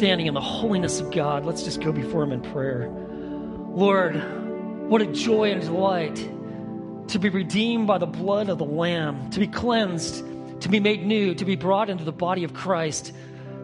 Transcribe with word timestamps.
standing 0.00 0.28
in 0.28 0.32
the 0.32 0.40
holiness 0.40 0.98
of 0.98 1.10
God, 1.10 1.44
let's 1.44 1.62
just 1.62 1.82
go 1.82 1.92
before 1.92 2.22
Him 2.22 2.32
in 2.32 2.40
prayer. 2.40 2.88
Lord, 2.88 4.14
what 4.88 5.02
a 5.02 5.06
joy 5.06 5.52
and 5.52 5.60
delight 5.60 6.16
to 7.08 7.18
be 7.18 7.28
redeemed 7.28 7.86
by 7.86 7.98
the 7.98 8.06
blood 8.06 8.48
of 8.48 8.56
the 8.56 8.64
Lamb, 8.64 9.28
to 9.28 9.40
be 9.40 9.46
cleansed, 9.46 10.24
to 10.62 10.70
be 10.70 10.80
made 10.80 11.04
new, 11.04 11.34
to 11.34 11.44
be 11.44 11.54
brought 11.54 11.90
into 11.90 12.02
the 12.02 12.12
body 12.12 12.44
of 12.44 12.54
Christ, 12.54 13.12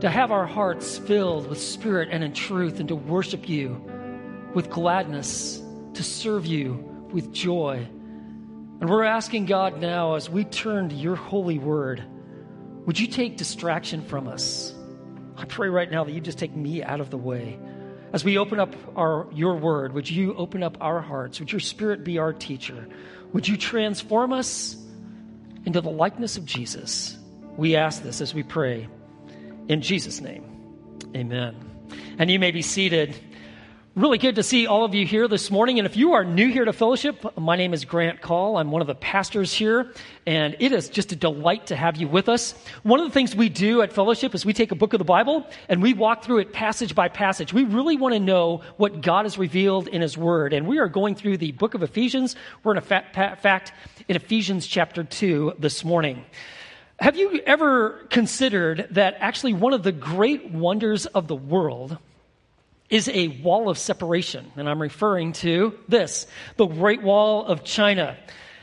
to 0.00 0.10
have 0.10 0.30
our 0.30 0.44
hearts 0.44 0.98
filled 0.98 1.48
with 1.48 1.58
spirit 1.58 2.10
and 2.12 2.22
in 2.22 2.34
truth, 2.34 2.80
and 2.80 2.88
to 2.90 2.96
worship 2.96 3.48
you 3.48 3.82
with 4.52 4.68
gladness, 4.68 5.62
to 5.94 6.02
serve 6.02 6.44
you 6.44 6.74
with 7.14 7.32
joy. 7.32 7.76
And 7.78 8.90
we're 8.90 9.04
asking 9.04 9.46
God 9.46 9.80
now, 9.80 10.16
as 10.16 10.28
we 10.28 10.44
turn 10.44 10.90
to 10.90 10.94
your 10.94 11.16
holy 11.16 11.58
word, 11.58 12.04
would 12.84 13.00
you 13.00 13.06
take 13.06 13.38
distraction 13.38 14.02
from 14.02 14.28
us? 14.28 14.75
I 15.36 15.44
pray 15.44 15.68
right 15.68 15.90
now 15.90 16.04
that 16.04 16.12
you 16.12 16.20
just 16.20 16.38
take 16.38 16.54
me 16.54 16.82
out 16.82 17.00
of 17.00 17.10
the 17.10 17.18
way. 17.18 17.58
As 18.12 18.24
we 18.24 18.38
open 18.38 18.58
up 18.60 18.74
our, 18.96 19.26
your 19.32 19.56
word, 19.56 19.92
would 19.92 20.08
you 20.08 20.34
open 20.36 20.62
up 20.62 20.78
our 20.80 21.00
hearts? 21.00 21.40
Would 21.40 21.52
your 21.52 21.60
spirit 21.60 22.04
be 22.04 22.18
our 22.18 22.32
teacher? 22.32 22.86
Would 23.32 23.46
you 23.46 23.56
transform 23.56 24.32
us 24.32 24.76
into 25.64 25.80
the 25.80 25.90
likeness 25.90 26.36
of 26.36 26.44
Jesus? 26.44 27.18
We 27.56 27.76
ask 27.76 28.02
this 28.02 28.20
as 28.20 28.32
we 28.32 28.42
pray. 28.42 28.88
In 29.68 29.82
Jesus' 29.82 30.20
name, 30.20 30.44
amen. 31.14 31.56
And 32.18 32.30
you 32.30 32.38
may 32.38 32.52
be 32.52 32.62
seated. 32.62 33.18
Really 33.96 34.18
good 34.18 34.34
to 34.34 34.42
see 34.42 34.66
all 34.66 34.84
of 34.84 34.94
you 34.94 35.06
here 35.06 35.26
this 35.26 35.50
morning. 35.50 35.78
And 35.78 35.86
if 35.86 35.96
you 35.96 36.12
are 36.12 36.22
new 36.22 36.52
here 36.52 36.66
to 36.66 36.74
fellowship, 36.74 37.24
my 37.38 37.56
name 37.56 37.72
is 37.72 37.86
Grant 37.86 38.20
Call. 38.20 38.58
I'm 38.58 38.70
one 38.70 38.82
of 38.82 38.86
the 38.86 38.94
pastors 38.94 39.54
here, 39.54 39.90
and 40.26 40.54
it 40.60 40.72
is 40.72 40.90
just 40.90 41.12
a 41.12 41.16
delight 41.16 41.68
to 41.68 41.76
have 41.76 41.96
you 41.96 42.06
with 42.06 42.28
us. 42.28 42.52
One 42.82 43.00
of 43.00 43.06
the 43.06 43.12
things 43.14 43.34
we 43.34 43.48
do 43.48 43.80
at 43.80 43.94
fellowship 43.94 44.34
is 44.34 44.44
we 44.44 44.52
take 44.52 44.70
a 44.70 44.74
book 44.74 44.92
of 44.92 44.98
the 44.98 45.06
Bible 45.06 45.46
and 45.70 45.80
we 45.80 45.94
walk 45.94 46.24
through 46.24 46.40
it 46.40 46.52
passage 46.52 46.94
by 46.94 47.08
passage. 47.08 47.54
We 47.54 47.64
really 47.64 47.96
want 47.96 48.12
to 48.12 48.20
know 48.20 48.60
what 48.76 49.00
God 49.00 49.24
has 49.24 49.38
revealed 49.38 49.88
in 49.88 50.02
His 50.02 50.18
Word. 50.18 50.52
And 50.52 50.66
we 50.66 50.78
are 50.78 50.88
going 50.88 51.14
through 51.14 51.38
the 51.38 51.52
book 51.52 51.72
of 51.72 51.82
Ephesians. 51.82 52.36
We're 52.64 52.72
in 52.72 52.78
a 52.78 52.82
fact 52.82 53.72
in 54.08 54.16
Ephesians 54.16 54.66
chapter 54.66 55.04
2 55.04 55.54
this 55.58 55.86
morning. 55.86 56.22
Have 56.98 57.16
you 57.16 57.40
ever 57.46 58.06
considered 58.10 58.88
that 58.90 59.16
actually 59.20 59.54
one 59.54 59.72
of 59.72 59.82
the 59.82 59.92
great 59.92 60.50
wonders 60.50 61.06
of 61.06 61.28
the 61.28 61.34
world 61.34 61.96
is 62.88 63.08
a 63.08 63.28
wall 63.28 63.68
of 63.68 63.78
separation. 63.78 64.50
And 64.56 64.68
I'm 64.68 64.80
referring 64.80 65.32
to 65.34 65.74
this 65.88 66.26
the 66.56 66.66
Great 66.66 67.02
Wall 67.02 67.44
of 67.46 67.64
China. 67.64 68.16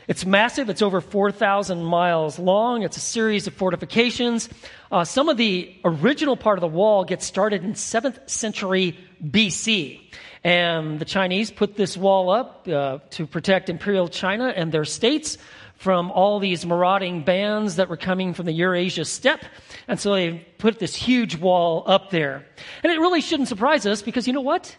It's 0.06 0.26
massive. 0.26 0.68
It's 0.68 0.82
over 0.82 1.00
4,000 1.00 1.82
miles 1.82 2.38
long. 2.38 2.82
It's 2.82 2.98
a 2.98 3.00
series 3.00 3.46
of 3.46 3.54
fortifications. 3.54 4.50
Uh, 4.92 5.04
some 5.04 5.30
of 5.30 5.38
the 5.38 5.74
original 5.84 6.36
part 6.36 6.58
of 6.58 6.60
the 6.60 6.68
wall 6.68 7.04
gets 7.04 7.24
started 7.24 7.64
in 7.64 7.72
7th 7.72 8.28
century 8.28 8.98
BC. 9.24 10.00
And 10.42 10.98
the 10.98 11.06
Chinese 11.06 11.50
put 11.50 11.74
this 11.76 11.96
wall 11.96 12.28
up 12.28 12.68
uh, 12.68 12.98
to 13.10 13.26
protect 13.26 13.70
Imperial 13.70 14.08
China 14.08 14.52
and 14.54 14.70
their 14.70 14.84
states 14.84 15.38
from 15.76 16.10
all 16.10 16.38
these 16.38 16.66
marauding 16.66 17.24
bands 17.24 17.76
that 17.76 17.88
were 17.88 17.96
coming 17.96 18.34
from 18.34 18.44
the 18.44 18.52
Eurasia 18.52 19.06
steppe. 19.06 19.44
And 19.86 20.00
so 20.00 20.14
they 20.14 20.46
put 20.58 20.78
this 20.78 20.94
huge 20.94 21.36
wall 21.36 21.84
up 21.86 22.10
there. 22.10 22.46
And 22.82 22.92
it 22.92 22.98
really 22.98 23.20
shouldn't 23.20 23.48
surprise 23.48 23.86
us 23.86 24.02
because 24.02 24.26
you 24.26 24.32
know 24.32 24.40
what? 24.40 24.74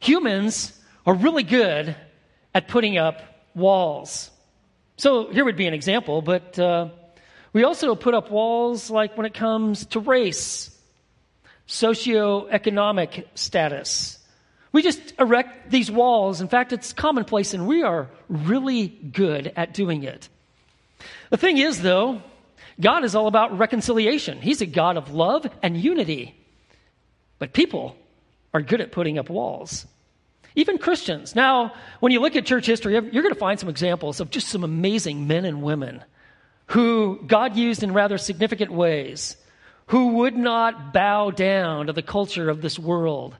Humans 0.00 0.78
are 1.06 1.14
really 1.14 1.42
good 1.42 1.96
at 2.54 2.68
putting 2.68 2.98
up 2.98 3.20
walls. 3.54 4.30
So 4.96 5.30
here 5.30 5.44
would 5.44 5.56
be 5.56 5.66
an 5.66 5.74
example, 5.74 6.22
but 6.22 6.58
uh, 6.58 6.88
we 7.52 7.64
also 7.64 7.94
put 7.94 8.14
up 8.14 8.30
walls 8.30 8.90
like 8.90 9.16
when 9.16 9.26
it 9.26 9.34
comes 9.34 9.86
to 9.86 10.00
race, 10.00 10.76
socioeconomic 11.66 13.24
status. 13.34 14.18
We 14.72 14.82
just 14.82 15.14
erect 15.18 15.70
these 15.70 15.90
walls. 15.90 16.40
In 16.40 16.48
fact, 16.48 16.72
it's 16.72 16.92
commonplace, 16.92 17.54
and 17.54 17.66
we 17.66 17.82
are 17.82 18.10
really 18.28 18.88
good 18.88 19.52
at 19.56 19.72
doing 19.72 20.02
it. 20.02 20.28
The 21.30 21.36
thing 21.36 21.58
is, 21.58 21.80
though, 21.80 22.22
God 22.80 23.04
is 23.04 23.14
all 23.14 23.26
about 23.26 23.58
reconciliation. 23.58 24.40
He's 24.40 24.60
a 24.60 24.66
God 24.66 24.96
of 24.96 25.12
love 25.12 25.46
and 25.62 25.76
unity. 25.76 26.34
But 27.38 27.52
people 27.52 27.96
are 28.54 28.62
good 28.62 28.80
at 28.80 28.92
putting 28.92 29.18
up 29.18 29.28
walls. 29.28 29.86
Even 30.54 30.78
Christians. 30.78 31.34
Now, 31.34 31.72
when 32.00 32.12
you 32.12 32.20
look 32.20 32.36
at 32.36 32.46
church 32.46 32.66
history, 32.66 32.94
you're 32.94 33.22
going 33.22 33.34
to 33.34 33.34
find 33.34 33.60
some 33.60 33.68
examples 33.68 34.20
of 34.20 34.30
just 34.30 34.48
some 34.48 34.64
amazing 34.64 35.26
men 35.26 35.44
and 35.44 35.62
women 35.62 36.02
who 36.66 37.20
God 37.26 37.56
used 37.56 37.82
in 37.82 37.92
rather 37.92 38.18
significant 38.18 38.72
ways, 38.72 39.36
who 39.86 40.14
would 40.14 40.36
not 40.36 40.92
bow 40.92 41.30
down 41.30 41.86
to 41.86 41.92
the 41.92 42.02
culture 42.02 42.50
of 42.50 42.60
this 42.60 42.78
world. 42.78 43.36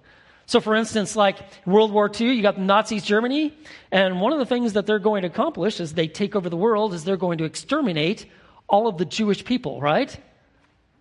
So, 0.46 0.60
for 0.60 0.74
instance, 0.74 1.14
like 1.14 1.38
World 1.66 1.92
War 1.92 2.10
II, 2.10 2.32
you 2.32 2.40
got 2.40 2.58
Nazis 2.58 3.04
Germany, 3.04 3.52
and 3.92 4.20
one 4.20 4.32
of 4.32 4.38
the 4.38 4.46
things 4.46 4.72
that 4.72 4.86
they're 4.86 4.98
going 4.98 5.22
to 5.22 5.28
accomplish 5.28 5.78
as 5.78 5.92
they 5.92 6.08
take 6.08 6.34
over 6.34 6.48
the 6.48 6.56
world 6.56 6.94
is 6.94 7.04
they're 7.04 7.18
going 7.18 7.38
to 7.38 7.44
exterminate 7.44 8.24
all 8.68 8.86
of 8.86 8.98
the 8.98 9.04
Jewish 9.04 9.44
people, 9.44 9.80
right? 9.80 10.16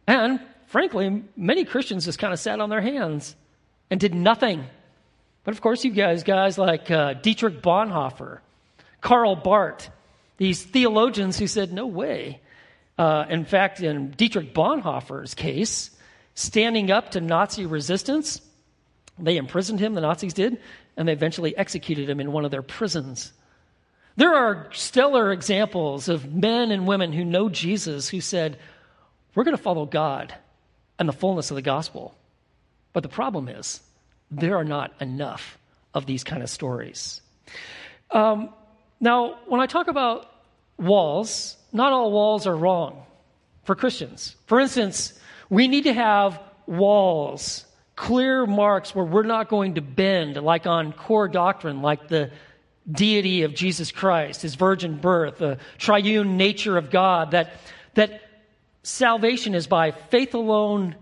And 0.08 0.40
frankly, 0.68 1.24
many 1.36 1.66
Christians 1.66 2.06
just 2.06 2.20
kind 2.20 2.34
of 2.34 2.40
sat 2.40 2.60
on 2.60 2.70
their 2.70 2.82
hands 2.82 3.36
and 3.90 4.00
did 4.00 4.16
nothing. 4.16 4.64
But 5.44 5.54
of 5.54 5.62
course, 5.62 5.84
you 5.84 5.92
guys, 5.92 6.24
guys 6.24 6.58
like 6.58 6.90
uh, 6.92 7.14
Dietrich 7.14 7.62
Bonhoeffer, 7.62 8.40
Karl 9.02 9.36
Barth, 9.36 9.90
these 10.38 10.64
theologians 10.64 11.38
who 11.38 11.48
said, 11.48 11.74
no 11.74 11.88
way. 11.88 12.42
Uh, 12.98 13.26
in 13.30 13.46
fact, 13.46 13.82
in 13.82 14.12
Dietrich 14.12 14.54
Bonhoeffer's 14.54 15.34
case, 15.34 15.92
standing 16.36 16.92
up 16.92 17.12
to 17.12 17.22
Nazi 17.22 17.66
resistance, 17.66 18.42
they 19.20 19.38
imprisoned 19.38 19.80
him, 19.80 19.94
the 19.94 20.02
Nazis 20.02 20.34
did, 20.34 20.60
and 20.96 21.08
they 21.08 21.14
eventually 21.14 21.56
executed 21.56 22.10
him 22.10 22.20
in 22.20 22.32
one 22.32 22.46
of 22.46 22.52
their 22.52 22.62
prisons. 22.62 23.34
There 24.18 24.34
are 24.34 24.68
stellar 24.74 25.32
examples 25.32 26.10
of 26.10 26.34
men 26.34 26.72
and 26.72 26.88
women 26.88 27.14
who 27.14 27.24
know 27.24 27.50
Jesus 27.50 28.10
who 28.10 28.20
said, 28.20 28.58
We're 29.36 29.44
going 29.44 29.56
to 29.56 29.62
follow 29.62 29.86
God 29.86 30.34
and 30.98 31.08
the 31.08 31.14
fullness 31.14 31.52
of 31.52 31.56
the 31.56 31.62
gospel. 31.62 32.16
But 32.94 33.04
the 33.04 33.10
problem 33.10 33.48
is, 33.48 33.80
there 34.32 34.58
are 34.58 34.64
not 34.64 34.92
enough 35.00 35.60
of 35.94 36.08
these 36.08 36.24
kind 36.24 36.42
of 36.42 36.50
stories. 36.50 37.22
Um, 38.10 38.50
now, 39.00 39.38
when 39.46 39.62
I 39.62 39.68
talk 39.68 39.88
about 39.88 40.30
walls, 40.78 41.56
not 41.72 41.94
all 41.94 42.12
walls 42.12 42.48
are 42.48 42.56
wrong 42.56 43.04
for 43.66 43.76
Christians. 43.76 44.36
For 44.48 44.60
instance, 44.60 45.14
we 45.48 45.68
need 45.68 45.84
to 45.84 45.94
have 45.94 46.40
walls, 46.66 47.66
clear 47.96 48.48
marks 48.48 48.96
where 48.96 49.06
we're 49.06 49.24
not 49.24 49.48
going 49.48 49.76
to 49.76 49.82
bend, 49.82 50.38
like 50.38 50.66
on 50.66 50.92
core 50.92 51.28
doctrine, 51.28 51.84
like 51.84 52.08
the 52.08 52.32
deity 52.90 53.44
of 53.44 53.54
Jesus 53.54 53.92
Christ, 53.92 54.42
his 54.42 54.56
virgin 54.56 54.98
birth, 54.98 55.40
the 55.40 55.58
triune 55.78 56.38
nature 56.38 56.78
of 56.78 56.90
God, 56.90 57.32
that, 57.32 57.52
that 57.96 58.22
salvation 58.84 59.56
is 59.56 59.68
by 59.68 59.92
faith 59.92 60.34
alone, 60.34 60.96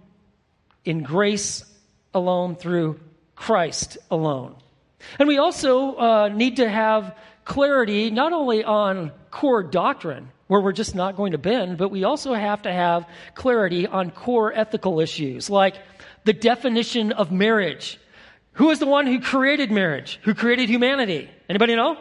in 0.83 1.03
grace 1.03 1.63
alone, 2.13 2.55
through 2.55 2.99
Christ 3.35 3.97
alone. 4.09 4.55
And 5.19 5.27
we 5.27 5.37
also 5.37 5.95
uh, 5.95 6.27
need 6.29 6.57
to 6.57 6.69
have 6.69 7.15
clarity 7.43 8.09
not 8.09 8.33
only 8.33 8.63
on 8.63 9.11
core 9.29 9.63
doctrine, 9.63 10.29
where 10.47 10.61
we're 10.61 10.71
just 10.71 10.95
not 10.95 11.15
going 11.15 11.31
to 11.31 11.37
bend, 11.37 11.77
but 11.77 11.89
we 11.89 12.03
also 12.03 12.33
have 12.33 12.61
to 12.63 12.71
have 12.71 13.07
clarity 13.33 13.87
on 13.87 14.11
core 14.11 14.53
ethical 14.53 14.99
issues, 14.99 15.49
like 15.49 15.75
the 16.23 16.33
definition 16.33 17.11
of 17.11 17.31
marriage. 17.31 17.99
Who 18.53 18.69
is 18.69 18.79
the 18.79 18.85
one 18.85 19.07
who 19.07 19.19
created 19.19 19.71
marriage? 19.71 20.19
Who 20.23 20.33
created 20.33 20.69
humanity? 20.69 21.29
Anybody 21.49 21.75
know? 21.75 21.97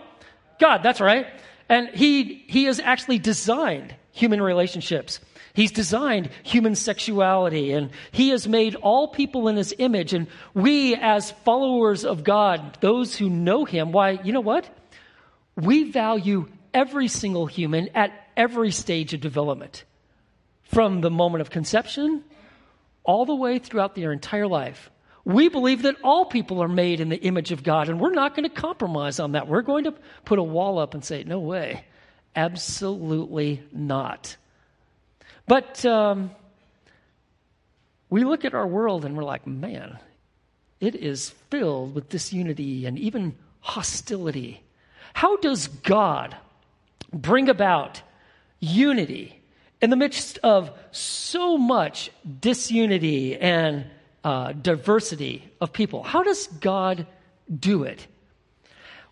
God, 0.59 0.83
that's 0.83 1.01
right. 1.01 1.27
And 1.69 1.89
he, 1.89 2.45
he 2.47 2.65
has 2.65 2.81
actually 2.81 3.19
designed 3.19 3.95
human 4.13 4.41
relationships. 4.41 5.21
He's 5.55 5.73
designed 5.73 6.31
human 6.43 6.75
sexuality 6.75 7.73
and 7.73 7.91
he 8.11 8.31
has 8.31 8.49
made 8.49 8.75
all 8.75 9.09
people 9.09 9.49
in 9.49 9.57
his 9.57 9.75
image. 9.79 10.13
And 10.13 10.27
we, 10.53 10.97
as 10.97 11.31
followers 11.31 12.05
of 12.05 12.25
God, 12.25 12.79
those 12.81 13.17
who 13.17 13.31
know 13.31 13.65
him, 13.65 13.93
why, 13.93 14.19
you 14.25 14.33
know 14.33 14.41
what? 14.41 14.69
We 15.57 15.91
value 15.91 16.49
every 16.73 17.07
single 17.09 17.47
human 17.47 17.89
at 17.95 18.13
every 18.37 18.73
stage 18.73 19.15
of 19.15 19.21
development, 19.21 19.85
from 20.65 21.01
the 21.01 21.11
moment 21.11 21.41
of 21.41 21.51
conception 21.51 22.25
all 23.05 23.27
the 23.27 23.35
way 23.35 23.59
throughout 23.59 23.95
their 23.95 24.13
entire 24.13 24.49
life. 24.49 24.91
We 25.25 25.49
believe 25.49 25.83
that 25.83 25.97
all 26.03 26.27
people 26.27 26.63
are 26.63 26.69
made 26.69 27.01
in 27.01 27.09
the 27.09 27.17
image 27.17 27.51
of 27.51 27.63
God, 27.63 27.89
and 27.89 27.99
we're 27.99 28.13
not 28.13 28.37
going 28.37 28.49
to 28.49 28.55
compromise 28.55 29.19
on 29.19 29.33
that. 29.33 29.49
We're 29.49 29.63
going 29.63 29.85
to 29.85 29.95
put 30.25 30.39
a 30.39 30.43
wall 30.43 30.79
up 30.79 30.93
and 30.95 31.05
say, 31.05 31.25
no 31.25 31.41
way. 31.41 31.85
Absolutely 32.37 33.63
not. 33.73 34.37
But 35.47 35.85
um, 35.87 36.31
we 38.11 38.25
look 38.25 38.45
at 38.45 38.55
our 38.55 38.67
world 38.67 39.05
and 39.05 39.17
we're 39.17 39.25
like, 39.25 39.47
man, 39.47 39.99
it 40.81 40.95
is 40.95 41.31
filled 41.51 41.95
with 41.95 42.09
disunity 42.09 42.87
and 42.87 42.99
even 42.99 43.37
hostility. 43.61 44.63
How 45.15 45.37
does 45.37 45.69
God 45.69 46.37
bring 47.13 47.49
about 47.49 48.03
unity 48.61 49.41
in 49.81 49.91
the 49.91 49.97
midst 49.97 50.39
of 50.43 50.71
so 50.91 51.57
much 51.57 52.11
disunity 52.41 53.37
and 53.37 53.87
uh, 54.25 54.53
diversity 54.53 55.45
of 55.61 55.73
people. 55.73 56.03
How 56.03 56.23
does 56.23 56.47
God 56.47 57.07
do 57.55 57.85
it? 57.85 58.07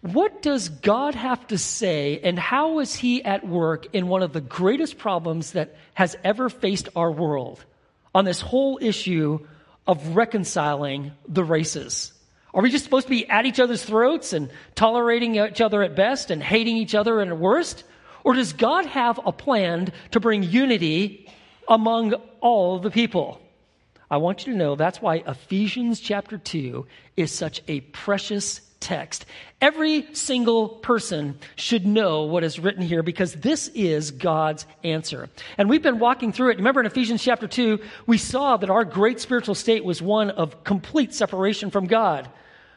What 0.00 0.42
does 0.42 0.68
God 0.68 1.14
have 1.14 1.46
to 1.48 1.58
say, 1.58 2.18
and 2.24 2.36
how 2.36 2.80
is 2.80 2.96
He 2.96 3.22
at 3.22 3.46
work 3.46 3.86
in 3.92 4.08
one 4.08 4.22
of 4.22 4.32
the 4.32 4.40
greatest 4.40 4.98
problems 4.98 5.52
that 5.52 5.76
has 5.94 6.16
ever 6.24 6.48
faced 6.48 6.88
our 6.96 7.12
world 7.12 7.64
on 8.12 8.24
this 8.24 8.40
whole 8.40 8.80
issue 8.82 9.46
of 9.86 10.16
reconciling 10.16 11.12
the 11.28 11.44
races? 11.44 12.12
Are 12.54 12.62
we 12.62 12.70
just 12.70 12.84
supposed 12.84 13.06
to 13.06 13.10
be 13.10 13.28
at 13.28 13.46
each 13.46 13.60
other's 13.60 13.84
throats 13.84 14.32
and 14.32 14.50
tolerating 14.74 15.36
each 15.36 15.60
other 15.60 15.82
at 15.82 15.94
best 15.94 16.30
and 16.30 16.42
hating 16.42 16.76
each 16.76 16.94
other 16.94 17.20
at 17.20 17.38
worst? 17.38 17.84
Or 18.24 18.34
does 18.34 18.52
God 18.52 18.86
have 18.86 19.20
a 19.24 19.32
plan 19.32 19.92
to 20.10 20.20
bring 20.20 20.42
unity 20.42 21.30
among 21.68 22.14
all 22.40 22.78
the 22.78 22.90
people? 22.90 23.40
I 24.12 24.18
want 24.18 24.46
you 24.46 24.52
to 24.52 24.58
know 24.58 24.74
that's 24.74 25.00
why 25.00 25.22
Ephesians 25.26 25.98
chapter 25.98 26.36
2 26.36 26.86
is 27.16 27.32
such 27.32 27.62
a 27.66 27.80
precious 27.80 28.60
text. 28.78 29.24
Every 29.58 30.06
single 30.14 30.68
person 30.68 31.38
should 31.56 31.86
know 31.86 32.24
what 32.24 32.44
is 32.44 32.58
written 32.58 32.82
here 32.82 33.02
because 33.02 33.32
this 33.32 33.68
is 33.68 34.10
God's 34.10 34.66
answer. 34.84 35.30
And 35.56 35.70
we've 35.70 35.82
been 35.82 35.98
walking 35.98 36.30
through 36.30 36.50
it. 36.50 36.58
Remember 36.58 36.80
in 36.80 36.86
Ephesians 36.86 37.24
chapter 37.24 37.48
2, 37.48 37.78
we 38.06 38.18
saw 38.18 38.58
that 38.58 38.68
our 38.68 38.84
great 38.84 39.18
spiritual 39.18 39.54
state 39.54 39.82
was 39.82 40.02
one 40.02 40.28
of 40.28 40.62
complete 40.62 41.14
separation 41.14 41.70
from 41.70 41.86
God. 41.86 42.28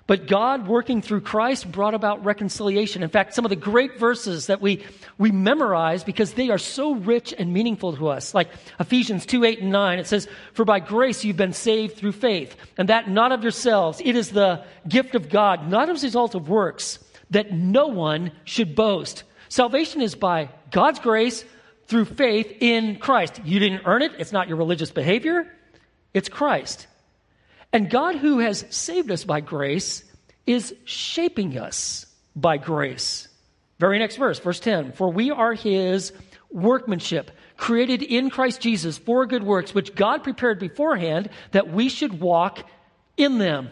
But 0.08 0.28
God, 0.28 0.68
working 0.68 1.02
through 1.02 1.22
Christ, 1.22 1.72
brought 1.72 1.96
about 1.96 2.24
reconciliation. 2.24 3.02
In 3.02 3.10
fact, 3.10 3.34
some 3.34 3.44
of 3.44 3.50
the 3.50 3.56
great 3.56 3.98
verses 3.98 4.48
that 4.48 4.62
we, 4.62 4.84
we 5.18 5.32
memorize 5.32 6.04
because 6.04 6.34
they 6.34 6.52
are 6.52 6.60
so 6.60 6.94
rich 6.94 7.34
and 7.36 7.52
meaningful 7.52 7.96
to 7.98 8.10
us, 8.10 8.36
like 8.36 8.50
Ephesians 8.80 9.26
2 9.26 9.44
8 9.44 9.62
and 9.62 9.72
9, 9.72 9.98
it 9.98 10.06
says, 10.06 10.28
For 10.54 10.64
by 10.64 10.80
grace 10.80 11.26
you've 11.26 11.38
been 11.38 11.54
saved 11.54 11.98
through 11.98 12.12
faith, 12.12 12.56
and 12.78 12.90
that 12.90 13.10
not 13.10 13.32
of 13.32 13.42
yourselves. 13.42 14.00
It 14.04 14.16
is 14.16 14.30
the 14.30 14.64
gift 14.88 15.16
of 15.16 15.30
God, 15.30 15.68
not 15.70 15.90
as 15.90 16.04
a 16.04 16.06
result 16.06 16.36
of 16.36 16.50
works, 16.50 17.00
that 17.32 17.52
no 17.52 17.88
one 17.88 18.32
should 18.44 18.76
boast. 18.76 19.24
Salvation 19.50 20.02
is 20.02 20.14
by 20.14 20.50
God's 20.70 21.00
grace 21.00 21.44
through 21.88 22.06
faith 22.06 22.58
in 22.60 22.98
Christ. 22.98 23.42
You 23.44 23.58
didn't 23.58 23.82
earn 23.86 24.04
it, 24.04 24.12
it's 24.20 24.32
not 24.32 24.48
your 24.48 24.58
religious 24.58 24.92
behavior, 24.92 25.52
it's 26.14 26.30
Christ. 26.30 26.86
And 27.76 27.90
God, 27.90 28.16
who 28.16 28.40
has 28.40 28.64
saved 28.70 29.12
us 29.12 29.26
by 29.26 29.42
grace, 29.42 30.06
is 30.48 30.74
shaping 30.86 31.58
us 31.58 32.06
by 32.34 32.56
grace. 32.56 33.28
Very 33.80 34.00
next 34.00 34.16
verse, 34.16 34.40
verse 34.40 34.62
10 34.62 34.94
For 34.94 35.12
we 35.12 35.30
are 35.30 35.54
his 35.54 36.14
workmanship, 36.50 37.32
created 37.58 38.02
in 38.02 38.30
Christ 38.30 38.62
Jesus 38.62 38.98
for 38.98 39.26
good 39.26 39.44
works, 39.44 39.76
which 39.76 39.94
God 39.94 40.24
prepared 40.24 40.58
beforehand 40.58 41.30
that 41.52 41.70
we 41.70 41.90
should 41.90 42.22
walk 42.22 42.66
in 43.18 43.40
them. 43.40 43.72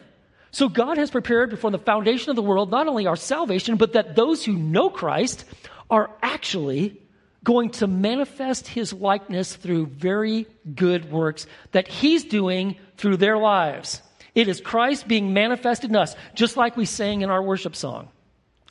So 0.51 0.67
God 0.67 0.97
has 0.97 1.09
prepared 1.09 1.49
before 1.49 1.71
the 1.71 1.77
foundation 1.77 2.29
of 2.29 2.35
the 2.35 2.41
world 2.41 2.71
not 2.71 2.89
only 2.89 3.07
our 3.07 3.15
salvation, 3.15 3.77
but 3.77 3.93
that 3.93 4.17
those 4.17 4.43
who 4.43 4.51
know 4.51 4.89
Christ 4.89 5.45
are 5.89 6.11
actually 6.21 7.01
going 7.43 7.69
to 7.69 7.87
manifest 7.87 8.67
his 8.67 8.93
likeness 8.93 9.55
through 9.55 9.87
very 9.87 10.47
good 10.73 11.11
works 11.11 11.45
that 11.71 11.87
he's 11.87 12.23
doing 12.23 12.77
through 12.97 13.17
their 13.17 13.37
lives. 13.37 14.01
It 14.33 14.47
is 14.47 14.61
Christ 14.61 15.07
being 15.07 15.33
manifested 15.33 15.89
in 15.89 15.95
us, 15.95 16.15
just 16.33 16.57
like 16.57 16.77
we 16.77 16.85
sang 16.85 17.21
in 17.21 17.29
our 17.29 17.43
worship 17.43 17.75
song. 17.75 18.07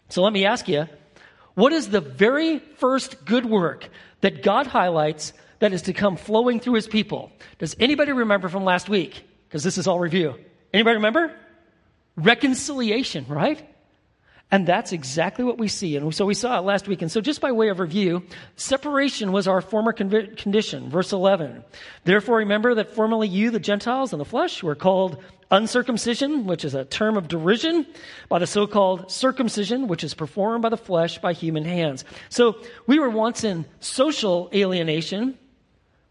So 0.08 0.22
let 0.22 0.32
me 0.32 0.44
ask 0.44 0.68
you, 0.68 0.86
what 1.54 1.72
is 1.72 1.90
the 1.90 2.00
very 2.00 2.58
first 2.58 3.24
good 3.24 3.46
work 3.46 3.88
that 4.22 4.42
God 4.42 4.66
highlights 4.66 5.32
that 5.58 5.72
is 5.72 5.82
to 5.82 5.92
come 5.92 6.16
flowing 6.16 6.58
through 6.58 6.74
his 6.74 6.88
people? 6.88 7.30
Does 7.58 7.76
anybody 7.78 8.12
remember 8.12 8.48
from 8.48 8.64
last 8.64 8.88
week? 8.88 9.22
Because 9.48 9.62
this 9.62 9.78
is 9.78 9.86
all 9.86 10.00
review. 10.00 10.34
Anybody 10.72 10.96
remember? 10.96 11.34
Reconciliation, 12.16 13.26
right? 13.28 13.68
And 14.52 14.66
that's 14.66 14.92
exactly 14.92 15.46
what 15.46 15.56
we 15.56 15.66
see. 15.66 15.96
And 15.96 16.14
so 16.14 16.26
we 16.26 16.34
saw 16.34 16.58
it 16.58 16.64
last 16.64 16.86
week. 16.86 17.00
And 17.00 17.10
so 17.10 17.22
just 17.22 17.40
by 17.40 17.52
way 17.52 17.70
of 17.70 17.80
review, 17.80 18.22
separation 18.54 19.32
was 19.32 19.48
our 19.48 19.62
former 19.62 19.94
condition. 19.94 20.90
Verse 20.90 21.10
11. 21.10 21.64
Therefore 22.04 22.36
remember 22.36 22.74
that 22.74 22.90
formerly 22.90 23.28
you, 23.28 23.50
the 23.50 23.58
Gentiles 23.58 24.12
in 24.12 24.18
the 24.18 24.26
flesh, 24.26 24.62
were 24.62 24.74
called 24.74 25.24
uncircumcision, 25.50 26.44
which 26.44 26.66
is 26.66 26.74
a 26.74 26.84
term 26.84 27.16
of 27.16 27.28
derision, 27.28 27.86
by 28.28 28.38
the 28.38 28.46
so-called 28.46 29.10
circumcision, 29.10 29.88
which 29.88 30.04
is 30.04 30.12
performed 30.12 30.60
by 30.60 30.68
the 30.68 30.76
flesh 30.76 31.18
by 31.18 31.32
human 31.32 31.64
hands. 31.64 32.04
So 32.28 32.58
we 32.86 32.98
were 32.98 33.10
once 33.10 33.44
in 33.44 33.64
social 33.80 34.50
alienation, 34.52 35.38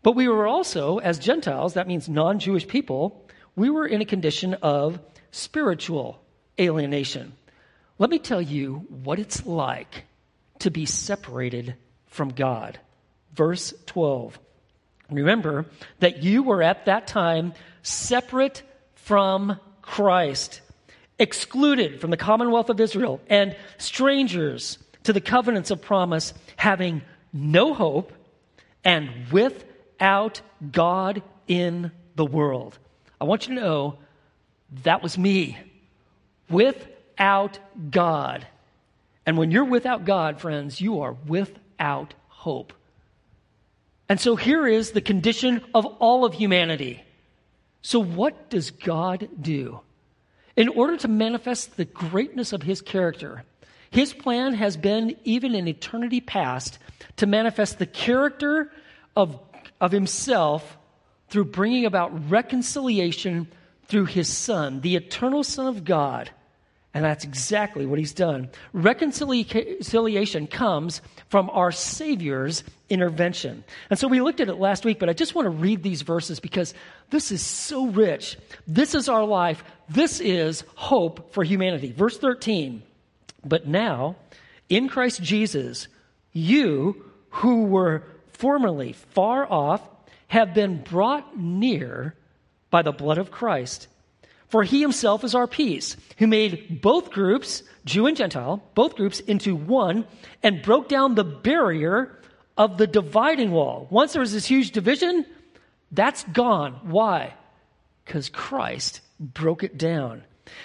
but 0.02 0.16
we 0.16 0.28
were 0.28 0.48
also, 0.48 0.98
as 0.98 1.20
Gentiles, 1.20 1.76
that 1.76 1.88
means 1.88 2.10
non-Jewish 2.10 2.68
people, 2.68 3.24
we 3.56 3.70
were 3.70 3.86
in 3.86 4.02
a 4.02 4.06
condition 4.06 4.56
of 4.56 5.00
spiritual 5.30 6.20
alienation. 6.60 7.34
Let 8.02 8.10
me 8.10 8.18
tell 8.18 8.42
you 8.42 8.88
what 9.04 9.20
it's 9.20 9.46
like 9.46 10.06
to 10.58 10.72
be 10.72 10.88
separated 10.88 11.76
from 12.08 12.30
God. 12.30 12.80
Verse 13.36 13.76
12. 13.86 14.40
Remember 15.12 15.68
that 16.00 16.24
you 16.24 16.42
were 16.42 16.64
at 16.64 16.86
that 16.86 17.06
time 17.06 17.54
separate 17.84 18.64
from 18.96 19.60
Christ, 19.84 20.62
excluded 21.20 22.02
from 22.02 22.10
the 22.10 22.18
commonwealth 22.18 22.72
of 22.72 22.80
Israel, 22.80 23.22
and 23.28 23.56
strangers 23.78 24.80
to 25.04 25.14
the 25.14 25.22
covenants 25.22 25.70
of 25.70 25.84
promise, 25.84 26.34
having 26.56 27.04
no 27.32 27.76
hope 27.76 28.14
and 28.84 29.12
without 29.32 30.42
God 30.72 31.22
in 31.48 31.92
the 32.16 32.26
world. 32.26 32.80
I 33.20 33.26
want 33.26 33.48
you 33.48 33.54
to 33.54 33.62
know 33.62 34.00
that 34.86 35.04
was 35.04 35.20
me. 35.20 35.56
With 36.50 36.88
without 37.12 37.60
God. 37.90 38.48
And 39.26 39.38
when 39.38 39.52
you're 39.52 39.66
without 39.66 40.06
God, 40.06 40.42
friends, 40.42 40.82
you 40.82 41.02
are 41.02 41.14
without 41.28 42.14
hope. 42.28 42.74
And 44.10 44.20
so 44.20 44.36
here 44.36 44.68
is 44.68 44.92
the 44.92 45.02
condition 45.02 45.62
of 45.74 45.86
all 45.86 46.26
of 46.26 46.34
humanity. 46.34 47.04
So, 47.82 48.00
what 48.00 48.50
does 48.50 48.72
God 48.72 49.30
do? 49.40 49.80
In 50.56 50.68
order 50.68 50.98
to 50.98 51.08
manifest 51.08 51.78
the 51.78 51.86
greatness 51.86 52.54
of 52.54 52.62
his 52.64 52.82
character, 52.82 53.44
his 53.90 54.14
plan 54.14 54.54
has 54.56 54.76
been, 54.76 55.16
even 55.24 55.56
in 55.56 55.68
eternity 55.68 56.22
past, 56.22 56.78
to 57.18 57.26
manifest 57.26 57.80
the 57.80 57.86
character 57.86 58.72
of, 59.16 59.40
of 59.80 59.92
himself 59.92 60.78
through 61.30 61.46
bringing 61.46 61.86
about 61.86 62.30
reconciliation 62.30 63.48
through 63.86 64.06
his 64.06 64.28
Son, 64.28 64.82
the 64.82 64.96
eternal 64.96 65.44
Son 65.44 65.68
of 65.68 65.86
God 65.86 66.30
and 66.94 67.06
that's 67.06 67.24
exactly 67.24 67.86
what 67.86 68.00
he's 68.00 68.14
done. 68.14 68.50
Reconciliation 68.74 70.48
comes 70.48 71.02
from 71.30 71.50
our 71.52 71.72
Savior's 71.72 72.64
intervention. 72.90 73.64
And 73.90 73.98
so 73.98 74.10
we 74.10 74.20
looked 74.20 74.42
at 74.42 74.50
it 74.50 74.56
last 74.56 74.84
week, 74.84 75.00
but 75.00 75.10
I 75.10 75.14
just 75.14 75.34
want 75.34 75.46
to 75.46 75.52
read 75.52 75.84
these 75.84 76.02
verses 76.02 76.42
because 76.42 76.74
this 77.10 77.32
is 77.32 77.42
so 77.42 77.88
rich. 77.88 78.38
This 78.68 78.94
is 78.94 79.08
our 79.08 79.24
life. 79.24 79.64
This 79.88 80.20
is 80.20 80.66
hope 80.76 81.34
for 81.34 81.44
humanity. 81.46 81.94
Verse 81.94 82.18
13. 82.18 82.84
But 83.46 83.68
now, 83.68 84.18
in 84.68 84.90
Christ 84.90 85.24
Jesus, 85.24 85.88
you 86.34 87.06
who 87.30 87.64
were 87.64 88.04
formerly 88.34 88.94
far 88.94 89.50
off 89.50 89.82
have 90.28 90.54
been 90.54 90.82
brought 90.82 91.38
near 91.38 92.16
by 92.70 92.82
the 92.82 92.92
blood 92.92 93.18
of 93.18 93.32
Christ. 93.32 93.88
For 94.52 94.64
he 94.64 94.82
himself 94.82 95.24
is 95.24 95.34
our 95.34 95.48
peace, 95.48 95.96
who 96.18 96.28
made 96.28 96.82
both 96.82 97.10
groups, 97.10 97.64
Jew 97.86 98.06
and 98.06 98.18
Gentile, 98.18 98.62
both 98.76 98.98
groups 98.98 99.22
into 99.22 99.56
one 99.56 100.06
and 100.44 100.62
broke 100.62 100.90
down 100.90 101.16
the 101.16 101.24
barrier 101.24 102.20
of 102.58 102.78
the 102.78 102.86
dividing 102.86 103.52
wall. 103.52 103.88
Once 103.90 104.12
there 104.12 104.20
was 104.20 104.34
this 104.34 104.46
huge 104.46 104.72
division, 104.72 105.26
that's 105.94 106.26
gone. 106.26 106.74
Why? 106.84 107.34
Because 108.04 108.28
Christ 108.28 109.00
broke 109.22 109.64
it 109.64 109.78
down. 109.78 110.24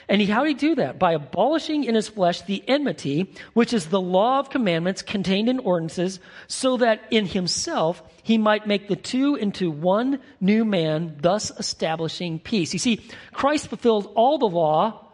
And 0.08 0.20
he, 0.20 0.26
how 0.26 0.44
did 0.44 0.60
he 0.60 0.68
do 0.68 0.74
that? 0.76 0.98
By 0.98 1.12
abolishing 1.12 1.84
in 1.84 1.94
his 1.94 2.08
flesh 2.08 2.42
the 2.42 2.62
enmity, 2.68 3.32
which 3.54 3.72
is 3.72 3.86
the 3.86 4.00
law 4.00 4.38
of 4.38 4.50
commandments 4.50 5.02
contained 5.02 5.48
in 5.48 5.58
ordinances, 5.58 6.20
so 6.46 6.76
that 6.78 7.02
in 7.10 7.26
himself 7.26 8.02
he 8.22 8.38
might 8.38 8.66
make 8.66 8.88
the 8.88 8.96
two 8.96 9.34
into 9.34 9.70
one 9.70 10.20
new 10.40 10.64
man, 10.64 11.16
thus 11.20 11.50
establishing 11.58 12.38
peace. 12.38 12.72
You 12.72 12.78
see, 12.78 13.08
Christ 13.32 13.68
fulfilled 13.68 14.12
all 14.14 14.38
the 14.38 14.46
law. 14.46 15.04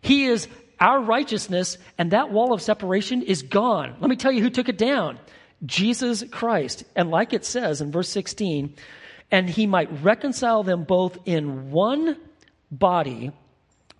He 0.00 0.26
is 0.26 0.48
our 0.78 1.00
righteousness, 1.00 1.76
and 1.98 2.10
that 2.10 2.30
wall 2.30 2.52
of 2.52 2.62
separation 2.62 3.22
is 3.22 3.42
gone. 3.42 3.96
Let 4.00 4.08
me 4.08 4.16
tell 4.16 4.32
you 4.32 4.42
who 4.42 4.50
took 4.50 4.68
it 4.68 4.78
down. 4.78 5.18
Jesus 5.64 6.24
Christ. 6.30 6.84
And 6.96 7.10
like 7.10 7.32
it 7.32 7.44
says 7.44 7.80
in 7.80 7.92
verse 7.92 8.08
16, 8.08 8.74
and 9.30 9.48
he 9.48 9.66
might 9.66 10.02
reconcile 10.02 10.62
them 10.62 10.84
both 10.84 11.18
in 11.26 11.70
one 11.70 12.16
body 12.70 13.32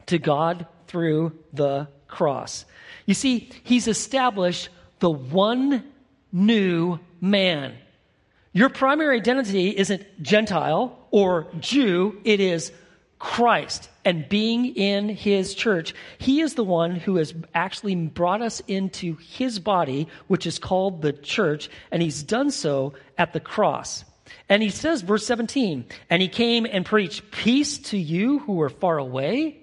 to 0.07 0.19
God 0.19 0.67
through 0.87 1.33
the 1.53 1.89
cross. 2.09 2.65
You 3.07 3.15
see, 3.15 3.51
he's 3.65 3.89
established 3.89 4.69
the 4.99 5.11
one 5.11 5.85
new 6.33 6.99
man. 7.21 7.75
Your 8.53 8.69
primary 8.69 9.17
identity 9.17 9.71
isn't 9.71 10.23
Gentile 10.23 10.99
or 11.11 11.47
Jew, 11.61 12.21
it 12.25 12.41
is 12.41 12.73
Christ 13.19 13.91
and 14.05 14.29
being 14.29 14.75
in 14.77 15.09
his 15.09 15.55
church, 15.55 15.95
he 16.19 16.41
is 16.41 16.55
the 16.55 16.65
one 16.65 16.97
who 16.97 17.17
has 17.17 17.35
actually 17.55 17.95
brought 17.95 18.43
us 18.43 18.61
into 18.67 19.17
his 19.17 19.59
body, 19.59 20.09
which 20.27 20.47
is 20.47 20.59
called 20.59 21.03
the 21.03 21.13
church, 21.13 21.69
and 21.91 22.03
he's 22.03 22.23
done 22.23 22.51
so 22.51 22.95
at 23.19 23.33
the 23.33 23.41
cross. 23.41 24.05
And 24.49 24.63
he 24.63 24.71
says, 24.71 25.03
verse 25.03 25.27
17, 25.27 25.85
and 26.09 26.23
he 26.23 26.29
came 26.29 26.67
and 26.67 26.87
preached 26.87 27.31
peace 27.31 27.79
to 27.79 27.99
you 27.99 28.39
who 28.41 28.55
were 28.55 28.69
far 28.71 28.99
away 28.99 29.60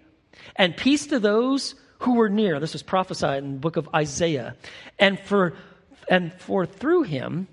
and 0.58 0.76
peace 0.76 1.08
to 1.08 1.20
those 1.20 1.76
who 2.00 2.16
were 2.16 2.30
near. 2.30 2.60
This 2.60 2.74
was 2.74 2.84
prophesied 2.84 3.44
in 3.44 3.54
the 3.54 3.60
book 3.60 3.78
of 3.78 3.90
Isaiah. 3.94 4.56
And 5.00 5.20
for, 5.20 5.54
and 6.10 6.34
for 6.34 6.66
through 6.66 7.04
him, 7.04 7.48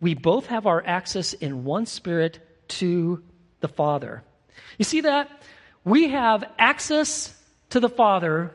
we 0.00 0.14
both 0.14 0.46
have 0.46 0.66
our 0.66 0.84
access 0.84 1.32
in 1.32 1.64
one 1.64 1.86
spirit 1.86 2.38
to 2.68 3.22
the 3.60 3.68
Father. 3.68 4.22
You 4.78 4.84
see 4.84 5.02
that? 5.02 5.30
We 5.84 6.08
have 6.08 6.44
access 6.58 7.34
to 7.70 7.80
the 7.80 7.88
Father 7.88 8.52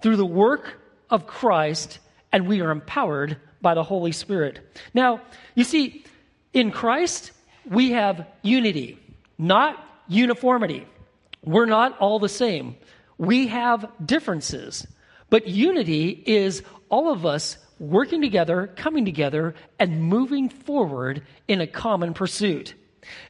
through 0.00 0.16
the 0.16 0.26
work 0.26 0.80
of 1.10 1.26
Christ, 1.26 1.98
and 2.32 2.46
we 2.46 2.60
are 2.60 2.70
empowered 2.70 3.36
by 3.60 3.74
the 3.74 3.82
Holy 3.82 4.12
Spirit. 4.12 4.60
Now, 4.94 5.20
you 5.54 5.64
see, 5.64 6.04
in 6.52 6.70
Christ, 6.70 7.32
we 7.64 7.92
have 7.92 8.26
unity, 8.42 8.98
not 9.36 9.82
uniformity. 10.08 10.86
We're 11.44 11.66
not 11.66 11.98
all 11.98 12.18
the 12.18 12.28
same. 12.28 12.76
We 13.18 13.48
have 13.48 13.90
differences. 14.04 14.86
But 15.30 15.46
unity 15.46 16.22
is 16.26 16.62
all 16.88 17.12
of 17.12 17.26
us 17.26 17.58
working 17.78 18.22
together, 18.22 18.72
coming 18.76 19.04
together, 19.04 19.54
and 19.78 20.02
moving 20.02 20.48
forward 20.48 21.22
in 21.46 21.60
a 21.60 21.66
common 21.66 22.14
pursuit. 22.14 22.74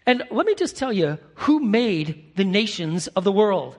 And 0.07 0.23
let 0.31 0.47
me 0.47 0.55
just 0.55 0.77
tell 0.77 0.93
you 0.93 1.19
who 1.35 1.61
made 1.61 2.33
the 2.37 2.45
nations 2.45 3.09
of 3.09 3.25
the 3.25 3.33
world. 3.33 3.77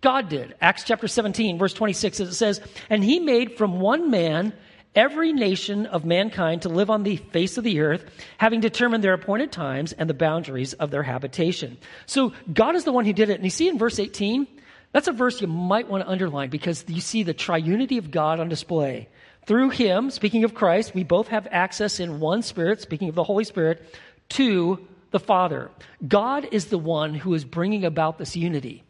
God 0.00 0.28
did. 0.28 0.54
Acts 0.60 0.84
chapter 0.84 1.08
17, 1.08 1.58
verse 1.58 1.72
26, 1.72 2.20
it 2.20 2.32
says, 2.34 2.60
And 2.90 3.02
he 3.02 3.18
made 3.18 3.56
from 3.56 3.80
one 3.80 4.10
man 4.10 4.52
every 4.94 5.32
nation 5.32 5.86
of 5.86 6.04
mankind 6.04 6.62
to 6.62 6.68
live 6.68 6.90
on 6.90 7.02
the 7.02 7.16
face 7.16 7.58
of 7.58 7.64
the 7.64 7.80
earth, 7.80 8.04
having 8.38 8.60
determined 8.60 9.04
their 9.04 9.12
appointed 9.12 9.52
times 9.52 9.92
and 9.92 10.08
the 10.08 10.14
boundaries 10.14 10.72
of 10.74 10.90
their 10.90 11.02
habitation. 11.02 11.76
So 12.06 12.32
God 12.52 12.76
is 12.76 12.84
the 12.84 12.92
one 12.92 13.04
who 13.04 13.12
did 13.12 13.28
it. 13.28 13.34
And 13.34 13.44
you 13.44 13.50
see 13.50 13.68
in 13.68 13.78
verse 13.78 13.98
18, 13.98 14.46
that's 14.92 15.08
a 15.08 15.12
verse 15.12 15.40
you 15.40 15.46
might 15.46 15.88
want 15.88 16.04
to 16.04 16.10
underline 16.10 16.50
because 16.50 16.84
you 16.88 17.00
see 17.00 17.22
the 17.22 17.34
triunity 17.34 17.98
of 17.98 18.10
God 18.10 18.40
on 18.40 18.48
display. 18.48 19.08
Through 19.46 19.70
him, 19.70 20.10
speaking 20.10 20.44
of 20.44 20.54
Christ, 20.54 20.94
we 20.94 21.04
both 21.04 21.28
have 21.28 21.46
access 21.50 22.00
in 22.00 22.18
one 22.20 22.42
spirit, 22.42 22.80
speaking 22.80 23.08
of 23.08 23.14
the 23.14 23.24
Holy 23.24 23.44
Spirit, 23.44 23.94
to 24.30 24.86
the 25.12 25.20
Father. 25.20 25.70
God 26.06 26.48
is 26.50 26.66
the 26.66 26.78
one 26.78 27.14
who 27.14 27.32
is 27.34 27.44
bringing 27.44 27.84
about 27.84 28.18
this 28.18 28.36
unity. 28.36 28.82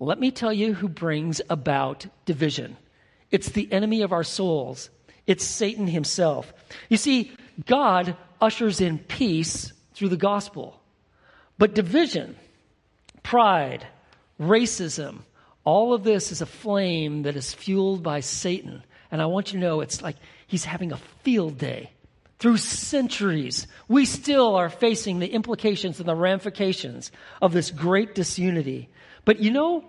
Let 0.00 0.18
me 0.18 0.30
tell 0.30 0.52
you 0.52 0.74
who 0.74 0.88
brings 0.88 1.40
about 1.50 2.06
division. 2.24 2.76
It's 3.30 3.50
the 3.50 3.70
enemy 3.72 4.02
of 4.02 4.12
our 4.12 4.24
souls. 4.24 4.90
It's 5.26 5.44
Satan 5.44 5.86
himself. 5.86 6.52
You 6.88 6.96
see, 6.96 7.32
God 7.66 8.16
ushers 8.40 8.80
in 8.80 8.98
peace 8.98 9.72
through 9.92 10.08
the 10.08 10.16
gospel. 10.16 10.80
But 11.58 11.74
division, 11.74 12.36
pride, 13.22 13.86
racism, 14.40 15.18
all 15.68 15.92
of 15.92 16.02
this 16.02 16.32
is 16.32 16.40
a 16.40 16.46
flame 16.46 17.24
that 17.24 17.36
is 17.36 17.52
fueled 17.52 18.02
by 18.02 18.20
Satan. 18.20 18.82
And 19.10 19.20
I 19.20 19.26
want 19.26 19.52
you 19.52 19.60
to 19.60 19.66
know 19.66 19.82
it's 19.82 20.00
like 20.00 20.16
he's 20.46 20.64
having 20.64 20.92
a 20.92 20.96
field 21.22 21.58
day 21.58 21.92
through 22.38 22.56
centuries, 22.56 23.66
we 23.86 24.06
still 24.06 24.54
are 24.54 24.70
facing 24.70 25.18
the 25.18 25.26
implications 25.26 25.98
and 25.98 26.08
the 26.08 26.14
ramifications 26.14 27.12
of 27.42 27.52
this 27.52 27.70
great 27.70 28.14
disunity. 28.14 28.88
But 29.26 29.40
you 29.40 29.50
know, 29.50 29.84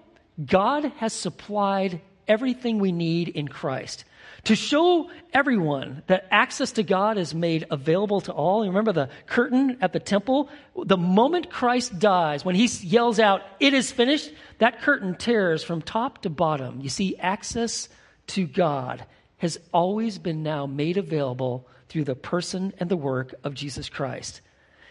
God 0.45 0.91
has 0.98 1.13
supplied 1.13 2.01
everything 2.27 2.79
we 2.79 2.91
need 2.91 3.29
in 3.29 3.48
Christ. 3.48 4.03
To 4.50 4.56
show 4.56 5.12
everyone 5.32 6.01
that 6.08 6.25
access 6.32 6.72
to 6.72 6.82
God 6.82 7.20
is 7.20 7.36
made 7.36 7.68
available 7.70 8.20
to 8.22 8.34
all. 8.34 8.65
You 8.65 8.72
remember 8.72 8.94
the 8.94 9.10
curtain 9.27 9.77
at 9.79 9.94
the 9.94 10.00
temple? 10.00 10.50
The 10.75 10.98
moment 10.98 11.51
Christ 11.51 12.00
dies, 12.00 12.44
when 12.44 12.56
he 12.56 12.65
yells 12.65 13.20
out, 13.20 13.44
It 13.60 13.75
is 13.75 13.91
finished, 13.91 14.32
that 14.58 14.82
curtain 14.82 15.15
tears 15.15 15.63
from 15.63 15.84
top 15.84 16.24
to 16.24 16.32
bottom. 16.32 16.82
You 16.82 16.89
see, 16.89 17.15
access 17.18 17.89
to 18.29 18.48
God 18.48 19.06
has 19.38 19.60
always 19.72 20.18
been 20.18 20.41
now 20.41 20.65
made 20.65 20.98
available 20.98 21.68
through 21.88 22.06
the 22.06 22.15
person 22.15 22.74
and 22.79 22.89
the 22.89 22.98
work 22.98 23.36
of 23.44 23.53
Jesus 23.53 23.88
Christ. 23.88 24.41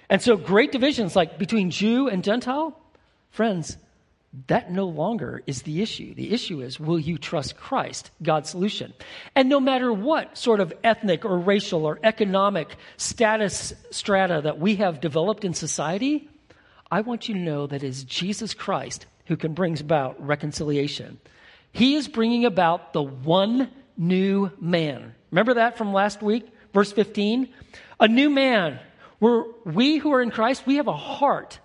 And 0.09 0.23
so, 0.23 0.37
great 0.37 0.71
divisions 0.71 1.17
like 1.17 1.37
between 1.37 1.73
Jew 1.73 2.07
and 2.09 2.23
Gentile, 2.23 2.81
friends, 3.33 3.77
that 4.47 4.71
no 4.71 4.85
longer 4.85 5.43
is 5.47 5.63
the 5.63 5.81
issue. 5.81 6.15
The 6.15 6.33
issue 6.33 6.61
is 6.61 6.79
will 6.79 6.99
you 6.99 7.19
trust 7.19 7.57
Christ, 7.57 8.11
God's 8.23 8.51
solution? 8.51 8.93
And 9.35 9.49
no 9.49 9.59
matter 9.59 9.93
what 9.93 10.37
sort 10.37 10.61
of 10.61 10.73
ethnic 10.85 11.25
or 11.25 11.39
racial 11.39 11.87
or 11.87 11.99
economic 12.03 12.77
status 12.97 13.73
strata 13.91 14.43
that 14.45 14.59
we 14.59 14.77
have 14.77 15.01
developed 15.01 15.45
in 15.45 15.55
society, 15.55 16.29
I 16.91 17.01
want 17.01 17.29
you 17.29 17.35
to 17.35 17.41
know 17.41 17.67
that 17.67 17.83
it 17.83 17.87
is 17.87 18.05
Jesus 18.05 18.55
Christ 18.55 19.07
who 19.27 19.37
can 19.37 19.55
bring 19.55 19.79
about 19.81 20.25
reconciliation. 20.25 21.19
He 21.73 21.97
is 21.97 22.09
bringing 22.09 22.45
about 22.45 22.93
the 22.93 23.03
one 23.03 23.71
new 23.97 24.51
man. 24.61 25.15
Remember 25.31 25.55
that 25.55 25.77
from 25.77 25.93
last 25.93 26.23
week? 26.23 26.49
Verse 26.73 26.93
15, 26.93 27.49
a 28.01 28.09
new 28.09 28.31
man, 28.31 28.79
where 29.19 29.45
we 29.65 29.99
who 29.99 30.13
are 30.13 30.23
in 30.23 30.31
Christ, 30.31 30.67
we 30.67 30.77
have 30.77 30.87
a 30.87 30.93
heart 30.93 31.59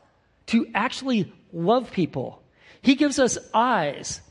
to 0.48 0.68
actually 0.74 1.32
love 1.52 1.92
people. 1.92 2.43
He 2.84 2.96
gives 2.96 3.18
us 3.18 3.38
eyes 3.54 4.22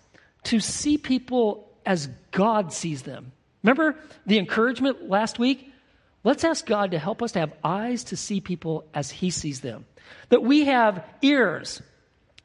to 0.44 0.60
see 0.60 0.98
people 0.98 1.68
as 1.84 2.08
God 2.30 2.72
sees 2.72 3.02
them. 3.02 3.32
Remember 3.62 3.96
the 4.26 4.38
encouragement 4.38 5.08
last 5.08 5.38
week? 5.38 5.72
Let's 6.22 6.44
ask 6.44 6.64
God 6.64 6.92
to 6.92 6.98
help 6.98 7.22
us 7.22 7.32
to 7.32 7.40
have 7.40 7.54
eyes 7.64 8.04
to 8.04 8.16
see 8.16 8.40
people 8.40 8.84
as 8.94 9.10
He 9.10 9.30
sees 9.30 9.62
them. 9.62 9.86
That 10.28 10.42
we 10.42 10.66
have 10.66 11.04
ears 11.22 11.82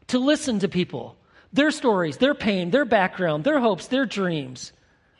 to 0.07 0.17
listen 0.17 0.59
to 0.59 0.69
people, 0.69 1.17
their 1.51 1.71
stories, 1.71 2.17
their 2.17 2.33
pain, 2.33 2.71
their 2.71 2.85
background, 2.85 3.43
their 3.43 3.59
hopes, 3.59 3.87
their 3.87 4.05
dreams, 4.05 4.71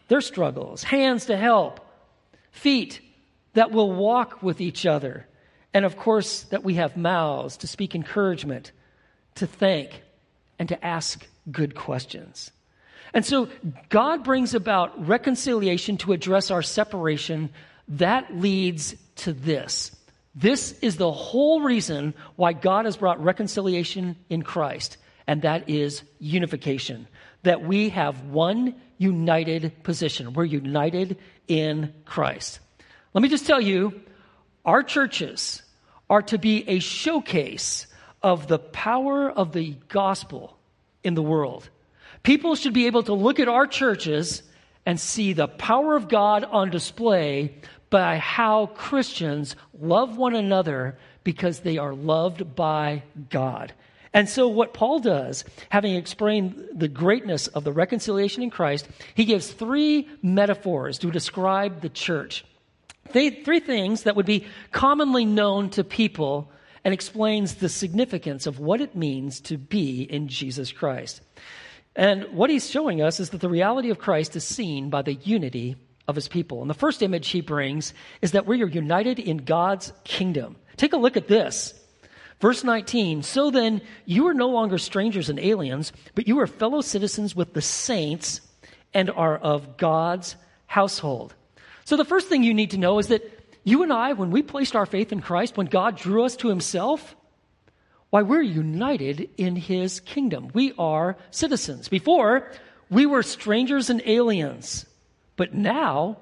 their 0.08 0.22
struggles, 0.22 0.84
hands 0.84 1.26
to 1.26 1.36
help, 1.36 1.82
feet 2.52 3.02
that 3.54 3.72
will 3.72 3.92
walk 3.92 4.42
with 4.42 4.62
each 4.62 4.86
other, 4.86 5.28
and 5.74 5.84
of 5.84 5.98
course, 5.98 6.44
that 6.44 6.64
we 6.64 6.76
have 6.76 6.96
mouths 6.96 7.58
to 7.58 7.68
speak 7.68 7.94
encouragement, 7.94 8.72
to 9.36 9.46
thank, 9.46 10.04
and 10.60 10.70
to 10.70 10.86
ask 10.86 11.26
good 11.52 11.76
questions. 11.76 12.52
And 13.14 13.26
so 13.26 13.50
God 13.90 14.24
brings 14.24 14.54
about 14.54 15.08
reconciliation 15.08 15.98
to 15.98 16.14
address 16.14 16.52
our 16.52 16.62
separation. 16.62 17.50
That 17.88 18.36
leads 18.36 18.96
to 19.18 19.34
this. 19.34 19.96
This 20.36 20.78
is 20.82 20.98
the 20.98 21.12
whole 21.12 21.62
reason 21.62 22.14
why 22.36 22.54
God 22.54 22.86
has 22.86 22.98
brought 22.98 23.24
reconciliation 23.24 24.16
in 24.30 24.44
Christ, 24.44 24.98
and 25.26 25.42
that 25.42 25.70
is 25.70 26.04
unification. 26.20 27.08
That 27.44 27.64
we 27.64 27.90
have 27.90 28.26
one 28.26 28.76
united 28.98 29.84
position. 29.84 30.34
We're 30.34 30.46
united 30.46 31.18
in 31.48 31.94
Christ. 32.06 32.60
Let 33.14 33.22
me 33.22 33.30
just 33.30 33.48
tell 33.48 33.62
you, 33.62 34.00
our 34.66 34.84
churches 34.84 35.64
are 36.10 36.22
to 36.24 36.38
be 36.38 36.68
a 36.70 36.80
showcase 36.80 37.88
of 38.22 38.48
the 38.48 38.60
power 38.60 39.30
of 39.30 39.54
the 39.54 39.76
gospel 39.90 40.58
in 41.04 41.14
the 41.14 41.22
world. 41.22 41.70
People 42.24 42.56
should 42.56 42.74
be 42.74 42.88
able 42.88 43.04
to 43.04 43.14
look 43.14 43.40
at 43.40 43.48
our 43.48 43.68
churches 43.68 44.44
and 44.86 45.00
see 45.00 45.34
the 45.34 45.48
power 45.48 45.96
of 45.96 46.08
God 46.08 46.44
on 46.44 46.70
display 46.70 47.54
by 47.90 48.18
how 48.18 48.68
Christians 48.68 49.56
love 49.80 50.18
one 50.18 50.36
another 50.36 50.98
because 51.24 51.60
they 51.60 51.78
are 51.78 51.94
loved 51.94 52.56
by 52.56 53.04
God. 53.30 53.74
And 54.14 54.28
so, 54.28 54.48
what 54.48 54.74
Paul 54.74 55.00
does, 55.00 55.44
having 55.70 55.96
explained 55.96 56.70
the 56.74 56.88
greatness 56.88 57.48
of 57.48 57.64
the 57.64 57.72
reconciliation 57.72 58.42
in 58.42 58.50
Christ, 58.50 58.88
he 59.14 59.26
gives 59.26 59.52
three 59.52 60.08
metaphors 60.22 60.98
to 61.00 61.12
describe 61.12 61.82
the 61.82 61.90
church. 61.90 62.46
Three 63.12 63.60
things 63.60 64.04
that 64.04 64.16
would 64.16 64.26
be 64.26 64.48
commonly 64.72 65.26
known 65.26 65.70
to 65.72 65.84
people 65.84 66.50
and 66.88 66.94
explains 66.94 67.56
the 67.56 67.68
significance 67.68 68.48
of 68.48 68.60
what 68.60 68.80
it 68.80 68.96
means 68.96 69.42
to 69.42 69.58
be 69.58 70.04
in 70.04 70.30
Jesus 70.30 70.72
Christ. 70.72 71.20
And 71.98 72.24
what 72.32 72.50
he's 72.50 72.70
showing 72.70 73.02
us 73.02 73.20
is 73.20 73.32
that 73.32 73.42
the 73.42 73.50
reality 73.50 73.90
of 73.90 74.00
Christ 74.00 74.38
is 74.38 74.46
seen 74.46 74.90
by 74.90 75.02
the 75.02 75.16
unity 75.16 75.76
of 76.08 76.16
his 76.16 76.30
people. 76.30 76.62
And 76.62 76.70
the 76.70 76.74
first 76.74 77.04
image 77.04 77.28
he 77.28 77.42
brings 77.42 77.94
is 78.22 78.32
that 78.32 78.46
we 78.46 78.64
are 78.64 78.70
united 78.70 79.20
in 79.20 79.40
God's 79.40 79.92
kingdom. 80.06 80.56
Take 80.78 80.94
a 80.94 80.98
look 80.98 81.18
at 81.18 81.28
this. 81.28 81.74
Verse 82.40 82.64
19, 82.64 83.22
so 83.22 83.52
then 83.52 83.82
you 84.06 84.26
are 84.28 84.34
no 84.34 84.48
longer 84.48 84.78
strangers 84.78 85.28
and 85.28 85.42
aliens, 85.42 85.92
but 86.16 86.26
you 86.26 86.40
are 86.40 86.48
fellow 86.48 86.80
citizens 86.80 87.36
with 87.36 87.54
the 87.54 87.62
saints 87.62 88.40
and 88.94 89.10
are 89.10 89.38
of 89.38 89.76
God's 89.76 90.38
household. 90.68 91.36
So 91.84 91.98
the 91.98 92.06
first 92.06 92.30
thing 92.30 92.44
you 92.44 92.54
need 92.54 92.72
to 92.72 92.78
know 92.78 92.98
is 92.98 93.10
that 93.10 93.37
you 93.68 93.84
and 93.84 93.92
I, 93.92 94.14
when 94.14 94.32
we 94.32 94.44
placed 94.44 94.78
our 94.78 94.86
faith 94.86 95.12
in 95.12 95.22
Christ, 95.22 95.58
when 95.58 95.68
God 95.68 95.98
drew 95.98 96.24
us 96.24 96.38
to 96.38 96.48
himself, 96.48 97.18
Why, 98.12 98.22
we're 98.22 98.42
united 98.42 99.30
in 99.36 99.58
his 99.58 100.00
kingdom. 100.00 100.52
We 100.54 100.72
are 100.80 101.18
citizens. 101.32 101.90
Before, 101.90 102.50
we 102.90 103.06
were 103.06 103.24
strangers 103.24 103.90
and 103.90 104.02
aliens. 104.06 104.86
But 105.36 105.54
now, 105.54 106.18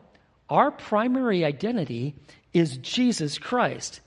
our 0.49 0.71
primary 0.71 1.45
identity 1.45 2.15
is 2.51 2.77
Jesus 2.77 3.37
Christ. 3.37 4.01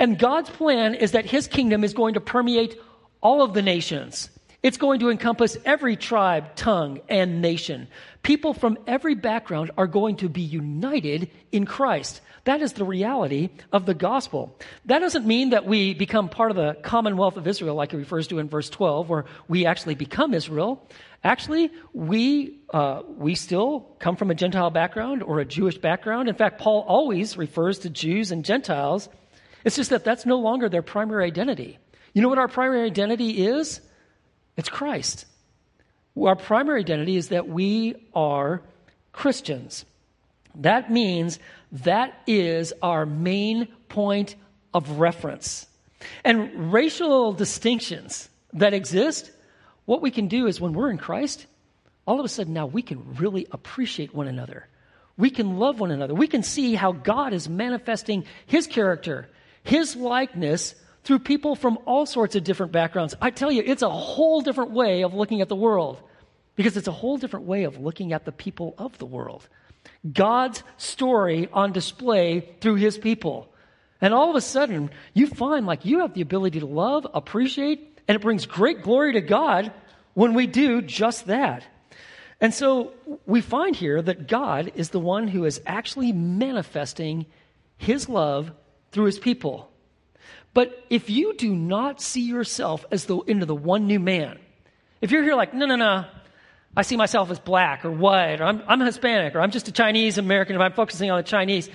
And 0.00 0.18
God's 0.18 0.50
plan 0.50 0.94
is 0.94 1.12
that 1.12 1.26
his 1.26 1.46
kingdom 1.46 1.84
is 1.84 1.94
going 1.94 2.14
to 2.14 2.20
permeate 2.20 2.76
all 3.20 3.44
of 3.44 3.54
the 3.54 3.62
nations. 3.62 4.30
It's 4.64 4.78
going 4.78 4.98
to 4.98 5.10
encompass 5.10 5.56
every 5.64 5.94
tribe, 5.94 6.56
tongue, 6.56 7.00
and 7.08 7.40
nation. 7.40 7.86
People 8.24 8.52
from 8.52 8.78
every 8.88 9.14
background 9.14 9.70
are 9.78 9.86
going 9.86 10.16
to 10.16 10.28
be 10.28 10.42
united 10.42 11.30
in 11.52 11.66
Christ. 11.66 12.20
That 12.44 12.62
is 12.62 12.72
the 12.72 12.84
reality 12.84 13.50
of 13.72 13.86
the 13.86 13.94
gospel. 13.94 14.56
That 14.86 15.00
doesn't 15.00 15.26
mean 15.26 15.50
that 15.50 15.66
we 15.66 15.94
become 15.94 16.28
part 16.28 16.50
of 16.50 16.56
the 16.56 16.74
commonwealth 16.82 17.36
of 17.36 17.46
Israel, 17.46 17.74
like 17.74 17.92
it 17.92 17.98
refers 17.98 18.28
to 18.28 18.38
in 18.38 18.48
verse 18.48 18.70
12, 18.70 19.08
where 19.08 19.24
we 19.48 19.66
actually 19.66 19.94
become 19.94 20.32
Israel. 20.32 20.86
Actually, 21.22 21.70
we, 21.92 22.58
uh, 22.70 23.02
we 23.18 23.34
still 23.34 23.80
come 23.98 24.16
from 24.16 24.30
a 24.30 24.34
Gentile 24.34 24.70
background 24.70 25.22
or 25.22 25.40
a 25.40 25.44
Jewish 25.44 25.76
background. 25.76 26.28
In 26.28 26.34
fact, 26.34 26.58
Paul 26.58 26.84
always 26.88 27.36
refers 27.36 27.80
to 27.80 27.90
Jews 27.90 28.32
and 28.32 28.44
Gentiles. 28.44 29.08
It's 29.64 29.76
just 29.76 29.90
that 29.90 30.04
that's 30.04 30.24
no 30.24 30.38
longer 30.38 30.70
their 30.70 30.82
primary 30.82 31.26
identity. 31.26 31.78
You 32.14 32.22
know 32.22 32.28
what 32.28 32.38
our 32.38 32.48
primary 32.48 32.86
identity 32.86 33.46
is? 33.46 33.80
It's 34.56 34.70
Christ. 34.70 35.26
Our 36.18 36.36
primary 36.36 36.80
identity 36.80 37.16
is 37.16 37.28
that 37.28 37.48
we 37.48 37.94
are 38.14 38.62
Christians. 39.12 39.84
That 40.56 40.90
means 40.90 41.38
that 41.72 42.20
is 42.26 42.72
our 42.82 43.06
main 43.06 43.66
point 43.88 44.36
of 44.74 44.98
reference. 44.98 45.66
And 46.24 46.72
racial 46.72 47.32
distinctions 47.32 48.28
that 48.52 48.74
exist, 48.74 49.30
what 49.84 50.02
we 50.02 50.10
can 50.10 50.28
do 50.28 50.46
is 50.46 50.60
when 50.60 50.72
we're 50.72 50.90
in 50.90 50.98
Christ, 50.98 51.46
all 52.06 52.18
of 52.18 52.24
a 52.24 52.28
sudden 52.28 52.52
now 52.52 52.66
we 52.66 52.82
can 52.82 53.14
really 53.16 53.46
appreciate 53.50 54.14
one 54.14 54.26
another. 54.26 54.66
We 55.16 55.30
can 55.30 55.58
love 55.58 55.80
one 55.80 55.90
another. 55.90 56.14
We 56.14 56.28
can 56.28 56.42
see 56.42 56.74
how 56.74 56.92
God 56.92 57.32
is 57.32 57.48
manifesting 57.48 58.24
His 58.46 58.66
character, 58.66 59.28
His 59.62 59.94
likeness 59.94 60.74
through 61.04 61.20
people 61.20 61.54
from 61.54 61.78
all 61.84 62.06
sorts 62.06 62.36
of 62.36 62.44
different 62.44 62.72
backgrounds. 62.72 63.14
I 63.20 63.30
tell 63.30 63.52
you, 63.52 63.62
it's 63.64 63.82
a 63.82 63.90
whole 63.90 64.40
different 64.40 64.70
way 64.70 65.02
of 65.02 65.14
looking 65.14 65.40
at 65.40 65.48
the 65.48 65.56
world 65.56 66.00
because 66.56 66.76
it's 66.76 66.88
a 66.88 66.92
whole 66.92 67.16
different 67.18 67.46
way 67.46 67.64
of 67.64 67.78
looking 67.78 68.12
at 68.12 68.24
the 68.24 68.32
people 68.32 68.74
of 68.78 68.96
the 68.98 69.06
world. 69.06 69.48
God's 70.10 70.62
story 70.76 71.48
on 71.52 71.72
display 71.72 72.40
through 72.60 72.76
his 72.76 72.96
people. 72.96 73.52
And 74.00 74.14
all 74.14 74.30
of 74.30 74.36
a 74.36 74.40
sudden, 74.40 74.90
you 75.12 75.26
find 75.26 75.66
like 75.66 75.84
you 75.84 76.00
have 76.00 76.14
the 76.14 76.22
ability 76.22 76.60
to 76.60 76.66
love, 76.66 77.06
appreciate, 77.12 78.00
and 78.08 78.16
it 78.16 78.22
brings 78.22 78.46
great 78.46 78.82
glory 78.82 79.12
to 79.12 79.20
God 79.20 79.72
when 80.14 80.34
we 80.34 80.46
do 80.46 80.80
just 80.80 81.26
that. 81.26 81.64
And 82.40 82.54
so 82.54 82.94
we 83.26 83.42
find 83.42 83.76
here 83.76 84.00
that 84.00 84.26
God 84.26 84.72
is 84.74 84.88
the 84.90 85.00
one 85.00 85.28
who 85.28 85.44
is 85.44 85.60
actually 85.66 86.12
manifesting 86.12 87.26
his 87.76 88.08
love 88.08 88.52
through 88.92 89.04
his 89.04 89.18
people. 89.18 89.70
But 90.54 90.84
if 90.88 91.10
you 91.10 91.34
do 91.34 91.54
not 91.54 92.00
see 92.00 92.22
yourself 92.22 92.84
as 92.90 93.04
the 93.04 93.18
into 93.20 93.46
the 93.46 93.54
one 93.54 93.86
new 93.86 94.00
man, 94.00 94.38
if 95.00 95.10
you're 95.10 95.22
here 95.22 95.36
like, 95.36 95.54
no, 95.54 95.66
no, 95.66 95.76
no, 95.76 96.06
I 96.76 96.82
see 96.82 96.96
myself 96.96 97.30
as 97.30 97.40
black 97.40 97.84
or 97.84 97.90
white, 97.90 98.40
or 98.40 98.44
I'm, 98.44 98.62
I'm 98.66 98.80
Hispanic, 98.80 99.34
or 99.34 99.40
I'm 99.40 99.50
just 99.50 99.68
a 99.68 99.72
Chinese 99.72 100.18
American, 100.18 100.54
if 100.54 100.62
I'm 100.62 100.72
focusing 100.72 101.10
on 101.10 101.16
the 101.16 101.24
Chinese, 101.24 101.68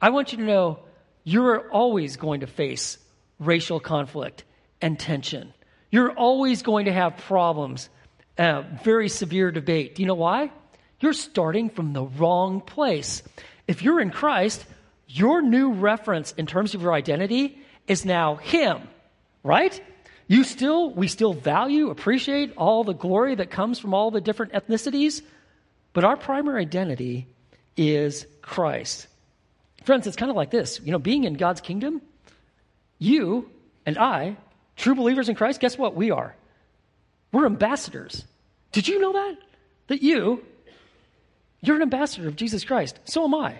I 0.00 0.10
want 0.10 0.32
you 0.32 0.38
to 0.38 0.44
know 0.44 0.80
you're 1.24 1.70
always 1.70 2.16
going 2.16 2.40
to 2.40 2.46
face 2.46 2.98
racial 3.38 3.78
conflict 3.78 4.44
and 4.80 4.98
tension. 4.98 5.52
You're 5.90 6.12
always 6.12 6.62
going 6.62 6.86
to 6.86 6.92
have 6.92 7.18
problems, 7.18 7.90
uh, 8.38 8.62
very 8.82 9.08
severe 9.08 9.50
debate. 9.50 9.94
Do 9.94 10.02
you 10.02 10.08
know 10.08 10.14
why? 10.14 10.50
You're 11.00 11.12
starting 11.12 11.68
from 11.68 11.92
the 11.92 12.04
wrong 12.04 12.60
place. 12.62 13.22
If 13.68 13.82
you're 13.82 14.00
in 14.00 14.10
Christ, 14.10 14.64
your 15.06 15.42
new 15.42 15.72
reference 15.72 16.32
in 16.32 16.46
terms 16.46 16.74
of 16.74 16.80
your 16.80 16.94
identity 16.94 17.58
is 17.86 18.04
now 18.06 18.36
Him, 18.36 18.88
right? 19.42 19.78
You 20.32 20.44
still, 20.44 20.88
we 20.88 21.08
still 21.08 21.34
value, 21.34 21.90
appreciate 21.90 22.54
all 22.56 22.84
the 22.84 22.94
glory 22.94 23.34
that 23.34 23.50
comes 23.50 23.78
from 23.78 23.92
all 23.92 24.10
the 24.10 24.22
different 24.22 24.54
ethnicities, 24.54 25.20
but 25.92 26.04
our 26.04 26.16
primary 26.16 26.62
identity 26.62 27.26
is 27.76 28.24
Christ. 28.40 29.08
Friends, 29.84 30.06
it's 30.06 30.16
kind 30.16 30.30
of 30.30 30.36
like 30.36 30.50
this. 30.50 30.80
You 30.82 30.90
know, 30.90 30.98
being 30.98 31.24
in 31.24 31.34
God's 31.34 31.60
kingdom, 31.60 32.00
you 32.98 33.50
and 33.84 33.98
I, 33.98 34.38
true 34.74 34.94
believers 34.94 35.28
in 35.28 35.34
Christ, 35.34 35.60
guess 35.60 35.76
what? 35.76 35.94
We 35.94 36.10
are. 36.10 36.34
We're 37.30 37.44
ambassadors. 37.44 38.24
Did 38.72 38.88
you 38.88 39.00
know 39.00 39.12
that? 39.12 39.36
That 39.88 40.00
you, 40.00 40.42
you're 41.60 41.76
an 41.76 41.82
ambassador 41.82 42.26
of 42.26 42.36
Jesus 42.36 42.64
Christ. 42.64 42.98
So 43.04 43.24
am 43.24 43.34
I. 43.34 43.56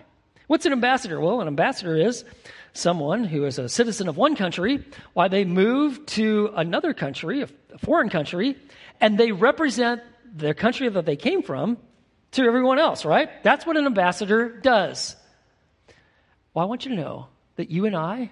What's 0.46 0.66
an 0.66 0.72
ambassador? 0.72 1.20
Well, 1.20 1.40
an 1.40 1.48
ambassador 1.48 1.96
is 1.96 2.24
someone 2.72 3.24
who 3.24 3.44
is 3.44 3.58
a 3.58 3.68
citizen 3.68 4.08
of 4.08 4.16
one 4.16 4.36
country, 4.36 4.84
why 5.12 5.28
they 5.28 5.44
move 5.44 6.04
to 6.06 6.50
another 6.54 6.94
country, 6.94 7.42
a 7.42 7.78
foreign 7.78 8.08
country, 8.08 8.56
and 9.00 9.18
they 9.18 9.32
represent 9.32 10.02
the 10.34 10.54
country 10.54 10.88
that 10.88 11.06
they 11.06 11.16
came 11.16 11.42
from 11.42 11.76
to 12.32 12.42
everyone 12.44 12.78
else, 12.78 13.04
right? 13.04 13.28
That's 13.42 13.66
what 13.66 13.76
an 13.76 13.86
ambassador 13.86 14.48
does. 14.48 15.16
Well, 16.54 16.64
I 16.64 16.68
want 16.68 16.84
you 16.84 16.94
to 16.94 17.00
know 17.00 17.26
that 17.56 17.70
you 17.70 17.86
and 17.86 17.96
I, 17.96 18.30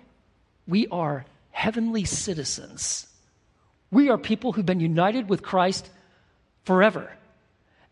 we 0.66 0.86
are 0.88 1.24
heavenly 1.50 2.04
citizens. 2.04 3.06
We 3.90 4.08
are 4.08 4.18
people 4.18 4.52
who've 4.52 4.64
been 4.64 4.80
united 4.80 5.28
with 5.28 5.42
Christ 5.42 5.90
forever. 6.64 7.10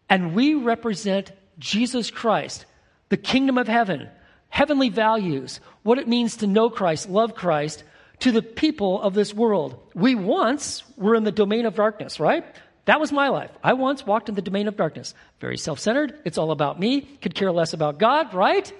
And 0.08 0.34
we 0.34 0.54
represent 0.54 1.32
Jesus 1.58 2.10
Christ, 2.10 2.64
the 3.08 3.16
kingdom 3.16 3.58
of 3.58 3.68
heaven, 3.68 4.08
heavenly 4.48 4.88
values, 4.88 5.60
what 5.82 5.98
it 5.98 6.08
means 6.08 6.36
to 6.36 6.46
know 6.46 6.70
Christ, 6.70 7.08
love 7.08 7.34
Christ, 7.34 7.84
to 8.20 8.32
the 8.32 8.42
people 8.42 9.00
of 9.00 9.14
this 9.14 9.32
world. 9.32 9.78
We 9.94 10.14
once 10.14 10.82
were 10.96 11.14
in 11.14 11.24
the 11.24 11.32
domain 11.32 11.66
of 11.66 11.76
darkness, 11.76 12.18
right? 12.18 12.44
That 12.86 13.00
was 13.00 13.12
my 13.12 13.28
life. 13.28 13.50
I 13.62 13.74
once 13.74 14.06
walked 14.06 14.28
in 14.28 14.34
the 14.34 14.42
domain 14.42 14.66
of 14.66 14.76
darkness. 14.76 15.14
Very 15.40 15.58
self 15.58 15.78
centered. 15.78 16.18
It's 16.24 16.38
all 16.38 16.50
about 16.50 16.80
me. 16.80 17.02
Could 17.02 17.34
care 17.34 17.52
less 17.52 17.74
about 17.74 17.98
God, 17.98 18.32
right? 18.34 18.72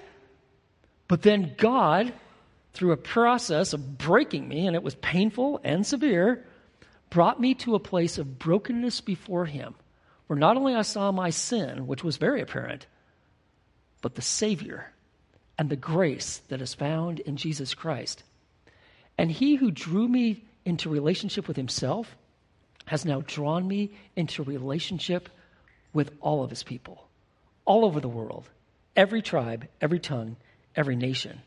But 1.07 1.21
then 1.21 1.53
God, 1.57 2.13
through 2.73 2.91
a 2.91 2.97
process 2.97 3.73
of 3.73 3.97
breaking 3.97 4.47
me, 4.47 4.67
and 4.67 4.75
it 4.75 4.83
was 4.83 4.95
painful 4.95 5.61
and 5.63 5.85
severe, 5.85 6.45
brought 7.09 7.39
me 7.39 7.53
to 7.55 7.75
a 7.75 7.79
place 7.79 8.17
of 8.17 8.39
brokenness 8.39 9.01
before 9.01 9.45
Him, 9.45 9.75
where 10.27 10.39
not 10.39 10.57
only 10.57 10.75
I 10.75 10.83
saw 10.83 11.11
my 11.11 11.29
sin, 11.29 11.87
which 11.87 12.03
was 12.03 12.17
very 12.17 12.41
apparent, 12.41 12.85
but 14.01 14.15
the 14.15 14.21
Savior 14.21 14.91
and 15.57 15.69
the 15.69 15.75
grace 15.75 16.41
that 16.47 16.61
is 16.61 16.73
found 16.73 17.19
in 17.19 17.35
Jesus 17.35 17.73
Christ. 17.73 18.23
And 19.17 19.29
he 19.29 19.55
who 19.55 19.71
drew 19.71 20.07
me 20.07 20.43
into 20.65 20.89
relationship 20.89 21.47
with 21.47 21.57
himself 21.57 22.15
has 22.85 23.05
now 23.05 23.21
drawn 23.25 23.67
me 23.67 23.91
into 24.15 24.43
relationship 24.43 25.29
with 25.93 26.11
all 26.21 26.43
of 26.43 26.49
his 26.49 26.63
people, 26.63 27.07
all 27.65 27.85
over 27.85 27.99
the 27.99 28.07
world, 28.07 28.49
every 28.95 29.21
tribe, 29.21 29.67
every 29.81 29.99
tongue, 29.99 30.37
every 30.75 30.95
nation. 30.95 31.41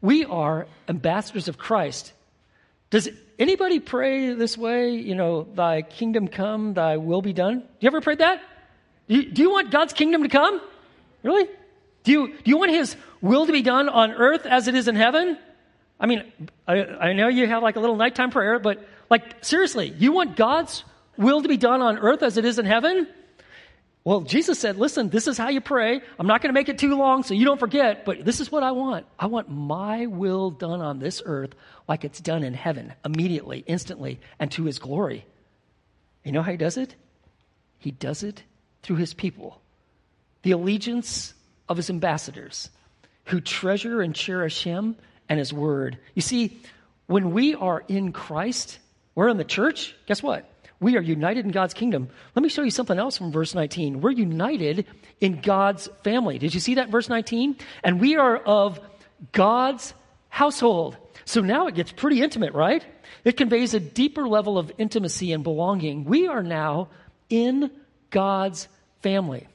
We 0.00 0.24
are 0.24 0.66
ambassadors 0.88 1.48
of 1.48 1.58
Christ. 1.58 2.12
Does 2.90 3.08
anybody 3.38 3.78
pray 3.78 4.32
this 4.32 4.56
way? 4.56 4.92
You 4.92 5.14
know, 5.14 5.42
thy 5.42 5.82
kingdom 5.82 6.28
come, 6.28 6.74
thy 6.74 6.96
will 6.96 7.22
be 7.22 7.32
done? 7.32 7.60
Do 7.60 7.66
you 7.80 7.86
ever 7.88 8.00
pray 8.00 8.16
that? 8.16 8.42
Do 9.08 9.42
you, 9.42 9.50
want 9.50 9.70
God's 9.70 9.92
kingdom 9.92 10.22
to 10.22 10.28
come? 10.28 10.60
Really? 11.22 11.48
Do 12.10 12.14
you, 12.14 12.26
do 12.26 12.50
you 12.50 12.56
want 12.56 12.72
his 12.72 12.96
will 13.20 13.46
to 13.46 13.52
be 13.52 13.62
done 13.62 13.88
on 13.88 14.10
earth 14.10 14.44
as 14.44 14.66
it 14.66 14.74
is 14.74 14.88
in 14.88 14.96
heaven? 14.96 15.38
I 16.00 16.06
mean, 16.06 16.24
I, 16.66 16.84
I 16.84 17.12
know 17.12 17.28
you 17.28 17.46
have 17.46 17.62
like 17.62 17.76
a 17.76 17.80
little 17.80 17.94
nighttime 17.94 18.32
prayer, 18.32 18.58
but 18.58 18.84
like, 19.08 19.44
seriously, 19.44 19.94
you 19.96 20.10
want 20.10 20.34
God's 20.34 20.82
will 21.16 21.40
to 21.40 21.48
be 21.48 21.56
done 21.56 21.82
on 21.82 21.98
earth 21.98 22.24
as 22.24 22.36
it 22.36 22.44
is 22.44 22.58
in 22.58 22.66
heaven? 22.66 23.06
Well, 24.02 24.22
Jesus 24.22 24.58
said, 24.58 24.76
listen, 24.76 25.08
this 25.08 25.28
is 25.28 25.38
how 25.38 25.50
you 25.50 25.60
pray. 25.60 26.00
I'm 26.18 26.26
not 26.26 26.42
going 26.42 26.52
to 26.52 26.58
make 26.58 26.68
it 26.68 26.78
too 26.78 26.96
long 26.96 27.22
so 27.22 27.32
you 27.32 27.44
don't 27.44 27.60
forget, 27.60 28.04
but 28.04 28.24
this 28.24 28.40
is 28.40 28.50
what 28.50 28.64
I 28.64 28.72
want. 28.72 29.06
I 29.16 29.26
want 29.26 29.48
my 29.48 30.06
will 30.06 30.50
done 30.50 30.80
on 30.80 30.98
this 30.98 31.22
earth 31.24 31.54
like 31.86 32.04
it's 32.04 32.20
done 32.20 32.42
in 32.42 32.54
heaven, 32.54 32.92
immediately, 33.04 33.62
instantly, 33.68 34.18
and 34.40 34.50
to 34.50 34.64
his 34.64 34.80
glory. 34.80 35.24
You 36.24 36.32
know 36.32 36.42
how 36.42 36.50
he 36.50 36.56
does 36.56 36.76
it? 36.76 36.92
He 37.78 37.92
does 37.92 38.24
it 38.24 38.42
through 38.82 38.96
his 38.96 39.14
people. 39.14 39.60
The 40.42 40.50
allegiance 40.50 41.34
of 41.70 41.78
his 41.78 41.88
ambassadors 41.88 42.68
who 43.26 43.40
treasure 43.40 44.02
and 44.02 44.14
cherish 44.14 44.64
him 44.64 44.96
and 45.28 45.38
his 45.38 45.52
word. 45.52 45.98
You 46.14 46.22
see, 46.22 46.60
when 47.06 47.30
we 47.30 47.54
are 47.54 47.84
in 47.88 48.12
Christ, 48.12 48.80
we're 49.14 49.28
in 49.28 49.38
the 49.38 49.44
church, 49.44 49.96
guess 50.06 50.22
what? 50.22 50.52
We 50.80 50.96
are 50.96 51.00
united 51.00 51.44
in 51.44 51.52
God's 51.52 51.74
kingdom. 51.74 52.08
Let 52.34 52.42
me 52.42 52.48
show 52.48 52.62
you 52.62 52.70
something 52.70 52.98
else 52.98 53.16
from 53.16 53.30
verse 53.30 53.54
19. 53.54 54.00
We're 54.00 54.10
united 54.10 54.86
in 55.20 55.40
God's 55.40 55.88
family. 56.02 56.38
Did 56.38 56.54
you 56.54 56.60
see 56.60 56.74
that 56.74 56.88
verse 56.88 57.08
19? 57.08 57.56
And 57.84 58.00
we 58.00 58.16
are 58.16 58.36
of 58.36 58.80
God's 59.32 59.94
household. 60.28 60.96
So 61.24 61.40
now 61.42 61.68
it 61.68 61.74
gets 61.74 61.92
pretty 61.92 62.22
intimate, 62.22 62.54
right? 62.54 62.84
It 63.24 63.36
conveys 63.36 63.74
a 63.74 63.80
deeper 63.80 64.26
level 64.26 64.58
of 64.58 64.72
intimacy 64.78 65.32
and 65.32 65.44
belonging. 65.44 66.04
We 66.04 66.26
are 66.26 66.42
now 66.42 66.88
in 67.28 67.70
God's 68.10 68.66
family. 69.02 69.46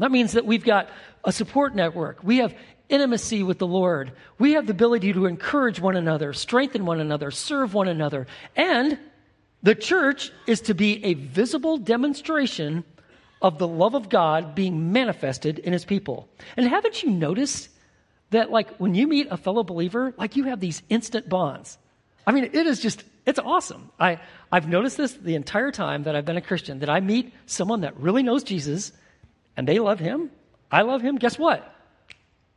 That 0.00 0.10
means 0.10 0.32
that 0.32 0.44
we've 0.46 0.64
got 0.64 0.88
a 1.24 1.32
support 1.32 1.74
network. 1.74 2.22
We 2.22 2.38
have 2.38 2.54
intimacy 2.88 3.42
with 3.42 3.58
the 3.58 3.66
Lord. 3.66 4.12
We 4.38 4.52
have 4.52 4.66
the 4.66 4.72
ability 4.72 5.12
to 5.12 5.26
encourage 5.26 5.80
one 5.80 5.96
another, 5.96 6.32
strengthen 6.32 6.84
one 6.84 7.00
another, 7.00 7.30
serve 7.30 7.72
one 7.72 7.88
another. 7.88 8.26
And 8.56 8.98
the 9.62 9.74
church 9.74 10.32
is 10.46 10.62
to 10.62 10.74
be 10.74 11.04
a 11.04 11.14
visible 11.14 11.78
demonstration 11.78 12.84
of 13.42 13.58
the 13.58 13.68
love 13.68 13.94
of 13.94 14.08
God 14.08 14.54
being 14.54 14.92
manifested 14.92 15.58
in 15.60 15.72
his 15.72 15.84
people. 15.84 16.28
And 16.56 16.68
haven't 16.68 17.02
you 17.02 17.10
noticed 17.10 17.68
that, 18.30 18.50
like, 18.50 18.76
when 18.76 18.94
you 18.94 19.06
meet 19.06 19.28
a 19.30 19.36
fellow 19.36 19.62
believer, 19.62 20.14
like, 20.18 20.36
you 20.36 20.44
have 20.44 20.60
these 20.60 20.82
instant 20.88 21.28
bonds? 21.28 21.78
I 22.26 22.32
mean, 22.32 22.44
it 22.44 22.66
is 22.66 22.80
just, 22.80 23.04
it's 23.26 23.38
awesome. 23.38 23.90
I, 23.98 24.20
I've 24.52 24.68
noticed 24.68 24.96
this 24.96 25.12
the 25.12 25.34
entire 25.34 25.72
time 25.72 26.04
that 26.04 26.14
I've 26.14 26.24
been 26.26 26.36
a 26.36 26.42
Christian, 26.42 26.80
that 26.80 26.90
I 26.90 27.00
meet 27.00 27.32
someone 27.46 27.80
that 27.82 27.96
really 27.98 28.22
knows 28.22 28.42
Jesus 28.42 28.92
and 29.60 29.68
they 29.68 29.78
love 29.78 30.00
him. 30.00 30.30
I 30.72 30.80
love 30.80 31.02
him. 31.02 31.16
Guess 31.16 31.38
what? 31.38 31.70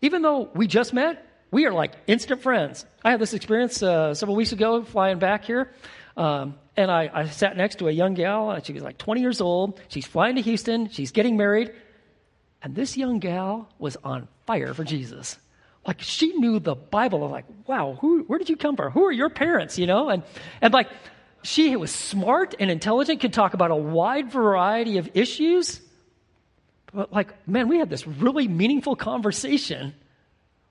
Even 0.02 0.22
though 0.22 0.50
we 0.56 0.68
just 0.68 0.94
met, 0.94 1.28
we 1.52 1.66
are 1.66 1.74
like 1.74 1.92
instant 2.08 2.42
friends. 2.42 2.86
I 3.04 3.12
had 3.12 3.20
this 3.20 3.34
experience 3.34 3.84
uh, 3.84 4.14
several 4.14 4.38
weeks 4.38 4.54
ago 4.54 4.86
flying 4.86 5.20
back 5.20 5.44
here. 5.44 5.70
Um, 6.16 6.56
and 6.78 6.90
I, 6.90 7.12
I, 7.14 7.26
sat 7.26 7.58
next 7.58 7.80
to 7.80 7.90
a 7.90 7.92
young 7.92 8.14
gal. 8.14 8.58
She 8.64 8.72
was 8.72 8.84
like 8.84 8.98
20 8.98 9.20
years 9.20 9.42
old. 9.42 9.82
She's 9.90 10.06
flying 10.06 10.38
to 10.38 10.42
Houston. 10.44 10.88
She's 10.88 11.12
getting 11.12 11.36
married. 11.36 11.74
And 12.62 12.74
this 12.74 12.96
young 12.96 13.20
gal 13.20 13.68
was 13.80 13.98
on 14.02 14.30
fire 14.48 14.74
for 14.74 14.86
Jesus. 14.86 15.38
Like 15.86 16.00
she 16.00 16.32
knew 16.38 16.60
the 16.60 16.76
Bible. 16.76 17.20
I 17.20 17.22
was 17.24 17.32
like, 17.34 17.46
wow, 17.68 17.98
who, 18.00 18.24
where 18.28 18.40
did 18.40 18.48
you 18.48 18.56
come 18.56 18.78
from? 18.78 18.94
Who 18.94 19.04
are 19.04 19.12
your 19.12 19.30
parents? 19.30 19.78
You 19.78 19.88
know? 19.88 20.08
And, 20.08 20.24
and 20.62 20.74
like, 20.74 20.88
she 21.42 21.76
was 21.76 21.92
smart 21.92 22.56
and 22.62 22.72
intelligent, 22.72 23.20
could 23.20 23.34
talk 23.34 23.54
about 23.54 23.72
a 23.72 23.76
wide 23.76 24.32
variety 24.32 25.00
of 25.00 25.10
issues. 25.16 25.82
But 26.94 27.12
like, 27.12 27.48
man, 27.48 27.68
we 27.68 27.80
had 27.80 27.90
this 27.90 28.08
really 28.08 28.48
meaningful 28.48 28.96
conversation, 28.96 29.96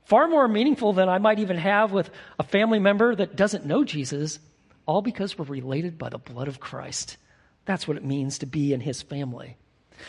far 0.04 0.28
more 0.28 0.46
meaningful 0.46 0.92
than 0.92 1.08
I 1.08 1.18
might 1.18 1.40
even 1.40 1.56
have 1.56 1.92
with 1.92 2.11
a 2.38 2.44
family 2.44 2.78
member 2.78 3.14
that 3.14 3.37
doesn't 3.37 3.66
know 3.66 3.85
Jesus, 3.85 4.38
all 4.87 5.02
because 5.02 5.37
we're 5.37 5.44
related 5.46 5.98
by 5.98 6.08
the 6.08 6.18
blood 6.18 6.48
of 6.48 6.61
Christ. 6.61 7.16
That's 7.64 7.87
what 7.87 7.96
it 7.96 8.04
means 8.04 8.38
to 8.38 8.46
be 8.46 8.72
in 8.72 8.80
his 8.80 9.02
family. 9.02 9.56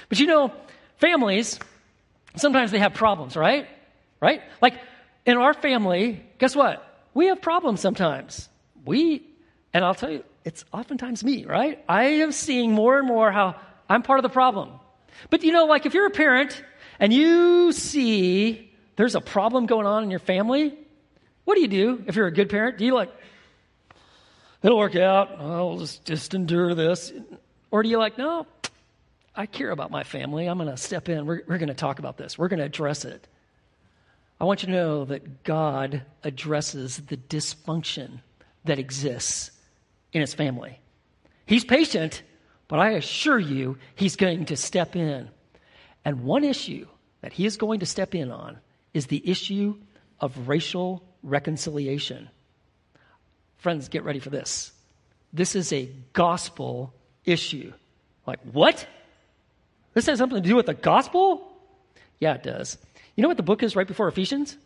But 0.10 0.20
you 0.20 0.28
know, 0.28 0.52
families, 0.98 1.60
sometimes 2.36 2.72
they 2.72 2.80
have 2.80 2.94
problems, 2.94 3.36
right? 3.36 3.68
Right? 4.22 4.42
Like 4.62 4.76
in 5.26 5.38
our 5.38 5.54
family, 5.54 6.24
guess 6.38 6.56
what? 6.56 6.86
We 7.14 7.28
have 7.28 7.42
problems 7.42 7.82
sometimes. 7.82 8.50
We, 8.86 9.26
and 9.74 9.86
I'll 9.86 9.96
tell 9.96 10.12
you, 10.12 10.24
it's 10.46 10.66
oftentimes 10.74 11.24
me, 11.24 11.46
right? 11.46 11.84
I 11.88 12.06
am 12.06 12.32
seeing 12.32 12.72
more 12.72 12.98
and 12.98 13.08
more 13.08 13.32
how 13.32 13.56
I'm 13.90 14.02
part 14.02 14.20
of 14.20 14.24
the 14.24 14.30
problem. 14.30 14.80
But 15.30 15.44
you 15.44 15.52
know, 15.52 15.66
like 15.66 15.86
if 15.86 15.94
you're 15.94 16.08
a 16.08 16.12
parent 16.12 16.64
and 17.00 17.14
you 17.14 17.72
see 17.72 18.72
there's 18.96 19.16
a 19.16 19.22
problem 19.22 19.66
going 19.66 19.86
on 19.86 20.04
in 20.04 20.12
your 20.12 20.20
family, 20.20 20.78
what 21.46 21.56
do 21.56 21.62
you 21.62 21.68
do 21.68 22.04
if 22.08 22.16
you're 22.16 22.28
a 22.28 22.32
good 22.32 22.50
parent? 22.50 22.78
Do 22.78 22.86
you 22.86 22.94
like, 22.94 23.12
it'll 24.62 24.78
work 24.78 24.96
out, 24.96 25.40
I'll 25.40 25.78
just, 25.80 26.06
just 26.06 26.34
endure 26.34 26.76
this? 26.76 27.12
Or 27.72 27.84
do 27.84 27.90
you 27.90 27.98
like, 27.98 28.18
no, 28.18 28.46
I 29.36 29.46
care 29.46 29.72
about 29.72 29.90
my 29.92 30.04
family. 30.04 30.46
I'm 30.48 30.58
going 30.58 30.70
to 30.70 30.78
step 30.78 31.10
in. 31.10 31.26
We're, 31.26 31.42
we're 31.48 31.58
going 31.58 31.70
to 31.70 31.74
talk 31.74 32.00
about 32.00 32.18
this. 32.18 32.38
We're 32.38 32.50
going 32.50 32.60
to 32.60 32.66
address 32.66 33.04
it. 33.04 33.28
I 34.40 34.46
want 34.46 34.62
you 34.62 34.68
to 34.68 34.74
know 34.74 35.06
that 35.06 35.44
God 35.44 36.04
addresses 36.24 36.98
the 36.98 37.18
dysfunction 37.18 38.20
that 38.66 38.78
exists 38.78 39.52
in 40.12 40.22
his 40.22 40.34
family. 40.34 40.80
He's 41.46 41.66
patient, 41.66 42.24
but 42.74 42.80
I 42.80 42.94
assure 42.94 43.38
you, 43.38 43.78
he's 43.94 44.16
going 44.16 44.46
to 44.46 44.58
step 44.58 44.96
in. 44.96 45.30
And 46.04 46.24
one 46.24 46.44
issue 46.44 46.88
that 47.22 47.32
he 47.32 47.46
is 47.46 47.56
going 47.56 47.82
to 47.82 47.86
step 47.86 48.16
in 48.16 48.32
on 48.32 48.58
is 48.96 49.06
the 49.06 49.22
issue 49.30 49.78
of 50.20 50.48
racial 50.48 51.04
reconciliation. 51.22 52.32
Friends, 53.58 53.90
get 53.90 54.04
ready 54.04 54.18
for 54.18 54.32
this. 54.32 54.72
This 55.32 55.56
is 55.56 55.72
a 55.72 55.88
gospel 56.14 56.96
issue. 57.26 57.74
Like, 58.26 58.40
what? 58.52 58.88
This 59.94 60.08
has 60.08 60.18
something 60.18 60.42
to 60.42 60.50
do 60.50 60.56
with 60.56 60.66
the 60.66 60.74
gospel? 60.74 61.56
Yeah, 62.20 62.34
it 62.34 62.42
does. 62.42 62.80
You 63.16 63.22
know 63.22 63.28
what 63.28 63.38
the 63.38 63.44
book 63.44 63.62
is 63.62 63.76
right 63.76 63.88
before 63.88 64.08
Ephesians? 64.08 64.58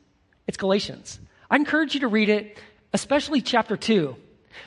It's 0.47 0.55
Galatians. 0.55 1.19
I 1.51 1.57
encourage 1.57 1.93
you 1.93 1.99
to 1.99 2.07
read 2.07 2.29
it, 2.29 2.57
especially 2.93 3.41
chapter 3.41 3.75
2. 3.75 4.15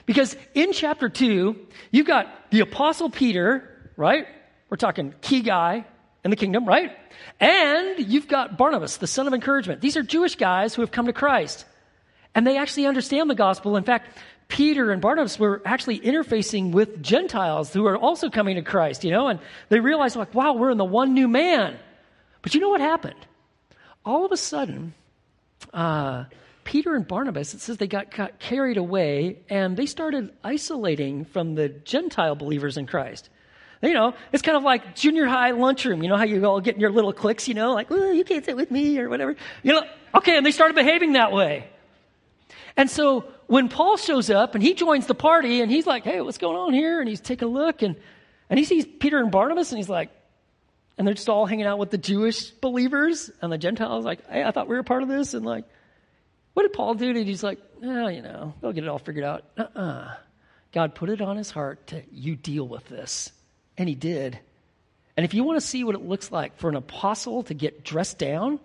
Because 0.06 0.36
in 0.54 0.72
chapter 0.72 1.08
2, 1.08 1.56
you've 1.90 2.06
got 2.06 2.50
the 2.50 2.60
Apostle 2.60 3.10
Peter, 3.10 3.92
right? 3.96 4.26
We're 4.68 4.76
talking 4.76 5.14
key 5.20 5.40
guy 5.40 5.84
in 6.24 6.30
the 6.30 6.36
kingdom, 6.36 6.66
right? 6.66 6.92
And 7.38 7.98
you've 7.98 8.28
got 8.28 8.58
Barnabas, 8.58 8.98
the 8.98 9.06
son 9.06 9.26
of 9.26 9.34
encouragement. 9.34 9.80
These 9.80 9.96
are 9.96 10.02
Jewish 10.02 10.36
guys 10.36 10.74
who 10.74 10.82
have 10.82 10.90
come 10.90 11.06
to 11.06 11.12
Christ. 11.12 11.64
And 12.34 12.46
they 12.46 12.56
actually 12.56 12.86
understand 12.86 13.28
the 13.28 13.34
gospel. 13.34 13.76
In 13.76 13.84
fact, 13.84 14.18
Peter 14.48 14.90
and 14.90 15.00
Barnabas 15.00 15.38
were 15.38 15.62
actually 15.64 16.00
interfacing 16.00 16.72
with 16.72 17.02
Gentiles 17.02 17.72
who 17.72 17.86
are 17.86 17.96
also 17.96 18.28
coming 18.28 18.56
to 18.56 18.62
Christ, 18.62 19.04
you 19.04 19.10
know, 19.10 19.28
and 19.28 19.38
they 19.68 19.80
realized, 19.80 20.16
like, 20.16 20.34
wow, 20.34 20.52
we're 20.52 20.70
in 20.70 20.78
the 20.78 20.84
one 20.84 21.14
new 21.14 21.28
man. 21.28 21.78
But 22.42 22.54
you 22.54 22.60
know 22.60 22.68
what 22.68 22.80
happened? 22.80 23.26
All 24.04 24.24
of 24.24 24.32
a 24.32 24.36
sudden, 24.36 24.94
uh, 25.72 26.24
Peter 26.64 26.94
and 26.94 27.06
Barnabas, 27.06 27.54
it 27.54 27.60
says 27.60 27.76
they 27.78 27.86
got, 27.86 28.10
got 28.10 28.38
carried 28.38 28.76
away 28.76 29.40
and 29.48 29.76
they 29.76 29.86
started 29.86 30.32
isolating 30.44 31.24
from 31.24 31.54
the 31.54 31.68
Gentile 31.68 32.34
believers 32.34 32.76
in 32.76 32.86
Christ. 32.86 33.28
You 33.82 33.94
know, 33.94 34.14
it's 34.30 34.42
kind 34.42 34.58
of 34.58 34.62
like 34.62 34.94
junior 34.94 35.26
high 35.26 35.52
lunchroom. 35.52 36.02
You 36.02 36.10
know 36.10 36.16
how 36.16 36.24
you 36.24 36.44
all 36.44 36.60
get 36.60 36.74
in 36.74 36.80
your 36.80 36.90
little 36.90 37.14
cliques, 37.14 37.48
you 37.48 37.54
know, 37.54 37.72
like, 37.72 37.88
well, 37.88 38.12
you 38.12 38.24
can't 38.24 38.44
sit 38.44 38.54
with 38.54 38.70
me 38.70 38.98
or 38.98 39.08
whatever. 39.08 39.36
You 39.62 39.72
know, 39.72 39.82
okay, 40.16 40.36
and 40.36 40.44
they 40.44 40.50
started 40.50 40.74
behaving 40.74 41.14
that 41.14 41.32
way. 41.32 41.66
And 42.76 42.90
so 42.90 43.24
when 43.46 43.68
Paul 43.68 43.96
shows 43.96 44.28
up 44.28 44.54
and 44.54 44.62
he 44.62 44.74
joins 44.74 45.06
the 45.06 45.14
party 45.14 45.62
and 45.62 45.70
he's 45.70 45.86
like, 45.86 46.04
hey, 46.04 46.20
what's 46.20 46.38
going 46.38 46.56
on 46.56 46.74
here? 46.74 47.00
And 47.00 47.08
he's 47.08 47.20
taking 47.20 47.48
a 47.48 47.50
look 47.50 47.82
and, 47.82 47.96
and 48.50 48.58
he 48.58 48.64
sees 48.64 48.86
Peter 48.86 49.18
and 49.18 49.30
Barnabas 49.30 49.72
and 49.72 49.78
he's 49.78 49.88
like, 49.88 50.10
and 50.98 51.06
they're 51.06 51.14
just 51.14 51.30
all 51.30 51.46
hanging 51.46 51.64
out 51.64 51.78
with 51.78 51.90
the 51.90 51.98
Jewish 51.98 52.50
believers 52.50 53.30
and 53.40 53.50
the 53.50 53.56
Gentiles, 53.56 54.04
like, 54.04 54.28
hey, 54.28 54.44
I 54.44 54.50
thought 54.50 54.68
we 54.68 54.76
were 54.76 54.82
part 54.82 55.02
of 55.02 55.08
this. 55.08 55.32
And 55.32 55.46
like, 55.46 55.64
what 56.54 56.62
did 56.62 56.72
Paul 56.72 56.94
do? 56.94 57.10
And 57.10 57.26
he's 57.26 57.42
like, 57.42 57.58
oh, 57.82 58.08
you 58.08 58.22
know, 58.22 58.54
they'll 58.60 58.72
get 58.72 58.84
it 58.84 58.88
all 58.88 58.98
figured 58.98 59.24
out. 59.24 59.44
Uh-uh. 59.56 60.14
God 60.72 60.94
put 60.94 61.10
it 61.10 61.20
on 61.20 61.36
his 61.36 61.50
heart 61.50 61.88
to, 61.88 62.02
you 62.12 62.36
deal 62.36 62.66
with 62.66 62.86
this. 62.88 63.32
And 63.76 63.88
he 63.88 63.94
did. 63.94 64.38
And 65.16 65.24
if 65.24 65.34
you 65.34 65.44
want 65.44 65.60
to 65.60 65.66
see 65.66 65.84
what 65.84 65.94
it 65.94 66.02
looks 66.02 66.30
like 66.30 66.56
for 66.56 66.68
an 66.68 66.76
apostle 66.76 67.42
to 67.44 67.54
get 67.54 67.84
dressed 67.84 68.18
down, 68.18 68.60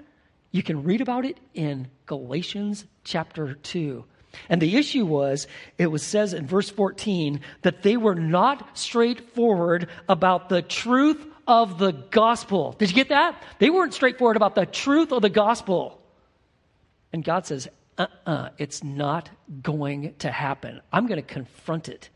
you 0.52 0.64
can 0.64 0.84
read 0.84 1.02
about 1.02 1.26
it 1.26 1.38
in 1.54 1.90
Galatians 2.06 2.86
chapter 3.04 3.56
2. 3.56 4.04
And 4.50 4.62
the 4.62 4.76
issue 4.78 5.06
was, 5.06 5.48
it 5.78 5.88
was 5.88 6.04
says 6.04 6.34
in 6.34 6.46
verse 6.46 6.70
14 6.70 7.42
that 7.62 7.82
they 7.84 7.98
were 7.98 8.16
not 8.16 8.78
straightforward 8.78 9.90
about 10.08 10.50
the 10.50 10.62
truth 10.62 11.26
of 11.48 11.78
the 11.78 11.92
gospel. 11.92 12.76
Did 12.78 12.90
you 12.90 12.96
get 12.96 13.10
that? 13.10 13.42
They 13.60 13.70
weren't 13.70 13.94
straightforward 13.94 14.36
about 14.36 14.56
the 14.56 14.66
truth 14.66 15.12
of 15.12 15.22
the 15.22 15.30
gospel. 15.30 16.02
And 17.14 17.24
God 17.24 17.46
says, 17.46 17.68
uh 17.98 18.08
uh-uh, 18.26 18.32
uh 18.32 18.50
it's 18.58 18.84
not 18.84 19.30
going 19.62 20.16
to 20.20 20.32
happen. 20.32 20.82
I'm 20.92 21.08
going 21.08 21.22
to 21.22 21.34
confront 21.34 21.90
it. 21.90 22.10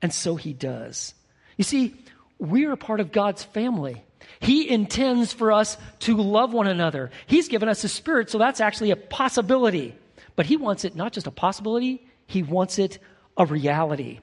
And 0.00 0.12
so 0.12 0.36
he 0.36 0.52
does. 0.52 1.14
You 1.56 1.64
see, 1.64 1.94
we're 2.38 2.72
a 2.72 2.76
part 2.76 3.00
of 3.00 3.10
God's 3.10 3.42
family. 3.42 4.04
He 4.40 4.68
intends 4.68 5.32
for 5.32 5.52
us 5.52 5.76
to 6.00 6.16
love 6.16 6.52
one 6.52 6.68
another. 6.68 7.10
He's 7.26 7.48
given 7.48 7.68
us 7.68 7.82
a 7.84 7.88
spirit, 7.88 8.30
so 8.30 8.38
that's 8.38 8.60
actually 8.60 8.90
a 8.90 8.96
possibility. 8.96 9.94
But 10.36 10.46
He 10.46 10.56
wants 10.56 10.84
it 10.84 10.94
not 10.94 11.12
just 11.12 11.26
a 11.26 11.32
possibility, 11.32 12.06
He 12.26 12.42
wants 12.42 12.78
it 12.78 12.98
a 13.36 13.44
reality. 13.44 14.20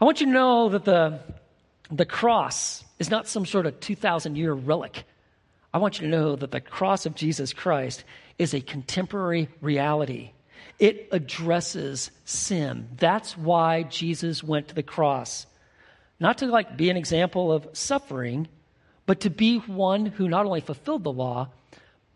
I 0.00 0.04
want 0.04 0.20
you 0.20 0.26
to 0.26 0.32
know 0.32 0.68
that 0.70 0.84
the, 0.84 1.20
the 1.90 2.04
cross 2.04 2.84
is 2.98 3.10
not 3.10 3.28
some 3.28 3.46
sort 3.46 3.66
of 3.66 3.78
2,000 3.80 4.36
year 4.36 4.52
relic. 4.52 5.04
I 5.72 5.78
want 5.78 6.00
you 6.00 6.06
to 6.06 6.10
know 6.10 6.36
that 6.36 6.50
the 6.50 6.60
cross 6.60 7.06
of 7.06 7.14
Jesus 7.14 7.52
Christ 7.52 8.04
is 8.38 8.54
a 8.54 8.60
contemporary 8.60 9.48
reality. 9.60 10.32
It 10.78 11.08
addresses 11.12 12.10
sin. 12.24 12.88
That's 12.96 13.36
why 13.36 13.84
Jesus 13.84 14.42
went 14.42 14.68
to 14.68 14.74
the 14.74 14.82
cross. 14.82 15.46
Not 16.18 16.38
to 16.38 16.46
like 16.46 16.76
be 16.76 16.90
an 16.90 16.96
example 16.96 17.52
of 17.52 17.68
suffering, 17.72 18.48
but 19.06 19.20
to 19.20 19.30
be 19.30 19.58
one 19.58 20.06
who 20.06 20.28
not 20.28 20.46
only 20.46 20.60
fulfilled 20.60 21.04
the 21.04 21.12
law, 21.12 21.48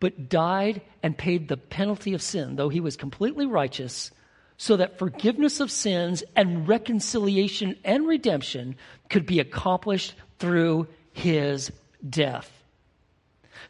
but 0.00 0.29
died 0.29 0.83
and 1.02 1.16
paid 1.16 1.48
the 1.48 1.57
penalty 1.57 2.14
of 2.14 2.22
sin, 2.22 2.57
though 2.57 2.68
he 2.68 2.81
was 2.81 2.96
completely 2.96 3.46
righteous, 3.46 4.11
so 4.59 4.76
that 4.76 4.98
forgiveness 4.98 5.61
of 5.61 5.70
sins 5.70 6.22
and 6.35 6.68
reconciliation 6.68 7.76
and 7.85 8.07
redemption 8.07 8.76
could 9.11 9.26
be 9.26 9.40
accomplished 9.40 10.14
through 10.38 10.87
his 11.12 11.72
death. 12.09 12.50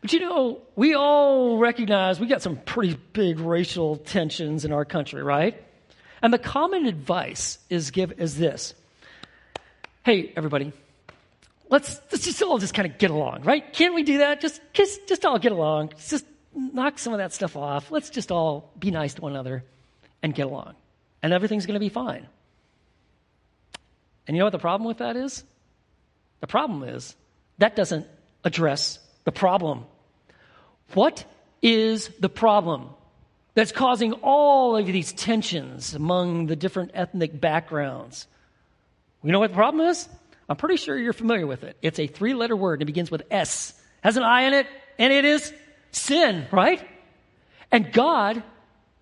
But 0.00 0.12
you 0.12 0.20
know, 0.20 0.62
we 0.74 0.94
all 0.94 1.58
recognize 1.58 2.20
we 2.20 2.26
got 2.26 2.42
some 2.42 2.56
pretty 2.56 2.98
big 3.12 3.40
racial 3.40 3.96
tensions 3.96 4.64
in 4.64 4.72
our 4.72 4.84
country, 4.84 5.22
right? 5.22 5.62
And 6.22 6.32
the 6.32 6.38
common 6.38 6.86
advice 6.86 7.58
is 7.70 7.90
give 7.90 8.20
is 8.20 8.36
this. 8.36 8.74
Hey, 10.04 10.32
everybody, 10.36 10.72
let's, 11.68 12.00
let's 12.12 12.24
just 12.24 12.42
all 12.42 12.58
just 12.58 12.74
kind 12.74 12.90
of 12.90 12.98
get 12.98 13.10
along, 13.10 13.42
right? 13.42 13.72
Can't 13.72 13.94
we 13.94 14.02
do 14.02 14.18
that? 14.18 14.40
Just, 14.40 14.60
just, 14.72 15.08
just 15.08 15.24
all 15.24 15.38
get 15.38 15.52
along. 15.52 15.92
Just 16.08 16.24
knock 16.54 16.98
some 16.98 17.12
of 17.12 17.18
that 17.18 17.32
stuff 17.32 17.56
off. 17.56 17.90
Let's 17.90 18.10
just 18.10 18.30
all 18.30 18.70
be 18.78 18.90
nice 18.90 19.14
to 19.14 19.22
one 19.22 19.32
another 19.32 19.64
and 20.22 20.34
get 20.34 20.46
along. 20.46 20.74
And 21.22 21.32
everything's 21.32 21.66
going 21.66 21.74
to 21.74 21.80
be 21.80 21.88
fine. 21.88 22.26
And 24.26 24.36
you 24.36 24.40
know 24.40 24.46
what 24.46 24.52
the 24.52 24.58
problem 24.58 24.86
with 24.86 24.98
that 24.98 25.16
is? 25.16 25.44
The 26.40 26.46
problem 26.46 26.82
is 26.82 27.14
that 27.58 27.76
doesn't 27.76 28.06
address 28.44 28.98
the 29.26 29.32
problem. 29.32 29.84
What 30.94 31.26
is 31.60 32.08
the 32.20 32.30
problem 32.30 32.90
that's 33.54 33.72
causing 33.72 34.12
all 34.14 34.76
of 34.76 34.86
these 34.86 35.12
tensions 35.12 35.94
among 35.94 36.46
the 36.46 36.56
different 36.56 36.92
ethnic 36.94 37.38
backgrounds? 37.38 38.26
You 39.22 39.32
know 39.32 39.40
what 39.40 39.50
the 39.50 39.56
problem 39.56 39.86
is? 39.88 40.08
I'm 40.48 40.56
pretty 40.56 40.76
sure 40.76 40.96
you're 40.96 41.12
familiar 41.12 41.46
with 41.46 41.64
it. 41.64 41.76
It's 41.82 41.98
a 41.98 42.06
three 42.06 42.34
letter 42.34 42.54
word 42.54 42.74
and 42.74 42.82
it 42.82 42.86
begins 42.86 43.10
with 43.10 43.24
S, 43.30 43.74
has 44.00 44.16
an 44.16 44.22
I 44.22 44.42
in 44.42 44.54
it, 44.54 44.68
and 44.96 45.12
it 45.12 45.24
is 45.24 45.52
sin, 45.90 46.46
right? 46.52 46.86
And 47.72 47.92
God 47.92 48.44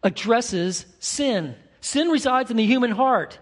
addresses 0.02 0.86
sin. 1.00 1.54
Sin 1.82 2.08
resides 2.08 2.50
in 2.50 2.56
the 2.56 2.64
human 2.64 2.92
heart. 2.92 3.38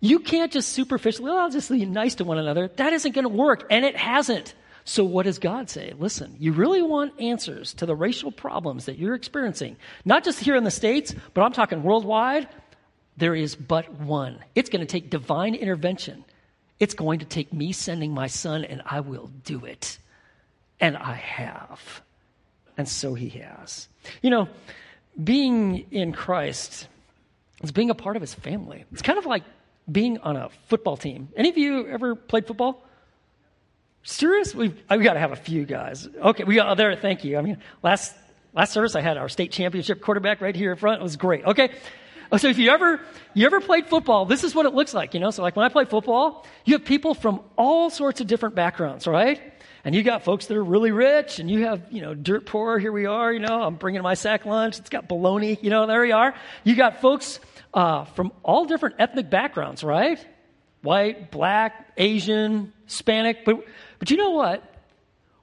You 0.00 0.20
can't 0.20 0.50
just 0.50 0.70
superficially, 0.70 1.30
oh, 1.30 1.38
I'll 1.38 1.50
just 1.50 1.70
be 1.70 1.84
nice 1.84 2.14
to 2.16 2.24
one 2.24 2.38
another. 2.38 2.68
That 2.68 2.94
isn't 2.94 3.12
going 3.12 3.24
to 3.24 3.28
work, 3.28 3.66
and 3.70 3.84
it 3.84 3.96
hasn't. 3.96 4.54
So, 4.88 5.02
what 5.02 5.24
does 5.24 5.40
God 5.40 5.68
say? 5.68 5.94
Listen, 5.98 6.36
you 6.38 6.52
really 6.52 6.80
want 6.80 7.20
answers 7.20 7.74
to 7.74 7.86
the 7.86 7.96
racial 7.96 8.30
problems 8.30 8.84
that 8.84 8.98
you're 8.98 9.16
experiencing, 9.16 9.76
not 10.04 10.22
just 10.22 10.38
here 10.38 10.54
in 10.54 10.62
the 10.62 10.70
States, 10.70 11.12
but 11.34 11.42
I'm 11.42 11.52
talking 11.52 11.82
worldwide. 11.82 12.48
There 13.16 13.34
is 13.34 13.56
but 13.56 13.92
one. 13.94 14.38
It's 14.54 14.70
going 14.70 14.86
to 14.86 14.86
take 14.86 15.10
divine 15.10 15.56
intervention. 15.56 16.24
It's 16.78 16.94
going 16.94 17.18
to 17.18 17.24
take 17.24 17.52
me 17.52 17.72
sending 17.72 18.12
my 18.12 18.28
son, 18.28 18.64
and 18.64 18.80
I 18.86 19.00
will 19.00 19.28
do 19.44 19.64
it. 19.64 19.98
And 20.78 20.96
I 20.96 21.14
have. 21.14 22.02
And 22.78 22.88
so 22.88 23.14
he 23.14 23.30
has. 23.40 23.88
You 24.22 24.30
know, 24.30 24.48
being 25.22 25.86
in 25.90 26.12
Christ 26.12 26.86
is 27.64 27.72
being 27.72 27.90
a 27.90 27.94
part 27.94 28.14
of 28.14 28.22
his 28.22 28.34
family. 28.34 28.84
It's 28.92 29.02
kind 29.02 29.18
of 29.18 29.26
like 29.26 29.42
being 29.90 30.18
on 30.18 30.36
a 30.36 30.48
football 30.68 30.96
team. 30.96 31.28
Any 31.36 31.48
of 31.48 31.58
you 31.58 31.88
ever 31.88 32.14
played 32.14 32.46
football? 32.46 32.85
Serious? 34.06 34.54
We've, 34.54 34.74
we 34.88 34.98
got 34.98 35.14
to 35.14 35.20
have 35.20 35.32
a 35.32 35.36
few 35.36 35.64
guys. 35.64 36.08
Okay, 36.16 36.44
we 36.44 36.54
got 36.54 36.68
oh, 36.68 36.74
there. 36.76 36.94
Thank 36.96 37.24
you. 37.24 37.36
I 37.36 37.42
mean, 37.42 37.58
last 37.82 38.14
last 38.54 38.72
service 38.72 38.94
I 38.94 39.00
had 39.00 39.16
our 39.16 39.28
state 39.28 39.50
championship 39.50 40.00
quarterback 40.00 40.40
right 40.40 40.54
here 40.54 40.70
in 40.70 40.78
front. 40.78 41.00
It 41.00 41.02
was 41.02 41.16
great. 41.16 41.44
Okay, 41.44 41.70
Oh, 42.32 42.38
so 42.38 42.48
if 42.48 42.58
you 42.58 42.70
ever, 42.70 43.00
you 43.34 43.46
ever 43.46 43.60
played 43.60 43.86
football, 43.86 44.26
this 44.26 44.42
is 44.42 44.54
what 44.54 44.66
it 44.66 44.74
looks 44.74 44.92
like, 44.92 45.14
you 45.14 45.20
know? 45.20 45.30
So 45.30 45.42
like 45.42 45.54
when 45.54 45.64
I 45.64 45.68
play 45.68 45.84
football, 45.84 46.44
you 46.64 46.74
have 46.74 46.84
people 46.84 47.14
from 47.14 47.40
all 47.56 47.88
sorts 47.88 48.20
of 48.20 48.26
different 48.26 48.56
backgrounds, 48.56 49.06
right? 49.06 49.40
And 49.84 49.94
you 49.94 50.02
got 50.02 50.24
folks 50.24 50.46
that 50.46 50.56
are 50.56 50.64
really 50.64 50.90
rich, 50.90 51.38
and 51.38 51.48
you 51.48 51.64
have, 51.66 51.82
you 51.92 52.02
know, 52.02 52.14
dirt 52.14 52.44
poor. 52.44 52.80
Here 52.80 52.90
we 52.90 53.06
are, 53.06 53.32
you 53.32 53.38
know, 53.38 53.62
I'm 53.62 53.76
bringing 53.76 54.02
my 54.02 54.14
sack 54.14 54.44
lunch. 54.44 54.80
It's 54.80 54.90
got 54.90 55.06
bologna, 55.06 55.56
you 55.62 55.70
know, 55.70 55.86
there 55.86 56.00
we 56.00 56.10
are. 56.10 56.34
You 56.64 56.74
got 56.74 57.00
folks 57.00 57.38
uh, 57.72 58.04
from 58.06 58.32
all 58.42 58.64
different 58.64 58.96
ethnic 58.98 59.30
backgrounds, 59.30 59.84
right? 59.84 60.18
White, 60.86 61.30
black, 61.32 61.92
Asian, 61.96 62.72
Hispanic. 62.84 63.44
But, 63.44 63.64
but 63.98 64.10
you 64.10 64.16
know 64.16 64.30
what? 64.30 64.62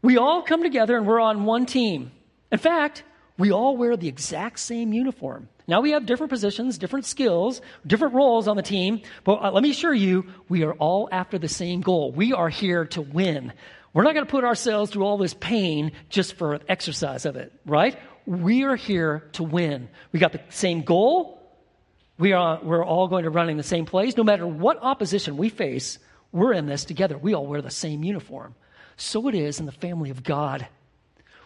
We 0.02 0.18
all 0.18 0.42
come 0.42 0.64
together 0.64 0.96
and 0.98 1.06
we're 1.06 1.20
on 1.20 1.44
one 1.44 1.66
team. 1.66 2.12
In 2.50 2.60
fact, 2.60 3.04
we 3.38 3.52
all 3.52 3.76
wear 3.76 3.98
the 3.98 4.08
exact 4.08 4.60
same 4.60 4.94
uniform. 4.94 5.50
Now 5.68 5.82
we 5.82 5.92
have 5.92 6.06
different 6.06 6.30
positions, 6.30 6.78
different 6.78 7.06
skills, 7.06 7.62
different 7.86 8.14
roles 8.14 8.48
on 8.48 8.56
the 8.56 8.64
team, 8.64 9.02
but 9.26 9.44
uh, 9.44 9.52
let 9.52 9.64
me 9.64 9.72
assure 9.72 9.94
you, 9.94 10.26
we 10.48 10.64
are 10.64 10.74
all 10.74 11.10
after 11.12 11.38
the 11.38 11.50
same 11.50 11.82
goal. 11.82 12.12
We 12.12 12.32
are 12.32 12.50
here 12.50 12.86
to 12.88 13.02
win. 13.02 13.52
We're 13.94 14.04
not 14.04 14.14
going 14.14 14.26
to 14.26 14.32
put 14.32 14.46
ourselves 14.46 14.92
through 14.92 15.04
all 15.04 15.18
this 15.18 15.34
pain 15.34 15.92
just 16.10 16.36
for 16.36 16.60
exercise 16.70 17.26
of 17.26 17.36
it, 17.36 17.52
right? 17.66 17.98
We 18.26 18.64
are 18.64 18.76
here 18.76 19.30
to 19.34 19.44
win. 19.44 19.90
We 20.14 20.20
got 20.20 20.32
the 20.32 20.42
same 20.50 20.84
goal. 20.84 21.43
We 22.18 22.34
are, 22.34 22.60
we're 22.62 22.86
all 22.86 23.08
going 23.08 23.24
to 23.24 23.30
run 23.30 23.50
in 23.50 23.58
the 23.58 23.64
same 23.64 23.86
place. 23.86 24.16
No 24.16 24.24
matter 24.24 24.46
what 24.46 24.78
opposition 24.82 25.38
we 25.38 25.50
face, 25.50 26.00
we're 26.32 26.54
in 26.54 26.68
this 26.68 26.86
together. 26.86 27.18
We 27.18 27.34
all 27.34 27.48
wear 27.48 27.62
the 27.62 27.72
same 27.72 28.04
uniform. 28.04 28.56
So 28.98 29.28
it 29.28 29.36
is 29.36 29.60
in 29.60 29.66
the 29.66 29.72
family 29.72 30.10
of 30.10 30.24
God. 30.24 30.68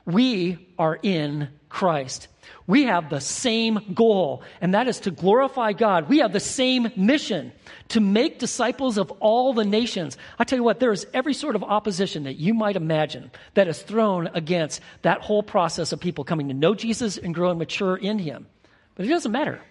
We 0.06 0.70
are 0.80 0.98
in 1.02 1.50
Christ. 1.68 2.30
We 2.66 2.84
have 2.84 3.10
the 3.10 3.20
same 3.20 3.80
goal, 3.94 4.42
and 4.62 4.74
that 4.74 4.88
is 4.88 5.02
to 5.02 5.12
glorify 5.12 5.74
God. 5.74 6.08
We 6.08 6.20
have 6.20 6.32
the 6.32 6.40
same 6.40 6.90
mission 6.96 7.52
to 7.90 8.00
make 8.00 8.40
disciples 8.40 8.98
of 8.98 9.12
all 9.20 9.54
the 9.54 9.66
nations. 9.66 10.18
I 10.40 10.46
tell 10.46 10.58
you 10.58 10.64
what, 10.64 10.80
there 10.80 10.94
is 10.94 11.06
every 11.14 11.34
sort 11.34 11.58
of 11.58 11.64
opposition 11.64 12.24
that 12.24 12.36
you 12.36 12.54
might 12.54 12.78
imagine 12.78 13.32
that 13.56 13.68
is 13.68 13.82
thrown 13.82 14.28
against 14.28 14.80
that 15.02 15.22
whole 15.22 15.44
process 15.44 15.92
of 15.92 16.00
people 16.00 16.24
coming 16.24 16.48
to 16.48 16.54
know 16.54 16.74
Jesus 16.74 17.18
and 17.18 17.36
growing 17.36 17.58
mature 17.58 17.98
in 17.98 18.18
Him. 18.18 18.48
But 18.96 19.06
it 19.06 19.10
doesn't 19.10 19.32
matter. 19.32 19.62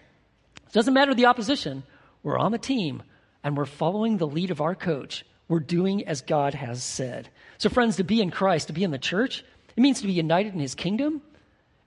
It 0.67 0.73
doesn't 0.73 0.93
matter 0.93 1.13
the 1.13 1.25
opposition. 1.25 1.83
We're 2.23 2.37
on 2.37 2.51
the 2.51 2.57
team, 2.57 3.03
and 3.43 3.55
we're 3.55 3.65
following 3.65 4.17
the 4.17 4.27
lead 4.27 4.51
of 4.51 4.61
our 4.61 4.75
coach. 4.75 5.25
We're 5.47 5.59
doing 5.59 6.07
as 6.07 6.21
God 6.21 6.53
has 6.53 6.83
said. 6.83 7.29
So, 7.57 7.69
friends, 7.69 7.95
to 7.97 8.03
be 8.03 8.21
in 8.21 8.31
Christ, 8.31 8.67
to 8.67 8.73
be 8.73 8.83
in 8.83 8.91
the 8.91 8.97
church, 8.97 9.43
it 9.75 9.81
means 9.81 10.01
to 10.01 10.07
be 10.07 10.13
united 10.13 10.53
in 10.53 10.59
his 10.59 10.75
kingdom, 10.75 11.21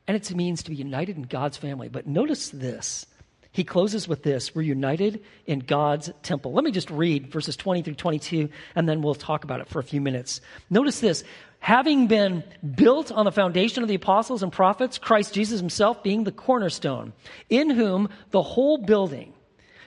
and 0.06 0.16
it 0.16 0.34
means 0.34 0.62
to 0.62 0.70
be 0.70 0.76
united 0.76 1.16
in 1.16 1.22
God's 1.22 1.56
family. 1.56 1.88
But 1.88 2.06
notice 2.06 2.50
this. 2.50 3.06
He 3.52 3.64
closes 3.64 4.06
with 4.06 4.22
this 4.22 4.54
We're 4.54 4.62
united 4.62 5.22
in 5.46 5.58
God's 5.60 6.10
temple. 6.22 6.52
Let 6.52 6.64
me 6.64 6.70
just 6.70 6.90
read 6.90 7.32
verses 7.32 7.56
20 7.56 7.82
through 7.82 7.94
22, 7.94 8.48
and 8.74 8.88
then 8.88 9.02
we'll 9.02 9.14
talk 9.14 9.44
about 9.44 9.60
it 9.60 9.68
for 9.68 9.80
a 9.80 9.84
few 9.84 10.00
minutes. 10.00 10.40
Notice 10.70 11.00
this 11.00 11.24
having 11.60 12.08
been 12.08 12.42
built 12.74 13.12
on 13.12 13.24
the 13.24 13.32
foundation 13.32 13.82
of 13.82 13.88
the 13.88 13.94
apostles 13.94 14.42
and 14.42 14.52
prophets, 14.52 14.98
Christ 14.98 15.34
Jesus 15.34 15.60
himself 15.60 16.02
being 16.02 16.24
the 16.24 16.32
cornerstone, 16.32 17.12
in 17.48 17.70
whom 17.70 18.08
the 18.30 18.42
whole 18.42 18.78
building, 18.78 19.32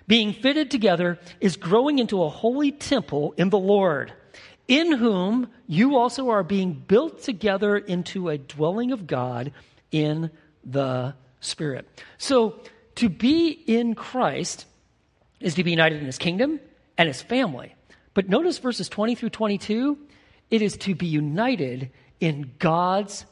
being 0.08 0.34
fitted 0.34 0.72
together, 0.72 1.20
is 1.42 1.58
growing 1.58 2.00
into 2.00 2.24
a 2.24 2.30
holy 2.30 2.72
temple 2.72 3.34
in 3.38 3.50
the 3.50 3.60
Lord 3.60 4.14
in 4.68 4.94
whom 4.94 5.50
you 5.68 5.98
also 5.98 6.30
are 6.30 6.44
being 6.44 6.74
built 6.74 7.22
together 7.22 7.78
into 7.78 8.30
a 8.30 8.38
dwelling 8.38 8.92
of 8.92 9.08
God 9.08 9.52
in 9.92 10.32
the 10.64 11.14
Spirit. 11.42 11.88
So, 12.18 12.60
to 12.96 13.10
be 13.10 13.50
in 13.50 13.96
Christ 13.96 14.66
is 15.40 15.56
to 15.56 15.64
be 15.64 15.72
united 15.72 16.00
in 16.00 16.06
his 16.06 16.18
kingdom 16.18 16.60
and 16.98 17.08
his 17.08 17.22
family. 17.22 17.76
But 18.14 18.30
notice 18.30 18.60
verses 18.60 18.88
20 18.88 19.16
through 19.16 19.32
22 19.32 19.98
it 20.54 20.62
is 20.62 20.78
to 20.78 20.94
be 20.94 21.08
united 21.08 21.90
in 22.20 22.52
God's 22.60 23.26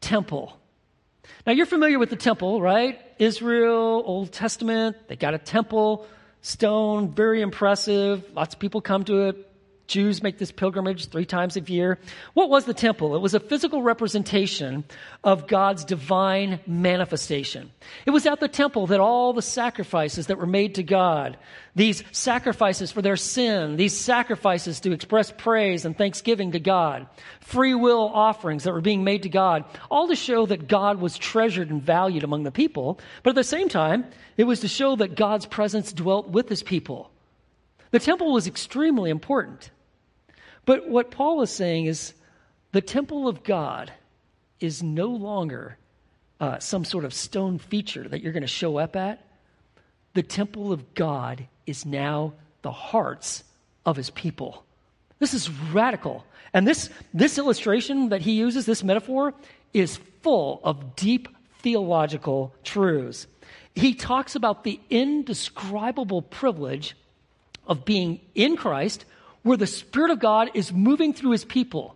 temple. 0.00 0.56
Now, 1.44 1.52
you're 1.52 1.66
familiar 1.66 1.98
with 1.98 2.10
the 2.10 2.16
temple, 2.16 2.62
right? 2.62 3.00
Israel, 3.18 4.04
Old 4.06 4.30
Testament, 4.30 4.96
they 5.08 5.16
got 5.16 5.34
a 5.34 5.38
temple, 5.38 6.06
stone, 6.42 7.10
very 7.10 7.42
impressive. 7.42 8.24
Lots 8.36 8.54
of 8.54 8.60
people 8.60 8.80
come 8.80 9.02
to 9.06 9.30
it, 9.30 9.50
Jews 9.86 10.22
make 10.22 10.38
this 10.38 10.50
pilgrimage 10.50 11.08
three 11.08 11.26
times 11.26 11.56
a 11.56 11.60
year. 11.60 11.98
What 12.32 12.48
was 12.48 12.64
the 12.64 12.72
temple? 12.72 13.14
It 13.14 13.20
was 13.20 13.34
a 13.34 13.40
physical 13.40 13.82
representation 13.82 14.84
of 15.22 15.46
God's 15.46 15.84
divine 15.84 16.60
manifestation. 16.66 17.70
It 18.06 18.10
was 18.10 18.24
at 18.24 18.40
the 18.40 18.48
temple 18.48 18.86
that 18.86 19.00
all 19.00 19.34
the 19.34 19.42
sacrifices 19.42 20.28
that 20.28 20.38
were 20.38 20.46
made 20.46 20.76
to 20.76 20.82
God, 20.82 21.36
these 21.76 22.02
sacrifices 22.12 22.92
for 22.92 23.02
their 23.02 23.16
sin, 23.16 23.76
these 23.76 23.96
sacrifices 23.96 24.80
to 24.80 24.92
express 24.92 25.30
praise 25.30 25.84
and 25.84 25.96
thanksgiving 25.96 26.52
to 26.52 26.60
God, 26.60 27.06
free 27.40 27.74
will 27.74 28.10
offerings 28.12 28.64
that 28.64 28.72
were 28.72 28.80
being 28.80 29.04
made 29.04 29.24
to 29.24 29.28
God, 29.28 29.64
all 29.90 30.08
to 30.08 30.16
show 30.16 30.46
that 30.46 30.66
God 30.66 30.98
was 30.98 31.18
treasured 31.18 31.70
and 31.70 31.82
valued 31.82 32.24
among 32.24 32.44
the 32.44 32.50
people. 32.50 32.98
But 33.22 33.30
at 33.30 33.36
the 33.36 33.44
same 33.44 33.68
time, 33.68 34.06
it 34.38 34.44
was 34.44 34.60
to 34.60 34.68
show 34.68 34.96
that 34.96 35.14
God's 35.14 35.44
presence 35.44 35.92
dwelt 35.92 36.28
with 36.28 36.48
his 36.48 36.62
people. 36.62 37.10
The 37.90 38.00
temple 38.00 38.32
was 38.32 38.48
extremely 38.48 39.10
important. 39.10 39.70
But 40.66 40.88
what 40.88 41.10
Paul 41.10 41.42
is 41.42 41.50
saying 41.50 41.86
is 41.86 42.14
the 42.72 42.80
temple 42.80 43.28
of 43.28 43.44
God 43.44 43.92
is 44.60 44.82
no 44.82 45.06
longer 45.08 45.76
uh, 46.40 46.58
some 46.58 46.84
sort 46.84 47.04
of 47.04 47.14
stone 47.14 47.58
feature 47.58 48.06
that 48.08 48.22
you're 48.22 48.32
going 48.32 48.42
to 48.42 48.46
show 48.46 48.78
up 48.78 48.96
at. 48.96 49.24
The 50.14 50.22
temple 50.22 50.72
of 50.72 50.94
God 50.94 51.46
is 51.66 51.84
now 51.84 52.34
the 52.62 52.72
hearts 52.72 53.44
of 53.84 53.96
his 53.96 54.10
people. 54.10 54.64
This 55.18 55.34
is 55.34 55.50
radical. 55.72 56.24
And 56.52 56.66
this, 56.66 56.90
this 57.12 57.38
illustration 57.38 58.10
that 58.10 58.22
he 58.22 58.32
uses, 58.32 58.66
this 58.66 58.84
metaphor, 58.84 59.34
is 59.72 59.98
full 60.22 60.60
of 60.64 60.96
deep 60.96 61.28
theological 61.60 62.54
truths. 62.62 63.26
He 63.74 63.94
talks 63.94 64.36
about 64.36 64.64
the 64.64 64.80
indescribable 64.88 66.22
privilege 66.22 66.96
of 67.66 67.84
being 67.84 68.20
in 68.34 68.56
Christ, 68.56 69.04
where 69.44 69.56
the 69.56 69.66
Spirit 69.66 70.10
of 70.10 70.18
God 70.18 70.50
is 70.54 70.72
moving 70.72 71.12
through 71.12 71.30
his 71.30 71.44
people. 71.44 71.94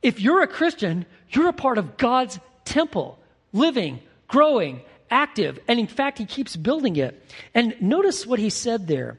If 0.00 0.20
you're 0.20 0.42
a 0.42 0.46
Christian, 0.46 1.04
you're 1.28 1.48
a 1.48 1.52
part 1.52 1.76
of 1.76 1.98
God's 1.98 2.38
temple, 2.64 3.18
living, 3.52 4.00
growing, 4.28 4.80
active. 5.10 5.58
And 5.68 5.78
in 5.78 5.86
fact, 5.86 6.18
he 6.18 6.24
keeps 6.24 6.56
building 6.56 6.96
it. 6.96 7.20
And 7.52 7.74
notice 7.80 8.26
what 8.26 8.38
he 8.38 8.48
said 8.48 8.86
there. 8.86 9.18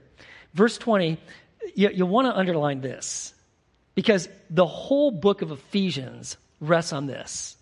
Verse 0.53 0.77
20, 0.77 1.17
you, 1.75 1.89
you 1.89 2.05
want 2.05 2.27
to 2.27 2.37
underline 2.37 2.81
this 2.81 3.33
because 3.93 4.29
the 4.49 4.65
whole 4.65 5.11
book 5.11 5.41
of 5.41 5.51
Ephesians 5.51 6.37
rests 6.61 6.93
on 6.93 7.07
this. 7.07 7.57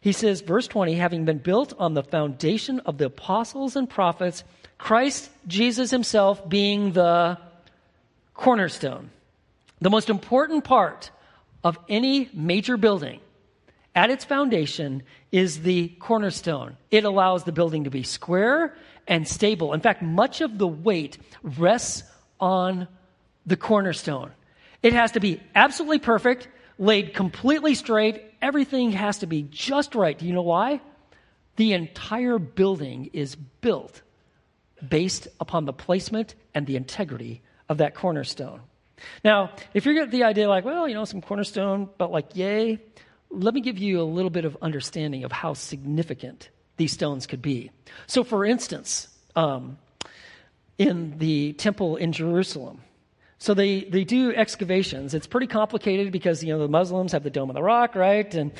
He 0.00 0.10
says, 0.10 0.40
verse 0.40 0.66
20, 0.66 0.94
having 0.94 1.24
been 1.24 1.38
built 1.38 1.72
on 1.78 1.94
the 1.94 2.02
foundation 2.02 2.80
of 2.80 2.98
the 2.98 3.06
apostles 3.06 3.76
and 3.76 3.88
prophets, 3.88 4.42
Christ 4.76 5.30
Jesus 5.46 5.92
himself 5.92 6.48
being 6.48 6.92
the 6.92 7.38
cornerstone. 8.42 9.08
The 9.80 9.88
most 9.88 10.10
important 10.10 10.64
part 10.64 11.12
of 11.62 11.78
any 11.88 12.28
major 12.34 12.76
building 12.76 13.20
at 13.94 14.10
its 14.10 14.24
foundation 14.24 15.04
is 15.30 15.62
the 15.62 15.90
cornerstone. 16.00 16.76
It 16.90 17.04
allows 17.04 17.44
the 17.44 17.52
building 17.52 17.84
to 17.84 17.90
be 17.90 18.02
square 18.02 18.76
and 19.06 19.28
stable. 19.28 19.72
In 19.74 19.80
fact, 19.80 20.02
much 20.02 20.40
of 20.40 20.58
the 20.58 20.66
weight 20.66 21.18
rests 21.44 22.02
on 22.40 22.88
the 23.46 23.56
cornerstone. 23.56 24.32
It 24.82 24.92
has 24.92 25.12
to 25.12 25.20
be 25.20 25.40
absolutely 25.54 26.00
perfect, 26.00 26.48
laid 26.80 27.14
completely 27.14 27.76
straight. 27.76 28.24
Everything 28.42 28.90
has 28.90 29.18
to 29.18 29.26
be 29.26 29.42
just 29.42 29.94
right. 29.94 30.18
Do 30.18 30.26
you 30.26 30.32
know 30.32 30.42
why? 30.42 30.80
The 31.54 31.74
entire 31.74 32.40
building 32.40 33.10
is 33.12 33.36
built 33.36 34.02
based 34.86 35.28
upon 35.38 35.64
the 35.64 35.72
placement 35.72 36.34
and 36.56 36.66
the 36.66 36.74
integrity 36.74 37.40
of 37.72 37.78
that 37.78 37.94
cornerstone. 37.94 38.60
Now, 39.24 39.50
if 39.74 39.84
you're 39.84 39.94
getting 39.94 40.10
the 40.10 40.24
idea 40.24 40.48
like, 40.48 40.64
well, 40.64 40.86
you 40.86 40.94
know, 40.94 41.04
some 41.04 41.22
cornerstone, 41.22 41.88
but 41.98 42.12
like, 42.12 42.36
yay, 42.36 42.78
let 43.30 43.54
me 43.54 43.62
give 43.62 43.78
you 43.78 44.00
a 44.00 44.04
little 44.04 44.30
bit 44.30 44.44
of 44.44 44.56
understanding 44.62 45.24
of 45.24 45.32
how 45.32 45.54
significant 45.54 46.50
these 46.76 46.92
stones 46.92 47.26
could 47.26 47.42
be. 47.42 47.70
So, 48.06 48.22
for 48.22 48.44
instance, 48.44 49.08
um, 49.34 49.78
in 50.78 51.18
the 51.18 51.54
temple 51.54 51.96
in 51.96 52.12
Jerusalem, 52.12 52.82
so 53.38 53.54
they, 53.54 53.84
they 53.84 54.04
do 54.04 54.32
excavations. 54.32 55.14
It's 55.14 55.26
pretty 55.26 55.48
complicated 55.48 56.12
because, 56.12 56.44
you 56.44 56.52
know, 56.52 56.60
the 56.60 56.68
Muslims 56.68 57.12
have 57.12 57.24
the 57.24 57.30
Dome 57.30 57.50
of 57.50 57.54
the 57.54 57.62
Rock, 57.62 57.96
right? 57.96 58.32
And, 58.34 58.52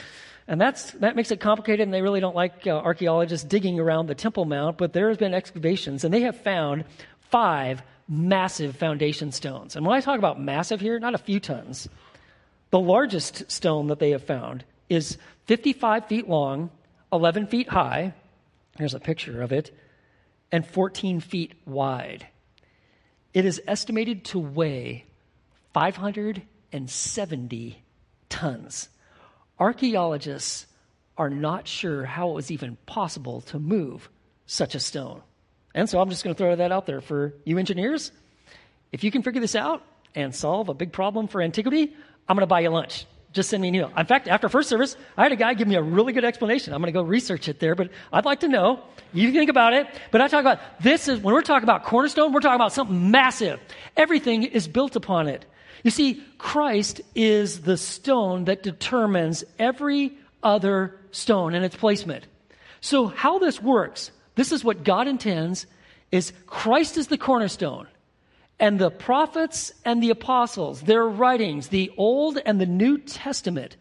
and 0.48 0.60
that's, 0.60 0.90
that 0.92 1.14
makes 1.14 1.30
it 1.30 1.38
complicated, 1.38 1.80
and 1.80 1.94
they 1.94 2.02
really 2.02 2.18
don't 2.18 2.34
like 2.34 2.66
uh, 2.66 2.70
archaeologists 2.70 3.46
digging 3.46 3.78
around 3.78 4.06
the 4.06 4.16
Temple 4.16 4.44
Mount, 4.44 4.78
but 4.78 4.92
there 4.92 5.08
has 5.08 5.18
been 5.18 5.34
excavations, 5.34 6.02
and 6.02 6.12
they 6.12 6.22
have 6.22 6.40
found 6.40 6.84
five 7.30 7.82
massive 8.12 8.76
foundation 8.76 9.32
stones. 9.32 9.74
And 9.74 9.84
when 9.86 9.96
I 9.96 10.02
talk 10.02 10.18
about 10.18 10.38
massive 10.38 10.82
here, 10.82 11.00
not 11.00 11.14
a 11.14 11.18
few 11.18 11.40
tons. 11.40 11.88
The 12.70 12.78
largest 12.78 13.50
stone 13.50 13.86
that 13.86 13.98
they 13.98 14.10
have 14.10 14.24
found 14.24 14.66
is 14.90 15.16
55 15.46 16.04
feet 16.06 16.28
long, 16.28 16.68
11 17.10 17.46
feet 17.46 17.70
high. 17.70 18.12
Here's 18.76 18.92
a 18.92 19.00
picture 19.00 19.40
of 19.40 19.50
it, 19.50 19.74
and 20.50 20.66
14 20.66 21.20
feet 21.20 21.54
wide. 21.64 22.26
It 23.32 23.46
is 23.46 23.62
estimated 23.66 24.26
to 24.26 24.38
weigh 24.38 25.06
570 25.72 27.82
tons. 28.28 28.88
Archaeologists 29.58 30.66
are 31.16 31.30
not 31.30 31.66
sure 31.66 32.04
how 32.04 32.28
it 32.30 32.34
was 32.34 32.50
even 32.50 32.76
possible 32.84 33.40
to 33.42 33.58
move 33.58 34.10
such 34.44 34.74
a 34.74 34.80
stone. 34.80 35.22
And 35.74 35.88
so 35.88 36.00
I'm 36.00 36.10
just 36.10 36.24
going 36.24 36.34
to 36.34 36.38
throw 36.38 36.54
that 36.56 36.72
out 36.72 36.86
there 36.86 37.00
for 37.00 37.34
you 37.44 37.58
engineers. 37.58 38.12
If 38.92 39.04
you 39.04 39.10
can 39.10 39.22
figure 39.22 39.40
this 39.40 39.54
out 39.54 39.82
and 40.14 40.34
solve 40.34 40.68
a 40.68 40.74
big 40.74 40.92
problem 40.92 41.28
for 41.28 41.40
antiquity, 41.40 41.94
I'm 42.28 42.36
going 42.36 42.42
to 42.42 42.46
buy 42.46 42.60
you 42.60 42.70
lunch 42.70 43.06
just 43.32 43.48
send 43.48 43.62
me 43.62 43.68
an 43.68 43.74
email. 43.74 43.92
In 43.96 44.06
fact, 44.06 44.28
after 44.28 44.48
first 44.48 44.68
service, 44.68 44.96
I 45.16 45.22
had 45.22 45.32
a 45.32 45.36
guy 45.36 45.54
give 45.54 45.68
me 45.68 45.76
a 45.76 45.82
really 45.82 46.12
good 46.12 46.24
explanation. 46.24 46.72
I'm 46.72 46.80
going 46.80 46.92
to 46.92 46.98
go 46.98 47.02
research 47.02 47.48
it 47.48 47.58
there, 47.60 47.74
but 47.74 47.90
I'd 48.12 48.24
like 48.24 48.40
to 48.40 48.48
know. 48.48 48.82
You 49.12 49.32
think 49.32 49.50
about 49.50 49.74
it, 49.74 49.86
but 50.10 50.20
I 50.20 50.28
talk 50.28 50.40
about 50.40 50.60
this 50.80 51.08
is 51.08 51.20
when 51.20 51.34
we're 51.34 51.42
talking 51.42 51.64
about 51.64 51.84
cornerstone, 51.84 52.32
we're 52.32 52.40
talking 52.40 52.56
about 52.56 52.72
something 52.72 53.10
massive. 53.10 53.60
Everything 53.96 54.44
is 54.44 54.68
built 54.68 54.96
upon 54.96 55.28
it. 55.28 55.44
You 55.82 55.90
see, 55.90 56.22
Christ 56.38 57.00
is 57.14 57.62
the 57.62 57.76
stone 57.76 58.44
that 58.44 58.62
determines 58.62 59.44
every 59.58 60.16
other 60.42 60.98
stone 61.10 61.54
and 61.54 61.64
its 61.64 61.76
placement. 61.76 62.26
So 62.80 63.06
how 63.06 63.38
this 63.38 63.60
works, 63.60 64.10
this 64.34 64.52
is 64.52 64.64
what 64.64 64.84
God 64.84 65.08
intends 65.08 65.66
is 66.10 66.32
Christ 66.46 66.96
is 66.96 67.08
the 67.08 67.18
cornerstone 67.18 67.88
and 68.58 68.78
the 68.78 68.90
prophets 68.90 69.72
and 69.84 70.02
the 70.02 70.10
apostles, 70.10 70.82
their 70.82 71.04
writings, 71.06 71.68
the 71.68 71.90
Old 71.96 72.38
and 72.44 72.60
the 72.60 72.66
New 72.66 72.98
Testament, 72.98 73.76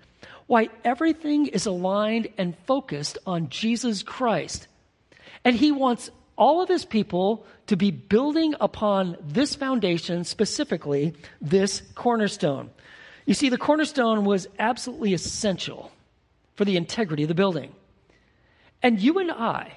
why 0.48 0.70
everything 0.84 1.48
is 1.48 1.66
aligned 1.66 2.30
and 2.38 2.58
focused 2.66 3.18
on 3.26 3.50
Jesus 3.50 4.04
Christ. 4.04 4.68
And 5.46 5.56
he 5.56 5.72
wants 5.72 6.10
all 6.36 6.62
of 6.62 6.70
his 6.70 6.86
people 6.86 7.46
to 7.68 7.78
be 7.78 7.92
building 7.92 8.56
upon 8.60 9.18
this 9.24 9.56
foundation, 9.56 10.24
specifically 10.24 11.14
this 11.40 11.84
cornerstone. 11.94 12.72
You 13.26 13.34
see, 13.34 13.50
the 13.50 13.58
cornerstone 13.58 14.26
was 14.26 14.48
absolutely 14.58 15.14
essential 15.14 15.92
for 16.56 16.66
the 16.66 16.78
integrity 16.78 17.24
of 17.24 17.30
the 17.30 17.36
building. 17.36 17.72
And 18.82 19.00
you 19.00 19.20
and 19.20 19.32
I, 19.32 19.74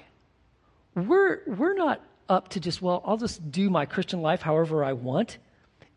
we're, 0.95 1.41
we're 1.45 1.75
not 1.75 2.01
up 2.27 2.49
to 2.49 2.59
just, 2.59 2.81
well, 2.81 3.03
I'll 3.05 3.17
just 3.17 3.51
do 3.51 3.69
my 3.69 3.85
Christian 3.85 4.21
life 4.21 4.41
however 4.41 4.83
I 4.83 4.93
want. 4.93 5.37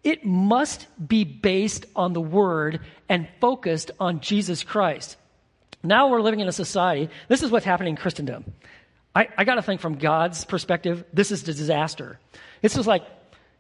It 0.05 0.25
must 0.25 0.87
be 1.05 1.25
based 1.25 1.87
on 1.97 2.13
the 2.13 2.21
Word 2.21 2.81
and 3.09 3.29
focused 3.41 3.91
on 3.99 4.21
Jesus 4.21 4.63
Christ. 4.63 5.17
Now 5.83 6.09
we're 6.09 6.21
living 6.21 6.41
in 6.41 6.49
a 6.49 6.53
society, 6.53 7.09
this 7.29 7.43
is 7.43 7.51
what's 7.51 7.65
happening 7.65 7.93
in 7.93 7.97
Christendom. 7.97 8.45
I, 9.15 9.29
I 9.37 9.45
got 9.45 9.57
to 9.57 9.63
think 9.63 9.81
from 9.81 9.95
God's 9.95 10.45
perspective, 10.45 11.05
this 11.13 11.33
is 11.33 11.43
a 11.43 11.47
disaster. 11.47 12.19
This 12.63 12.77
is 12.77 12.87
like, 12.87 13.03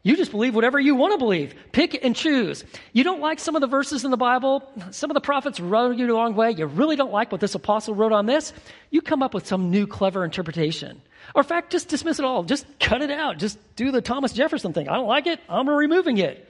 you 0.03 0.17
just 0.17 0.31
believe 0.31 0.55
whatever 0.55 0.79
you 0.79 0.95
want 0.95 1.13
to 1.13 1.19
believe. 1.19 1.55
Pick 1.73 2.05
and 2.05 2.15
choose. 2.15 2.65
You 2.93 3.05
don't 3.05 3.21
like 3.21 3.41
some 3.41 3.57
of 3.57 3.61
the 3.61 3.67
verses 3.67 4.05
in 4.05 4.11
the 4.11 4.17
Bible, 4.17 4.63
some 4.91 5.11
of 5.11 5.15
the 5.15 5.21
prophets 5.21 5.61
wrote 5.61 5.97
you 5.97 6.07
the 6.07 6.13
wrong 6.13 6.35
way, 6.35 6.53
you 6.53 6.67
really 6.67 6.97
don't 6.97 7.13
like 7.13 7.33
what 7.33 7.41
this 7.41 7.55
apostle 7.55 7.95
wrote 7.95 8.13
on 8.13 8.27
this, 8.27 8.53
you 8.91 9.01
come 9.01 9.23
up 9.23 9.35
with 9.35 9.47
some 9.47 9.71
new 9.71 9.87
clever 9.87 10.25
interpretation. 10.25 11.03
Or, 11.35 11.43
in 11.43 11.49
fact, 11.49 11.71
just 11.71 11.89
dismiss 11.89 12.19
it 12.19 12.25
all. 12.25 12.43
Just 12.43 12.67
cut 12.79 13.03
it 13.03 13.11
out. 13.11 13.39
Just 13.39 13.59
do 13.77 13.91
the 13.91 14.01
Thomas 14.01 14.33
Jefferson 14.33 14.73
thing. 14.73 14.89
I 14.89 14.95
don't 14.95 15.09
like 15.09 15.27
it. 15.27 15.41
I'm 15.49 15.69
removing 15.69 16.19
it. 16.19 16.49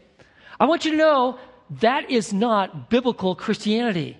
I 0.60 0.66
want 0.66 0.84
you 0.84 0.92
to 0.92 0.96
know 0.96 1.38
that 1.80 2.10
is 2.10 2.32
not 2.32 2.88
biblical 2.90 3.34
Christianity. 3.34 4.16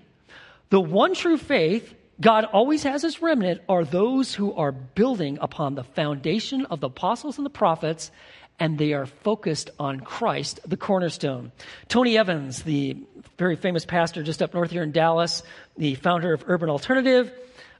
The 0.69 0.81
one 0.81 1.13
true 1.13 1.37
faith 1.37 1.93
God 2.21 2.43
always 2.43 2.83
has 2.83 3.05
as 3.05 3.21
remnant 3.21 3.61
are 3.69 3.85
those 3.85 4.35
who 4.35 4.53
are 4.53 4.73
building 4.73 5.37
upon 5.39 5.75
the 5.75 5.83
foundation 5.83 6.65
of 6.65 6.81
the 6.81 6.87
apostles 6.87 7.37
and 7.37 7.45
the 7.45 7.49
prophets, 7.49 8.11
and 8.59 8.77
they 8.77 8.93
are 8.93 9.05
focused 9.05 9.69
on 9.79 9.99
Christ, 9.99 10.59
the 10.67 10.77
cornerstone. 10.77 11.51
Tony 11.87 12.17
Evans, 12.17 12.63
the 12.63 12.97
very 13.37 13.55
famous 13.55 13.85
pastor 13.85 14.23
just 14.23 14.41
up 14.41 14.53
north 14.53 14.71
here 14.71 14.83
in 14.83 14.91
Dallas, 14.91 15.43
the 15.77 15.95
founder 15.95 16.33
of 16.33 16.43
Urban 16.47 16.69
Alternative, 16.69 17.31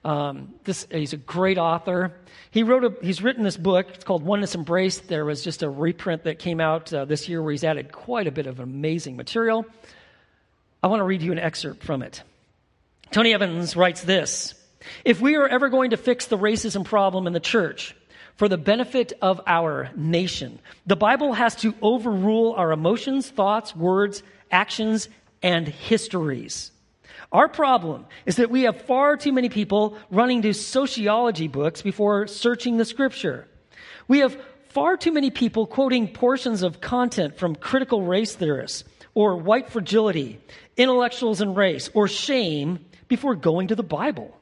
um, 0.04 0.54
this, 0.64 0.88
he's 0.92 1.14
a 1.14 1.18
great 1.18 1.58
author. 1.58 2.14
He 2.52 2.64
wrote 2.64 2.84
a, 2.86 2.94
he's 3.02 3.22
written 3.22 3.44
this 3.44 3.58
book. 3.58 3.88
It's 3.94 4.04
called 4.04 4.24
Oneness 4.24 4.56
Embraced. 4.56 5.08
There 5.08 5.26
was 5.26 5.44
just 5.44 5.62
a 5.62 5.70
reprint 5.70 6.24
that 6.24 6.40
came 6.40 6.62
out 6.62 6.94
uh, 6.94 7.06
this 7.06 7.28
year 7.28 7.42
where 7.42 7.52
he's 7.52 7.64
added 7.64 7.92
quite 7.92 8.28
a 8.28 8.32
bit 8.32 8.48
of 8.48 8.60
amazing 8.60 9.18
material. 9.18 9.66
I 10.82 10.88
want 10.88 11.02
to 11.02 11.04
read 11.04 11.22
you 11.22 11.34
an 11.34 11.40
excerpt 11.40 11.84
from 11.84 12.02
it. 12.02 12.24
Tony 13.12 13.34
Evans 13.34 13.76
writes 13.76 14.02
this 14.02 14.56
If 15.04 15.20
we 15.20 15.36
are 15.36 15.48
ever 15.48 15.68
going 15.68 15.90
to 15.90 15.98
fix 15.98 16.28
the 16.28 16.38
racism 16.38 16.86
problem 16.86 17.28
in 17.28 17.34
the 17.34 17.42
church 17.42 17.94
for 18.40 18.48
the 18.48 18.58
benefit 18.58 19.12
of 19.22 19.42
our 19.46 19.92
nation, 19.98 20.60
the 20.88 20.96
Bible 20.96 21.34
has 21.34 21.58
to 21.58 21.76
overrule 21.82 22.54
our 22.54 22.72
emotions, 22.72 23.30
thoughts, 23.30 23.76
words, 23.76 24.24
actions, 24.50 25.10
and 25.44 25.68
histories. 25.68 26.72
Our 27.34 27.50
problem 27.50 28.06
is 28.26 28.38
that 28.38 28.50
we 28.50 28.62
have 28.62 28.82
far 28.84 29.18
too 29.18 29.34
many 29.34 29.50
people 29.50 29.98
running 30.10 30.42
to 30.44 30.54
sociology 30.54 31.50
books 31.50 31.82
before 31.82 32.28
searching 32.28 32.78
the 32.78 32.86
scripture. 32.86 33.46
We 34.08 34.20
have 34.20 34.42
far 34.70 34.96
too 34.96 35.12
many 35.12 35.32
people 35.32 35.68
quoting 35.68 36.08
portions 36.08 36.64
of 36.64 36.80
content 36.80 37.38
from 37.38 37.58
critical 37.58 38.04
race 38.04 38.36
theorists 38.36 38.86
or 39.16 39.36
white 39.36 39.70
fragility, 39.70 40.40
intellectuals 40.78 41.42
and 41.42 41.58
race, 41.58 41.90
or 41.94 42.08
shame 42.08 42.86
before 43.10 43.36
going 43.36 43.68
to 43.68 43.76
the 43.76 43.84
Bible. 43.84 44.34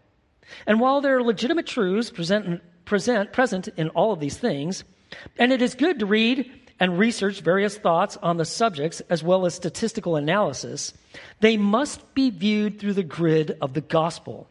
And 0.67 0.79
while 0.79 1.01
there 1.01 1.17
are 1.17 1.23
legitimate 1.23 1.65
truths 1.65 2.11
present, 2.11 2.61
present, 2.87 3.31
present 3.31 3.67
in 3.77 3.89
all 3.89 4.11
of 4.11 4.19
these 4.19 4.37
things, 4.37 4.83
and 5.37 5.51
it 5.51 5.61
is 5.61 5.75
good 5.75 5.99
to 5.99 6.05
read 6.05 6.51
and 6.79 6.97
research 6.97 7.41
various 7.41 7.77
thoughts 7.77 8.17
on 8.17 8.37
the 8.37 8.45
subjects 8.45 9.01
as 9.09 9.23
well 9.23 9.45
as 9.45 9.55
statistical 9.55 10.15
analysis, 10.15 10.93
they 11.39 11.57
must 11.57 12.13
be 12.13 12.29
viewed 12.29 12.79
through 12.79 12.93
the 12.93 13.03
grid 13.03 13.57
of 13.61 13.73
the 13.73 13.81
gospel. 13.81 14.47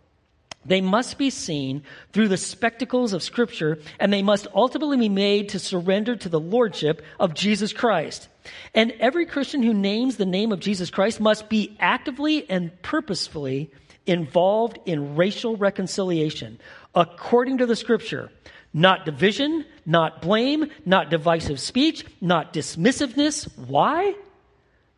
They 0.65 0.81
must 0.81 1.17
be 1.17 1.31
seen 1.31 1.85
through 2.13 2.27
the 2.29 2.37
spectacles 2.37 3.13
of 3.13 3.23
Scripture, 3.23 3.79
and 4.01 4.13
they 4.13 4.23
must 4.23 4.49
ultimately 4.53 4.97
be 4.97 5.09
made 5.09 5.51
to 5.51 5.61
surrender 5.61 6.17
to 6.17 6.29
the 6.29 6.41
Lordship 6.41 7.03
of 7.21 7.35
Jesus 7.35 7.73
Christ. 7.73 8.29
And 8.75 8.93
every 8.99 9.27
Christian 9.27 9.63
who 9.63 9.73
names 9.73 10.17
the 10.17 10.27
name 10.27 10.51
of 10.51 10.61
Jesus 10.61 10.91
Christ 10.91 11.21
must 11.21 11.49
be 11.49 11.77
actively 11.79 12.51
and 12.51 12.71
purposefully 12.83 13.71
involved 14.07 14.79
in 14.87 15.17
racial 15.17 15.57
reconciliation, 15.57 16.59
according 16.97 17.59
to 17.59 17.67
the 17.67 17.77
scripture. 17.77 18.31
Not 18.73 19.05
division, 19.05 19.65
not 19.85 20.21
blame, 20.21 20.71
not 20.85 21.11
divisive 21.11 21.61
speech, 21.61 22.05
not 22.21 22.53
dismissiveness. 22.53 23.47
Why? 23.57 24.15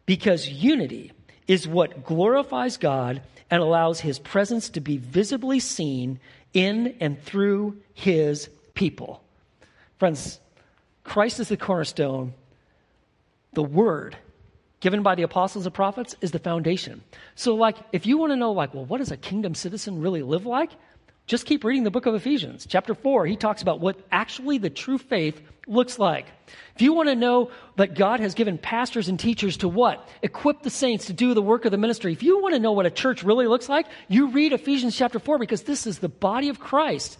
Because 0.06 0.48
unity 0.48 1.12
is 1.46 1.68
what 1.68 2.04
glorifies 2.04 2.76
God 2.76 3.22
and 3.50 3.62
allows 3.62 4.00
his 4.00 4.18
presence 4.18 4.70
to 4.70 4.80
be 4.80 4.96
visibly 4.96 5.60
seen 5.60 6.20
in 6.54 6.96
and 7.00 7.22
through 7.22 7.76
his 7.94 8.48
people. 8.74 9.22
Friends, 9.98 10.40
Christ 11.04 11.40
is 11.40 11.48
the 11.48 11.56
cornerstone. 11.56 12.34
The 13.52 13.62
word 13.62 14.16
given 14.80 15.02
by 15.02 15.14
the 15.14 15.22
apostles 15.22 15.66
and 15.66 15.74
prophets 15.74 16.14
is 16.20 16.30
the 16.30 16.38
foundation. 16.38 17.02
So, 17.34 17.54
like, 17.54 17.76
if 17.92 18.06
you 18.06 18.18
want 18.18 18.32
to 18.32 18.36
know, 18.36 18.52
like, 18.52 18.74
well, 18.74 18.84
what 18.84 18.98
does 18.98 19.10
a 19.10 19.16
kingdom 19.16 19.54
citizen 19.54 20.00
really 20.00 20.22
live 20.22 20.46
like? 20.46 20.70
Just 21.28 21.44
keep 21.44 21.62
reading 21.62 21.84
the 21.84 21.90
book 21.90 22.06
of 22.06 22.14
Ephesians. 22.14 22.66
Chapter 22.66 22.94
4, 22.94 23.26
he 23.26 23.36
talks 23.36 23.60
about 23.60 23.80
what 23.80 24.00
actually 24.10 24.56
the 24.56 24.70
true 24.70 24.96
faith 24.96 25.38
looks 25.66 25.98
like. 25.98 26.24
If 26.74 26.80
you 26.80 26.94
want 26.94 27.10
to 27.10 27.14
know 27.14 27.50
that 27.76 27.94
God 27.94 28.20
has 28.20 28.32
given 28.32 28.56
pastors 28.56 29.08
and 29.08 29.20
teachers 29.20 29.58
to 29.58 29.68
what? 29.68 30.08
Equip 30.22 30.62
the 30.62 30.70
saints 30.70 31.04
to 31.06 31.12
do 31.12 31.34
the 31.34 31.42
work 31.42 31.66
of 31.66 31.70
the 31.70 31.76
ministry. 31.76 32.14
If 32.14 32.22
you 32.22 32.40
want 32.40 32.54
to 32.54 32.58
know 32.58 32.72
what 32.72 32.86
a 32.86 32.90
church 32.90 33.22
really 33.22 33.46
looks 33.46 33.68
like, 33.68 33.86
you 34.08 34.28
read 34.28 34.54
Ephesians 34.54 34.96
chapter 34.96 35.18
4 35.18 35.36
because 35.36 35.64
this 35.64 35.86
is 35.86 35.98
the 35.98 36.08
body 36.08 36.48
of 36.48 36.60
Christ. 36.60 37.18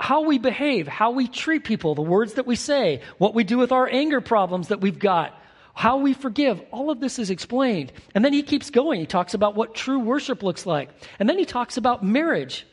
How 0.00 0.22
we 0.22 0.38
behave, 0.38 0.88
how 0.88 1.12
we 1.12 1.28
treat 1.28 1.62
people, 1.62 1.94
the 1.94 2.02
words 2.02 2.34
that 2.34 2.48
we 2.48 2.56
say, 2.56 3.02
what 3.18 3.34
we 3.34 3.44
do 3.44 3.56
with 3.56 3.70
our 3.70 3.88
anger 3.88 4.20
problems 4.20 4.66
that 4.68 4.80
we've 4.80 4.98
got, 4.98 5.32
how 5.74 5.98
we 5.98 6.12
forgive, 6.12 6.60
all 6.72 6.90
of 6.90 6.98
this 6.98 7.20
is 7.20 7.30
explained. 7.30 7.92
And 8.16 8.24
then 8.24 8.32
he 8.32 8.42
keeps 8.42 8.70
going. 8.70 8.98
He 8.98 9.06
talks 9.06 9.32
about 9.32 9.54
what 9.54 9.76
true 9.76 10.00
worship 10.00 10.42
looks 10.42 10.66
like. 10.66 10.90
And 11.20 11.28
then 11.28 11.38
he 11.38 11.44
talks 11.44 11.76
about 11.76 12.02
marriage. 12.02 12.66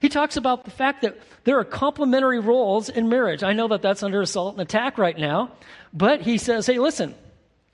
He 0.00 0.08
talks 0.08 0.36
about 0.36 0.64
the 0.64 0.70
fact 0.70 1.02
that 1.02 1.18
there 1.44 1.58
are 1.58 1.64
complementary 1.64 2.40
roles 2.40 2.88
in 2.88 3.08
marriage. 3.08 3.42
I 3.42 3.52
know 3.52 3.68
that 3.68 3.82
that's 3.82 4.02
under 4.02 4.22
assault 4.22 4.54
and 4.54 4.62
attack 4.62 4.96
right 4.96 5.16
now, 5.16 5.52
but 5.92 6.22
he 6.22 6.38
says, 6.38 6.66
hey, 6.66 6.78
listen, 6.78 7.14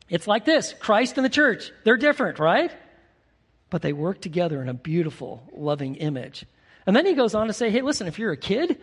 it's 0.09 0.27
like 0.27 0.45
this 0.45 0.75
Christ 0.81 1.17
and 1.19 1.25
the 1.25 1.31
church, 1.31 1.71
they're 1.85 1.97
different, 1.97 2.39
right? 2.41 2.73
But 3.71 3.83
they 3.83 3.93
work 3.93 4.21
together 4.21 4.61
in 4.61 4.69
a 4.69 4.75
beautiful, 4.75 5.43
loving 5.53 5.97
image. 5.97 6.45
And 6.85 6.95
then 6.95 7.07
he 7.07 7.15
goes 7.15 7.35
on 7.35 7.47
to 7.47 7.53
say, 7.53 7.71
hey, 7.71 7.83
listen, 7.83 8.09
if 8.09 8.19
you're 8.19 8.33
a 8.33 8.37
kid, 8.37 8.79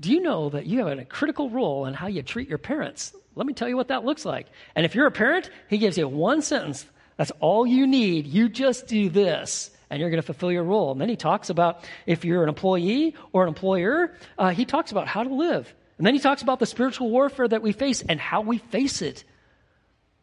do 0.00 0.10
you 0.10 0.20
know 0.20 0.48
that 0.50 0.66
you 0.66 0.84
have 0.84 0.98
a 0.98 1.04
critical 1.04 1.50
role 1.50 1.86
in 1.86 1.94
how 1.94 2.06
you 2.06 2.22
treat 2.22 2.48
your 2.48 2.58
parents? 2.58 3.14
Let 3.34 3.46
me 3.46 3.52
tell 3.52 3.68
you 3.68 3.76
what 3.76 3.88
that 3.88 4.04
looks 4.04 4.24
like. 4.24 4.46
And 4.74 4.86
if 4.86 4.94
you're 4.94 5.06
a 5.06 5.12
parent, 5.12 5.50
he 5.68 5.78
gives 5.78 5.98
you 5.98 6.08
one 6.08 6.40
sentence. 6.40 6.86
That's 7.16 7.32
all 7.40 7.66
you 7.66 7.86
need. 7.86 8.26
You 8.26 8.48
just 8.48 8.86
do 8.86 9.10
this 9.10 9.70
and 9.90 10.00
you're 10.00 10.10
going 10.10 10.20
to 10.20 10.26
fulfill 10.26 10.52
your 10.52 10.64
role. 10.64 10.92
And 10.92 11.00
then 11.00 11.08
he 11.08 11.16
talks 11.16 11.50
about 11.50 11.84
if 12.06 12.24
you're 12.24 12.42
an 12.42 12.48
employee 12.48 13.14
or 13.32 13.42
an 13.42 13.48
employer, 13.48 14.14
uh, 14.38 14.50
he 14.50 14.64
talks 14.64 14.92
about 14.92 15.08
how 15.08 15.22
to 15.22 15.34
live. 15.34 15.72
And 15.98 16.06
then 16.06 16.14
he 16.14 16.20
talks 16.20 16.42
about 16.42 16.60
the 16.60 16.66
spiritual 16.66 17.10
warfare 17.10 17.48
that 17.48 17.62
we 17.62 17.72
face 17.72 18.02
and 18.02 18.20
how 18.20 18.40
we 18.40 18.58
face 18.58 19.02
it. 19.02 19.24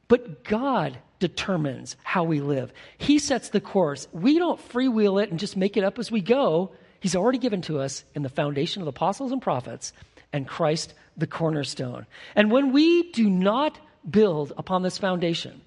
But 0.07 0.43
God 0.43 0.97
determines 1.19 1.97
how 2.03 2.23
we 2.23 2.41
live. 2.41 2.71
He 2.97 3.19
sets 3.19 3.49
the 3.49 3.61
course. 3.61 4.07
We 4.11 4.37
don't 4.37 4.59
freewheel 4.69 5.21
it 5.21 5.31
and 5.31 5.39
just 5.39 5.57
make 5.57 5.77
it 5.77 5.83
up 5.83 5.99
as 5.99 6.11
we 6.11 6.21
go. 6.21 6.71
He's 6.99 7.15
already 7.15 7.37
given 7.39 7.61
to 7.63 7.79
us 7.79 8.03
in 8.13 8.21
the 8.23 8.29
foundation 8.29 8.81
of 8.81 8.85
the 8.85 8.91
apostles 8.91 9.31
and 9.31 9.41
prophets 9.41 9.93
and 10.31 10.47
Christ 10.47 10.93
the 11.17 11.27
cornerstone. 11.27 12.05
And 12.35 12.51
when 12.51 12.71
we 12.71 13.11
do 13.11 13.29
not 13.29 13.79
build 14.09 14.53
upon 14.57 14.83
this 14.83 14.97
foundation, 14.97 15.61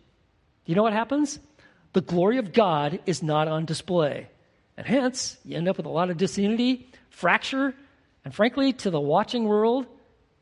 you 0.65 0.75
know 0.75 0.83
what 0.83 0.93
happens? 0.93 1.39
The 1.93 2.01
glory 2.01 2.39
of 2.39 2.53
God 2.53 3.01
is 3.07 3.23
not 3.23 3.49
on 3.49 3.65
display. 3.65 4.29
And 4.77 4.87
hence, 4.87 5.37
you 5.45 5.57
end 5.57 5.69
up 5.69 5.77
with 5.77 5.87
a 5.87 5.91
lot 5.91 6.11
of 6.11 6.17
disunity, 6.17 6.91
fracture, 7.11 7.75
and 8.25 8.35
frankly, 8.35 8.73
to 8.75 8.91
the 8.91 9.01
watching 9.01 9.45
world, 9.45 9.87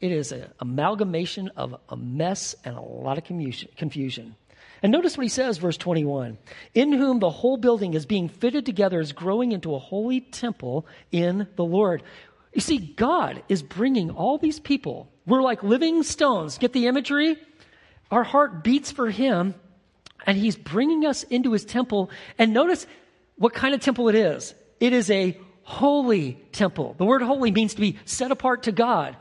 it 0.00 0.12
is 0.12 0.32
an 0.32 0.46
amalgamation 0.60 1.50
of 1.56 1.78
a 1.88 1.96
mess 1.96 2.54
and 2.64 2.76
a 2.76 2.80
lot 2.80 3.16
of 3.16 3.24
confusion. 3.24 4.34
And 4.82 4.92
notice 4.92 5.16
what 5.16 5.22
he 5.22 5.28
says, 5.30 5.58
verse 5.58 5.76
21 5.76 6.36
In 6.74 6.92
whom 6.92 7.18
the 7.18 7.30
whole 7.30 7.56
building 7.56 7.94
is 7.94 8.04
being 8.04 8.28
fitted 8.28 8.66
together, 8.66 9.00
is 9.00 9.12
growing 9.12 9.52
into 9.52 9.74
a 9.74 9.78
holy 9.78 10.20
temple 10.20 10.86
in 11.10 11.46
the 11.56 11.64
Lord. 11.64 12.02
You 12.52 12.60
see, 12.60 12.78
God 12.78 13.42
is 13.48 13.62
bringing 13.62 14.10
all 14.10 14.38
these 14.38 14.60
people. 14.60 15.10
We're 15.26 15.42
like 15.42 15.62
living 15.62 16.02
stones. 16.02 16.58
Get 16.58 16.72
the 16.72 16.86
imagery? 16.86 17.38
Our 18.10 18.24
heart 18.24 18.62
beats 18.62 18.90
for 18.90 19.10
him, 19.10 19.54
and 20.26 20.36
he's 20.36 20.56
bringing 20.56 21.06
us 21.06 21.22
into 21.24 21.52
his 21.52 21.64
temple. 21.64 22.10
And 22.38 22.52
notice 22.52 22.86
what 23.36 23.54
kind 23.54 23.74
of 23.74 23.80
temple 23.80 24.08
it 24.08 24.14
is. 24.14 24.54
It 24.80 24.92
is 24.92 25.10
a 25.10 25.38
holy 25.62 26.34
temple. 26.52 26.94
The 26.98 27.04
word 27.04 27.22
holy 27.22 27.50
means 27.50 27.74
to 27.74 27.80
be 27.80 27.98
set 28.04 28.30
apart 28.30 28.64
to 28.64 28.72
God. 28.72 29.16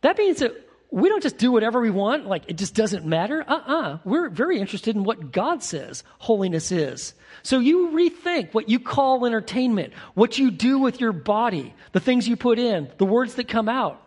That 0.00 0.18
means 0.18 0.38
that 0.38 0.52
we 0.90 1.08
don't 1.08 1.22
just 1.22 1.38
do 1.38 1.50
whatever 1.50 1.80
we 1.80 1.90
want, 1.90 2.26
like 2.26 2.44
it 2.46 2.56
just 2.56 2.74
doesn't 2.74 3.04
matter. 3.04 3.44
Uh 3.46 3.54
uh-uh. 3.54 3.82
uh. 3.82 3.98
we 4.04 4.16
are 4.18 4.28
very 4.28 4.60
interested 4.60 4.94
in 4.94 5.02
what 5.02 5.32
God 5.32 5.62
says 5.62 6.04
holiness 6.18 6.70
is. 6.70 7.14
So 7.42 7.58
you 7.58 7.88
rethink 7.88 8.54
what 8.54 8.68
you 8.68 8.78
call 8.78 9.26
entertainment, 9.26 9.92
what 10.14 10.38
you 10.38 10.52
do 10.52 10.78
with 10.78 11.00
your 11.00 11.12
body, 11.12 11.74
the 11.92 12.00
things 12.00 12.28
you 12.28 12.36
put 12.36 12.58
in, 12.58 12.90
the 12.98 13.04
words 13.04 13.34
that 13.34 13.48
come 13.48 13.68
out, 13.68 14.00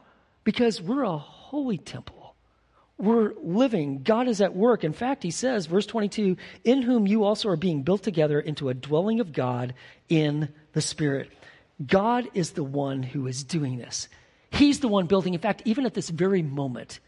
because 0.45 0.81
we're 0.81 1.03
a 1.03 1.17
holy 1.17 1.77
temple 1.77 2.16
we're 2.97 3.33
living. 3.41 4.01
God 4.01 4.27
is 4.27 4.41
at 4.41 4.55
work. 4.55 4.83
In 4.83 4.93
fact, 4.93 5.23
he 5.23 5.31
says, 5.31 5.67
verse 5.67 5.85
22, 5.85 6.37
in 6.63 6.81
whom 6.81 7.05
you 7.05 7.23
also 7.23 7.49
are 7.49 7.55
being 7.55 7.83
built 7.83 8.03
together 8.03 8.39
into 8.39 8.69
a 8.69 8.73
dwelling 8.73 9.19
of 9.19 9.33
God 9.33 9.73
in 10.09 10.49
the 10.73 10.81
Spirit. 10.81 11.31
God 11.85 12.27
is 12.33 12.51
the 12.51 12.63
one 12.63 13.03
who 13.03 13.27
is 13.27 13.43
doing 13.43 13.77
this. 13.77 14.07
He's 14.49 14.79
the 14.79 14.87
one 14.87 15.05
building. 15.05 15.33
In 15.33 15.39
fact, 15.39 15.61
even 15.65 15.85
at 15.85 15.93
this 15.93 16.09
very 16.09 16.41
moment, 16.41 16.99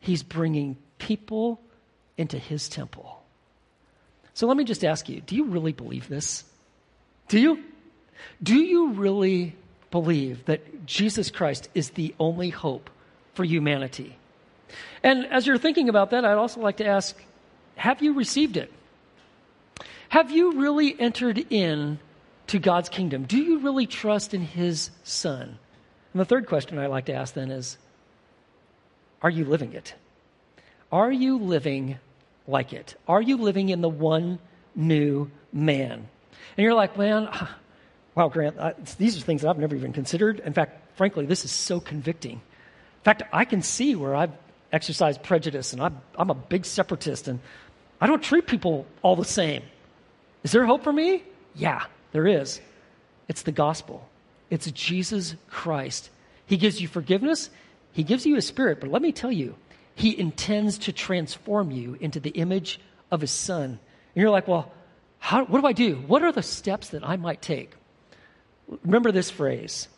he's 0.00 0.22
bringing 0.22 0.76
people 0.98 1.60
into 2.16 2.38
his 2.38 2.68
temple. 2.68 3.22
So 4.34 4.46
let 4.46 4.56
me 4.56 4.64
just 4.64 4.84
ask 4.84 5.08
you 5.08 5.20
do 5.20 5.36
you 5.36 5.44
really 5.44 5.72
believe 5.72 6.08
this? 6.08 6.44
Do 7.28 7.38
you? 7.38 7.62
Do 8.42 8.56
you 8.56 8.92
really 8.92 9.54
believe 9.90 10.44
that 10.46 10.86
Jesus 10.86 11.30
Christ 11.30 11.68
is 11.74 11.90
the 11.90 12.14
only 12.18 12.50
hope 12.50 12.90
for 13.34 13.44
humanity? 13.44 14.16
And 15.02 15.26
as 15.26 15.46
you're 15.46 15.58
thinking 15.58 15.88
about 15.88 16.10
that, 16.10 16.24
I'd 16.24 16.34
also 16.34 16.60
like 16.60 16.78
to 16.78 16.86
ask 16.86 17.16
have 17.76 18.02
you 18.02 18.14
received 18.14 18.56
it? 18.56 18.70
Have 20.08 20.30
you 20.30 20.60
really 20.60 20.94
entered 21.00 21.38
in 21.50 21.98
to 22.48 22.58
God's 22.58 22.88
kingdom? 22.88 23.24
Do 23.24 23.38
you 23.38 23.60
really 23.60 23.86
trust 23.86 24.34
in 24.34 24.42
His 24.42 24.90
Son? 25.04 25.58
And 26.12 26.20
the 26.20 26.24
third 26.24 26.46
question 26.46 26.78
I'd 26.78 26.88
like 26.88 27.06
to 27.06 27.14
ask 27.14 27.34
then 27.34 27.50
is 27.50 27.78
Are 29.22 29.30
you 29.30 29.44
living 29.44 29.72
it? 29.72 29.94
Are 30.90 31.10
you 31.10 31.38
living 31.38 31.98
like 32.46 32.72
it? 32.72 32.94
Are 33.08 33.22
you 33.22 33.38
living 33.38 33.70
in 33.70 33.80
the 33.80 33.88
one 33.88 34.38
new 34.74 35.30
man? 35.52 36.06
And 36.56 36.64
you're 36.64 36.74
like, 36.74 36.98
man, 36.98 37.28
wow, 38.14 38.28
Grant, 38.28 38.58
I, 38.58 38.74
these 38.98 39.16
are 39.16 39.20
things 39.20 39.42
that 39.42 39.48
I've 39.48 39.58
never 39.58 39.74
even 39.74 39.92
considered. 39.92 40.40
In 40.40 40.52
fact, 40.52 40.96
frankly, 40.96 41.24
this 41.24 41.44
is 41.44 41.50
so 41.50 41.80
convicting. 41.80 42.34
In 42.34 43.04
fact, 43.04 43.22
I 43.32 43.44
can 43.46 43.62
see 43.62 43.96
where 43.96 44.14
I've 44.14 44.32
exercise 44.72 45.18
prejudice, 45.18 45.72
and 45.72 45.82
I'm, 45.82 46.00
I'm 46.16 46.30
a 46.30 46.34
big 46.34 46.64
separatist, 46.64 47.28
and 47.28 47.40
I 48.00 48.06
don't 48.06 48.22
treat 48.22 48.46
people 48.46 48.86
all 49.02 49.16
the 49.16 49.24
same. 49.24 49.62
Is 50.42 50.52
there 50.52 50.64
hope 50.64 50.82
for 50.82 50.92
me? 50.92 51.22
Yeah, 51.54 51.84
there 52.12 52.26
is. 52.26 52.60
It's 53.28 53.42
the 53.42 53.52
gospel, 53.52 54.08
it's 54.50 54.70
Jesus 54.72 55.36
Christ. 55.48 56.10
He 56.46 56.56
gives 56.56 56.80
you 56.80 56.88
forgiveness, 56.88 57.50
He 57.92 58.02
gives 58.02 58.26
you 58.26 58.36
a 58.36 58.42
spirit, 58.42 58.80
but 58.80 58.90
let 58.90 59.02
me 59.02 59.12
tell 59.12 59.32
you, 59.32 59.54
He 59.94 60.18
intends 60.18 60.78
to 60.78 60.92
transform 60.92 61.70
you 61.70 61.96
into 62.00 62.20
the 62.20 62.30
image 62.30 62.80
of 63.10 63.20
His 63.20 63.30
Son. 63.30 63.64
And 63.64 64.20
you're 64.20 64.30
like, 64.30 64.48
well, 64.48 64.72
how, 65.18 65.44
what 65.44 65.60
do 65.60 65.66
I 65.66 65.72
do? 65.72 65.96
What 66.06 66.22
are 66.22 66.32
the 66.32 66.42
steps 66.42 66.88
that 66.88 67.06
I 67.06 67.16
might 67.16 67.40
take? 67.40 67.72
Remember 68.84 69.12
this 69.12 69.30
phrase 69.30 69.88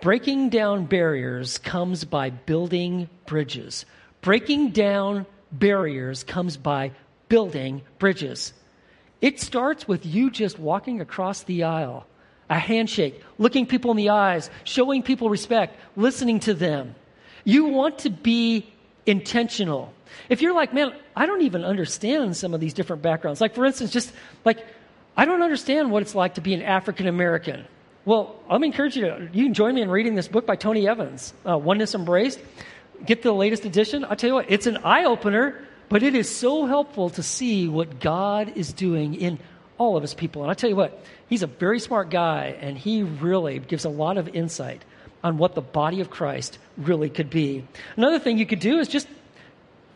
breaking 0.00 0.50
down 0.50 0.84
barriers 0.84 1.58
comes 1.58 2.04
by 2.04 2.30
building 2.30 3.08
bridges. 3.24 3.86
Breaking 4.26 4.70
down 4.70 5.24
barriers 5.52 6.24
comes 6.24 6.56
by 6.56 6.90
building 7.28 7.82
bridges. 8.00 8.52
It 9.20 9.40
starts 9.40 9.86
with 9.86 10.04
you 10.04 10.32
just 10.32 10.58
walking 10.58 11.00
across 11.00 11.44
the 11.44 11.62
aisle, 11.62 12.08
a 12.50 12.58
handshake, 12.58 13.22
looking 13.38 13.66
people 13.66 13.92
in 13.92 13.96
the 13.96 14.08
eyes, 14.08 14.50
showing 14.64 15.04
people 15.04 15.30
respect, 15.30 15.78
listening 15.94 16.40
to 16.40 16.54
them. 16.54 16.96
You 17.44 17.66
want 17.66 18.00
to 18.00 18.10
be 18.10 18.68
intentional. 19.06 19.94
If 20.28 20.42
you're 20.42 20.54
like, 20.54 20.74
man, 20.74 20.92
I 21.14 21.26
don't 21.26 21.42
even 21.42 21.62
understand 21.62 22.36
some 22.36 22.52
of 22.52 22.58
these 22.58 22.74
different 22.74 23.02
backgrounds. 23.02 23.40
Like, 23.40 23.54
for 23.54 23.64
instance, 23.64 23.92
just 23.92 24.12
like, 24.44 24.58
I 25.16 25.24
don't 25.24 25.42
understand 25.42 25.92
what 25.92 26.02
it's 26.02 26.16
like 26.16 26.34
to 26.34 26.40
be 26.40 26.52
an 26.52 26.62
African 26.62 27.06
American. 27.06 27.64
Well, 28.04 28.40
me 28.60 28.66
encourage 28.66 28.96
you 28.96 29.02
to, 29.02 29.28
you 29.32 29.44
can 29.44 29.54
join 29.54 29.76
me 29.76 29.82
in 29.82 29.90
reading 29.90 30.16
this 30.16 30.26
book 30.26 30.46
by 30.46 30.56
Tony 30.56 30.88
Evans, 30.88 31.32
uh, 31.48 31.56
Oneness 31.56 31.94
Embraced 31.94 32.40
get 33.04 33.22
the 33.22 33.32
latest 33.32 33.64
edition. 33.64 34.04
I'll 34.04 34.16
tell 34.16 34.28
you 34.28 34.34
what, 34.34 34.50
it's 34.50 34.66
an 34.66 34.78
eye 34.78 35.04
opener, 35.04 35.60
but 35.88 36.02
it 36.02 36.14
is 36.14 36.34
so 36.34 36.66
helpful 36.66 37.10
to 37.10 37.22
see 37.22 37.68
what 37.68 38.00
God 38.00 38.56
is 38.56 38.72
doing 38.72 39.14
in 39.14 39.38
all 39.78 39.96
of 39.96 40.02
his 40.02 40.14
people. 40.14 40.42
And 40.42 40.50
I 40.50 40.54
tell 40.54 40.70
you 40.70 40.76
what, 40.76 41.02
he's 41.28 41.42
a 41.42 41.46
very 41.46 41.80
smart 41.80 42.10
guy, 42.10 42.56
and 42.60 42.78
he 42.78 43.02
really 43.02 43.58
gives 43.58 43.84
a 43.84 43.90
lot 43.90 44.16
of 44.18 44.28
insight 44.28 44.84
on 45.22 45.38
what 45.38 45.54
the 45.54 45.60
body 45.60 46.00
of 46.00 46.10
Christ 46.10 46.58
really 46.76 47.10
could 47.10 47.30
be. 47.30 47.66
Another 47.96 48.18
thing 48.18 48.38
you 48.38 48.46
could 48.46 48.60
do 48.60 48.78
is 48.78 48.88
just 48.88 49.08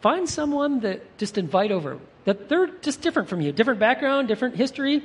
find 0.01 0.29
someone 0.29 0.81
that 0.81 1.19
just 1.19 1.39
invite 1.39 1.71
over, 1.71 1.99
that 2.25 2.49
they're 2.49 2.67
just 2.67 3.01
different 3.01 3.29
from 3.29 3.41
you, 3.41 3.53
different 3.53 3.81
background, 3.81 4.29
different 4.29 4.57
history, 4.57 5.03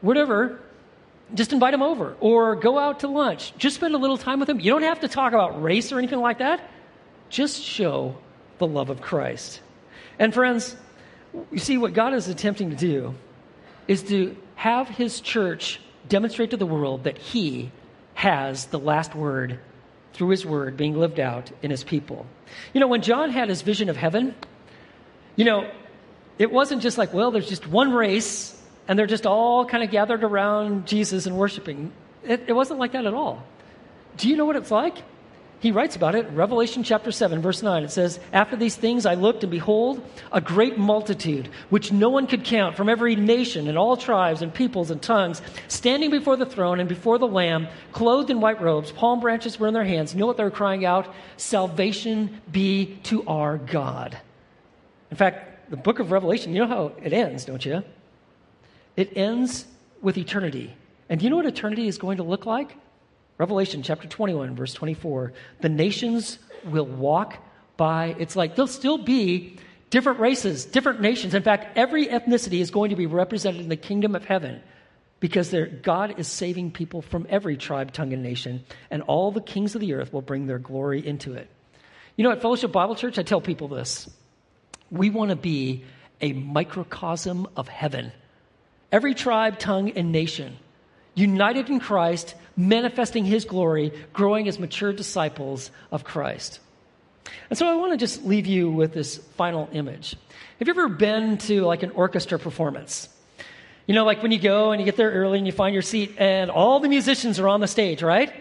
whatever. 0.00 0.60
Just 1.34 1.52
invite 1.52 1.72
them 1.72 1.82
over 1.82 2.16
or 2.20 2.54
go 2.54 2.78
out 2.78 3.00
to 3.00 3.08
lunch. 3.08 3.52
Just 3.58 3.76
spend 3.76 3.94
a 3.94 3.98
little 3.98 4.16
time 4.16 4.38
with 4.38 4.46
them. 4.46 4.60
You 4.60 4.70
don't 4.70 4.82
have 4.82 5.00
to 5.00 5.08
talk 5.08 5.32
about 5.32 5.60
race 5.60 5.90
or 5.90 5.98
anything 5.98 6.20
like 6.20 6.38
that. 6.38 6.60
Just 7.28 7.62
show 7.62 8.16
the 8.58 8.66
love 8.66 8.90
of 8.90 9.00
Christ. 9.00 9.60
And 10.18 10.32
friends, 10.32 10.76
you 11.50 11.58
see, 11.58 11.76
what 11.76 11.92
God 11.92 12.14
is 12.14 12.28
attempting 12.28 12.70
to 12.70 12.76
do 12.76 13.14
is 13.88 14.02
to 14.04 14.36
have 14.54 14.88
his 14.88 15.20
church 15.20 15.80
demonstrate 16.08 16.50
to 16.50 16.56
the 16.56 16.66
world 16.66 17.04
that 17.04 17.18
he 17.18 17.70
has 18.14 18.66
the 18.66 18.78
last 18.78 19.14
word 19.14 19.58
through 20.12 20.28
his 20.30 20.46
word 20.46 20.76
being 20.76 20.98
lived 20.98 21.20
out 21.20 21.50
in 21.62 21.70
his 21.70 21.84
people. 21.84 22.26
You 22.72 22.80
know, 22.80 22.86
when 22.86 23.02
John 23.02 23.30
had 23.30 23.48
his 23.48 23.60
vision 23.62 23.90
of 23.90 23.96
heaven, 23.96 24.34
you 25.36 25.44
know, 25.44 25.70
it 26.38 26.50
wasn't 26.50 26.82
just 26.82 26.96
like, 26.96 27.12
well, 27.12 27.30
there's 27.30 27.48
just 27.48 27.66
one 27.66 27.92
race 27.92 28.60
and 28.88 28.98
they're 28.98 29.06
just 29.06 29.26
all 29.26 29.66
kind 29.66 29.84
of 29.84 29.90
gathered 29.90 30.24
around 30.24 30.86
Jesus 30.86 31.26
and 31.26 31.36
worshiping. 31.36 31.92
It, 32.24 32.44
it 32.48 32.52
wasn't 32.52 32.80
like 32.80 32.92
that 32.92 33.04
at 33.04 33.14
all. 33.14 33.42
Do 34.16 34.28
you 34.28 34.36
know 34.36 34.46
what 34.46 34.56
it's 34.56 34.70
like? 34.70 35.02
He 35.60 35.72
writes 35.72 35.96
about 35.96 36.14
it 36.14 36.28
revelation 36.30 36.82
chapter 36.82 37.10
7 37.10 37.40
verse 37.40 37.62
9 37.62 37.84
it 37.84 37.90
says 37.90 38.20
after 38.32 38.56
these 38.56 38.76
things 38.76 39.06
i 39.06 39.14
looked 39.14 39.42
and 39.42 39.50
behold 39.50 40.02
a 40.32 40.40
great 40.40 40.78
multitude 40.78 41.48
which 41.70 41.92
no 41.92 42.08
one 42.08 42.26
could 42.26 42.44
count 42.44 42.76
from 42.76 42.88
every 42.88 43.16
nation 43.16 43.68
and 43.68 43.78
all 43.78 43.96
tribes 43.96 44.42
and 44.42 44.52
peoples 44.52 44.90
and 44.90 45.02
tongues 45.02 45.40
standing 45.68 46.10
before 46.10 46.36
the 46.36 46.46
throne 46.46 46.80
and 46.80 46.88
before 46.88 47.18
the 47.18 47.26
lamb 47.26 47.66
clothed 47.92 48.30
in 48.30 48.40
white 48.40 48.60
robes 48.60 48.92
palm 48.92 49.20
branches 49.20 49.58
were 49.58 49.68
in 49.68 49.74
their 49.74 49.84
hands. 49.84 50.12
You 50.12 50.20
know 50.20 50.26
what 50.26 50.36
they 50.36 50.44
were 50.44 50.50
crying 50.50 50.84
out? 50.84 51.12
Salvation 51.36 52.40
be 52.50 52.98
to 53.04 53.26
our 53.26 53.58
god. 53.58 54.18
In 55.10 55.16
fact 55.16 55.70
the 55.70 55.76
book 55.76 55.98
of 55.98 56.12
revelation 56.12 56.54
you 56.54 56.60
know 56.60 56.68
how 56.68 56.92
it 57.02 57.12
ends 57.12 57.44
don't 57.44 57.64
you? 57.64 57.82
It 58.96 59.16
ends 59.16 59.66
with 60.00 60.16
eternity. 60.16 60.74
And 61.08 61.20
do 61.20 61.24
you 61.24 61.30
know 61.30 61.36
what 61.36 61.46
eternity 61.46 61.86
is 61.86 61.98
going 61.98 62.16
to 62.16 62.22
look 62.22 62.46
like 62.46 62.76
Revelation 63.38 63.82
chapter 63.82 64.08
21, 64.08 64.56
verse 64.56 64.72
24. 64.72 65.32
The 65.60 65.68
nations 65.68 66.38
will 66.64 66.86
walk 66.86 67.36
by. 67.76 68.16
It's 68.18 68.34
like 68.34 68.56
there'll 68.56 68.66
still 68.66 68.98
be 68.98 69.58
different 69.90 70.20
races, 70.20 70.64
different 70.64 71.00
nations. 71.00 71.34
In 71.34 71.42
fact, 71.42 71.76
every 71.76 72.06
ethnicity 72.06 72.60
is 72.60 72.70
going 72.70 72.90
to 72.90 72.96
be 72.96 73.06
represented 73.06 73.60
in 73.60 73.68
the 73.68 73.76
kingdom 73.76 74.14
of 74.14 74.24
heaven 74.24 74.62
because 75.20 75.54
God 75.82 76.18
is 76.18 76.28
saving 76.28 76.72
people 76.72 77.02
from 77.02 77.26
every 77.28 77.56
tribe, 77.56 77.92
tongue, 77.92 78.12
and 78.12 78.22
nation, 78.22 78.64
and 78.90 79.02
all 79.02 79.32
the 79.32 79.40
kings 79.40 79.74
of 79.74 79.80
the 79.80 79.94
earth 79.94 80.12
will 80.12 80.22
bring 80.22 80.46
their 80.46 80.58
glory 80.58 81.06
into 81.06 81.34
it. 81.34 81.48
You 82.16 82.24
know, 82.24 82.30
at 82.30 82.40
Fellowship 82.40 82.72
Bible 82.72 82.94
Church, 82.94 83.18
I 83.18 83.22
tell 83.22 83.40
people 83.40 83.68
this 83.68 84.08
we 84.90 85.10
want 85.10 85.30
to 85.30 85.36
be 85.36 85.84
a 86.20 86.32
microcosm 86.32 87.48
of 87.56 87.68
heaven. 87.68 88.12
Every 88.90 89.14
tribe, 89.14 89.58
tongue, 89.58 89.90
and 89.90 90.10
nation 90.10 90.56
united 91.14 91.70
in 91.70 91.80
Christ, 91.80 92.34
manifesting 92.56 93.24
his 93.24 93.44
glory, 93.44 93.92
growing 94.12 94.48
as 94.48 94.58
mature 94.58 94.92
disciples 94.92 95.70
of 95.90 96.04
Christ. 96.04 96.60
And 97.50 97.58
so 97.58 97.66
I 97.66 97.76
want 97.76 97.92
to 97.92 97.98
just 97.98 98.24
leave 98.24 98.46
you 98.46 98.70
with 98.70 98.92
this 98.92 99.18
final 99.36 99.68
image. 99.72 100.16
Have 100.58 100.68
you 100.68 100.72
ever 100.72 100.88
been 100.88 101.38
to 101.38 101.62
like 101.62 101.82
an 101.82 101.90
orchestra 101.90 102.38
performance? 102.38 103.08
You 103.86 103.94
know, 103.94 104.04
like 104.04 104.22
when 104.22 104.32
you 104.32 104.38
go 104.38 104.72
and 104.72 104.80
you 104.80 104.84
get 104.84 104.96
there 104.96 105.10
early 105.12 105.38
and 105.38 105.46
you 105.46 105.52
find 105.52 105.72
your 105.72 105.82
seat 105.82 106.14
and 106.18 106.50
all 106.50 106.80
the 106.80 106.88
musicians 106.88 107.38
are 107.38 107.46
on 107.46 107.60
the 107.60 107.68
stage, 107.68 108.02
right? 108.02 108.32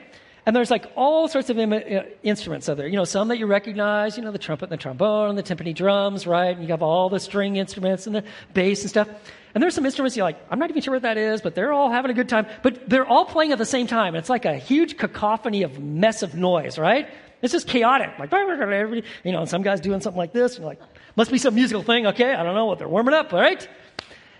And 0.46 0.56
there's 0.56 0.72
like 0.72 0.92
all 0.96 1.28
sorts 1.28 1.50
of 1.50 1.58
Im- 1.58 1.74
uh, 1.74 2.04
instruments 2.24 2.70
out 2.70 2.78
there. 2.78 2.88
You 2.88 2.96
know, 2.96 3.04
some 3.04 3.28
that 3.30 3.38
you 3.38 3.48
recognize, 3.48 4.18
you 4.18 4.24
know, 4.24 4.32
the 4.32 4.40
trumpet 4.40 4.66
and 4.66 4.72
the 4.72 4.82
trombone 4.82 5.30
and 5.30 5.38
the 5.38 5.44
timpani 5.44 5.74
drums, 5.74 6.28
right? 6.28 6.56
And 6.56 6.62
you 6.62 6.70
have 6.70 6.84
all 6.84 7.10
the 7.10 7.20
string 7.20 7.56
instruments 7.58 8.06
and 8.08 8.16
the 8.16 8.24
bass 8.54 8.82
and 8.82 8.90
stuff. 8.90 9.08
And 9.56 9.64
there's 9.64 9.74
some 9.74 9.86
instruments 9.86 10.18
you're 10.18 10.26
like, 10.26 10.38
I'm 10.52 10.60
not 10.60 10.70
even 10.70 10.82
sure 10.82 10.94
what 10.94 11.04
that 11.04 11.18
is, 11.18 11.42
but 11.42 11.56
they're 11.56 11.72
all 11.72 11.90
having 11.90 12.12
a 12.12 12.14
good 12.14 12.28
time. 12.28 12.46
But 12.62 12.90
they're 12.90 13.08
all 13.08 13.24
playing 13.24 13.54
at 13.54 13.58
the 13.58 13.66
same 13.66 13.88
time. 13.88 14.14
And 14.14 14.18
It's 14.18 14.30
like 14.30 14.44
a 14.44 14.58
huge 14.58 14.98
cacophony 14.98 15.64
of 15.64 15.80
mess 15.80 16.24
of 16.24 16.36
noise, 16.36 16.78
right? 16.78 17.10
It's 17.42 17.54
just 17.54 17.68
chaotic. 17.68 18.20
Like, 18.20 18.32
you 18.34 19.32
know, 19.32 19.46
some 19.46 19.62
guy's 19.62 19.80
doing 19.80 20.02
something 20.02 20.18
like 20.18 20.34
this. 20.34 20.56
And 20.56 20.64
you're 20.64 20.70
like, 20.70 20.82
must 21.16 21.32
be 21.32 21.38
some 21.38 21.56
musical 21.56 21.84
thing. 21.84 22.06
Okay, 22.08 22.34
I 22.34 22.44
don't 22.44 22.54
know 22.54 22.66
what 22.66 22.80
they're 22.80 22.90
warming 22.90 23.14
up, 23.14 23.32
all 23.32 23.40
right? 23.40 23.66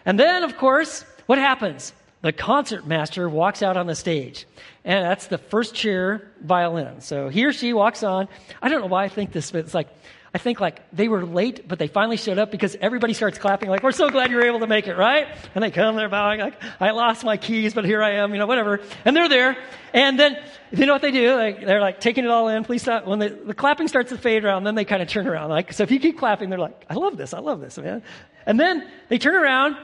And 0.06 0.20
then, 0.20 0.44
of 0.44 0.58
course, 0.58 1.06
what 1.28 1.38
happens? 1.38 1.94
The 2.22 2.34
concert 2.34 2.86
master 2.86 3.30
walks 3.30 3.64
out 3.64 3.78
on 3.78 3.88
the 3.88 3.96
stage. 3.96 4.46
And 4.84 5.06
that's 5.06 5.28
the 5.28 5.38
first 5.38 5.76
chair 5.76 6.30
violin. 6.42 7.00
So 7.00 7.30
he 7.30 7.46
or 7.46 7.54
she 7.54 7.72
walks 7.72 8.04
on. 8.04 8.28
I 8.62 8.68
don't 8.68 8.82
know 8.82 8.88
why 8.88 9.06
I 9.06 9.10
think 9.10 9.32
this, 9.32 9.52
but 9.52 9.60
it's 9.60 9.74
like, 9.74 9.88
I 10.36 10.38
think 10.38 10.60
like 10.60 10.82
they 10.92 11.08
were 11.08 11.26
late, 11.26 11.66
but 11.66 11.80
they 11.80 11.88
finally 11.88 12.18
showed 12.18 12.38
up 12.38 12.52
because 12.52 12.76
everybody 12.82 13.14
starts 13.14 13.38
clapping, 13.38 13.70
like, 13.70 13.84
we're 13.84 13.94
so 13.94 14.10
glad 14.10 14.32
you 14.32 14.36
were 14.36 14.46
able 14.46 14.60
to 14.60 14.68
make 14.68 14.86
it, 14.86 14.98
right? 14.98 15.30
And 15.56 15.64
they 15.64 15.72
come, 15.72 15.96
they're 15.96 16.10
bowing, 16.10 16.42
like, 16.42 16.62
I 16.78 16.92
lost 16.92 17.24
my 17.24 17.38
keys, 17.38 17.74
but 17.74 17.86
here 17.86 18.04
I 18.04 18.16
am, 18.16 18.34
you 18.34 18.40
know, 18.40 18.46
whatever. 18.46 18.82
And 19.06 19.16
they're 19.16 19.30
there. 19.30 19.56
And 19.94 20.20
then, 20.20 20.38
you 20.74 20.88
know 20.88 20.92
what 20.92 21.02
they 21.02 21.12
do? 21.12 21.34
Like, 21.36 21.66
they're 21.66 21.80
like 21.80 22.02
taking 22.02 22.26
it 22.26 22.30
all 22.30 22.50
in, 22.50 22.66
please 22.66 22.82
stop. 22.82 23.08
When 23.08 23.20
the, 23.20 23.54
clapping 23.56 23.88
starts 23.88 24.10
to 24.10 24.18
fade 24.18 24.44
around, 24.44 24.66
then 24.66 24.76
they 24.76 24.84
kind 24.84 25.02
of 25.02 25.08
turn 25.08 25.26
around. 25.26 25.52
Like, 25.52 25.72
so 25.72 25.84
if 25.84 25.92
you 25.92 26.02
keep 26.02 26.18
clapping, 26.18 26.50
they're 26.50 26.60
like, 26.60 26.86
I 26.90 26.96
love 26.96 27.16
this, 27.16 27.34
I 27.34 27.40
love 27.40 27.62
this, 27.62 27.78
man. 27.78 28.04
And 28.46 28.60
then 28.60 28.86
they 29.08 29.18
turn 29.18 29.36
around, 29.36 29.78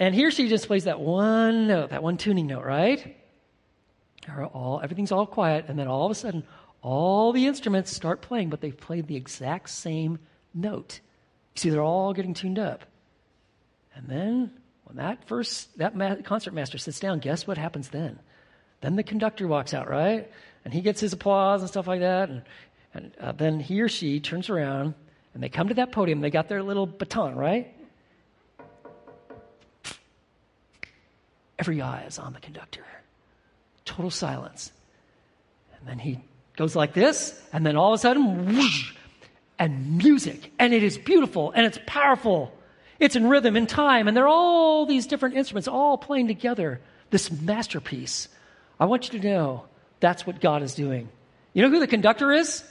and 0.00 0.12
he 0.12 0.24
or 0.24 0.32
she 0.32 0.48
just 0.48 0.66
plays 0.66 0.84
that 0.84 0.98
one 0.98 1.68
note, 1.68 1.90
that 1.90 2.02
one 2.02 2.16
tuning 2.16 2.48
note, 2.48 2.64
right? 2.64 3.16
All, 4.52 4.80
everything's 4.82 5.12
all 5.12 5.24
quiet, 5.26 5.66
and 5.68 5.78
then 5.78 5.86
all 5.86 6.04
of 6.04 6.10
a 6.10 6.16
sudden, 6.16 6.42
all 6.82 7.32
the 7.32 7.46
instruments 7.46 7.94
start 7.94 8.20
playing, 8.20 8.50
but 8.50 8.60
they've 8.60 8.76
played 8.76 9.06
the 9.06 9.16
exact 9.16 9.70
same 9.70 10.18
note. 10.52 11.00
You 11.54 11.60
see, 11.60 11.70
they're 11.70 11.80
all 11.80 12.12
getting 12.12 12.34
tuned 12.34 12.58
up. 12.58 12.84
And 13.94 14.08
then, 14.08 14.50
when 14.84 14.96
that 14.96 15.26
first 15.28 15.78
that 15.78 15.94
ma- 15.94 16.16
concert 16.24 16.52
master 16.52 16.78
sits 16.78 16.98
down, 16.98 17.20
guess 17.20 17.46
what 17.46 17.56
happens 17.56 17.90
then? 17.90 18.18
Then 18.80 18.96
the 18.96 19.02
conductor 19.04 19.46
walks 19.46 19.72
out, 19.72 19.88
right? 19.88 20.30
And 20.64 20.74
he 20.74 20.80
gets 20.80 21.00
his 21.00 21.12
applause 21.12 21.60
and 21.60 21.70
stuff 21.70 21.86
like 21.86 22.00
that. 22.00 22.28
And, 22.28 22.42
and 22.94 23.12
uh, 23.20 23.32
then 23.32 23.60
he 23.60 23.80
or 23.80 23.88
she 23.88 24.18
turns 24.18 24.50
around 24.50 24.94
and 25.34 25.42
they 25.42 25.48
come 25.48 25.68
to 25.68 25.74
that 25.74 25.92
podium. 25.92 26.20
They 26.20 26.30
got 26.30 26.48
their 26.48 26.62
little 26.62 26.86
baton, 26.86 27.36
right? 27.36 27.72
Every 31.58 31.80
eye 31.80 32.04
is 32.06 32.18
on 32.18 32.32
the 32.32 32.40
conductor. 32.40 32.84
Total 33.84 34.10
silence. 34.10 34.72
And 35.78 35.88
then 35.88 35.98
he 35.98 36.18
goes 36.62 36.76
like 36.76 36.92
this, 36.92 37.36
and 37.52 37.66
then 37.66 37.74
all 37.74 37.92
of 37.92 37.98
a 37.98 38.00
sudden, 38.00 38.54
whoosh, 38.54 38.94
and 39.58 39.98
music. 39.98 40.52
And 40.60 40.72
it 40.72 40.84
is 40.84 40.96
beautiful 40.96 41.50
and 41.50 41.66
it's 41.66 41.80
powerful. 41.86 42.52
It's 43.00 43.16
in 43.16 43.28
rhythm 43.28 43.56
and 43.56 43.68
time, 43.68 44.06
and 44.06 44.16
there 44.16 44.26
are 44.26 44.28
all 44.28 44.86
these 44.86 45.08
different 45.08 45.34
instruments 45.34 45.66
all 45.66 45.98
playing 45.98 46.28
together. 46.28 46.80
This 47.10 47.32
masterpiece. 47.32 48.28
I 48.78 48.84
want 48.84 49.12
you 49.12 49.18
to 49.18 49.28
know 49.28 49.64
that's 49.98 50.24
what 50.24 50.40
God 50.40 50.62
is 50.62 50.76
doing. 50.76 51.08
You 51.52 51.62
know 51.62 51.68
who 51.68 51.80
the 51.80 51.88
conductor 51.88 52.30
is? 52.30 52.62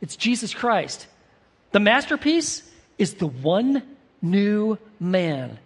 It's 0.00 0.14
Jesus 0.14 0.54
Christ. 0.54 1.08
The 1.72 1.80
masterpiece 1.80 2.62
is 2.98 3.14
the 3.14 3.26
one 3.26 3.82
new 4.22 4.78
man. 5.00 5.58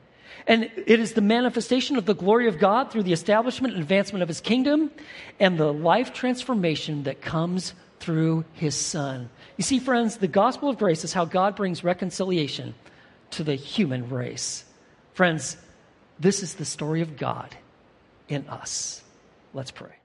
And 0.49 0.71
it 0.87 0.99
is 0.99 1.13
the 1.13 1.21
manifestation 1.21 1.97
of 1.97 2.07
the 2.07 2.15
glory 2.15 2.49
of 2.49 2.59
God 2.59 2.91
through 2.91 3.03
the 3.03 3.13
establishment 3.13 3.75
and 3.75 3.83
advancement 3.83 4.23
of 4.23 4.29
his 4.29 4.41
kingdom 4.41 4.91
and 5.39 5.59
the 5.59 5.73
life 5.73 6.15
transformation 6.15 7.03
that 7.03 7.21
comes 7.21 7.75
through 8.01 8.47
his 8.55 8.75
son. 8.75 9.29
You 9.59 9.63
see, 9.63 9.79
friends, 9.79 10.17
the 10.17 10.27
gospel 10.27 10.71
of 10.71 10.79
grace 10.79 11.05
is 11.05 11.13
how 11.13 11.27
God 11.27 11.55
brings 11.55 11.85
reconciliation 11.85 12.75
to 13.33 13.45
the 13.45 13.57
human 13.57 14.09
race. 14.09 14.65
Friends, 15.13 15.59
this 16.19 16.43
is 16.43 16.55
the 16.55 16.65
story 16.65 17.03
of 17.03 17.19
God 17.19 17.55
in 18.27 18.49
us. 18.49 19.03
Let's 19.53 19.71
pray. 19.71 19.98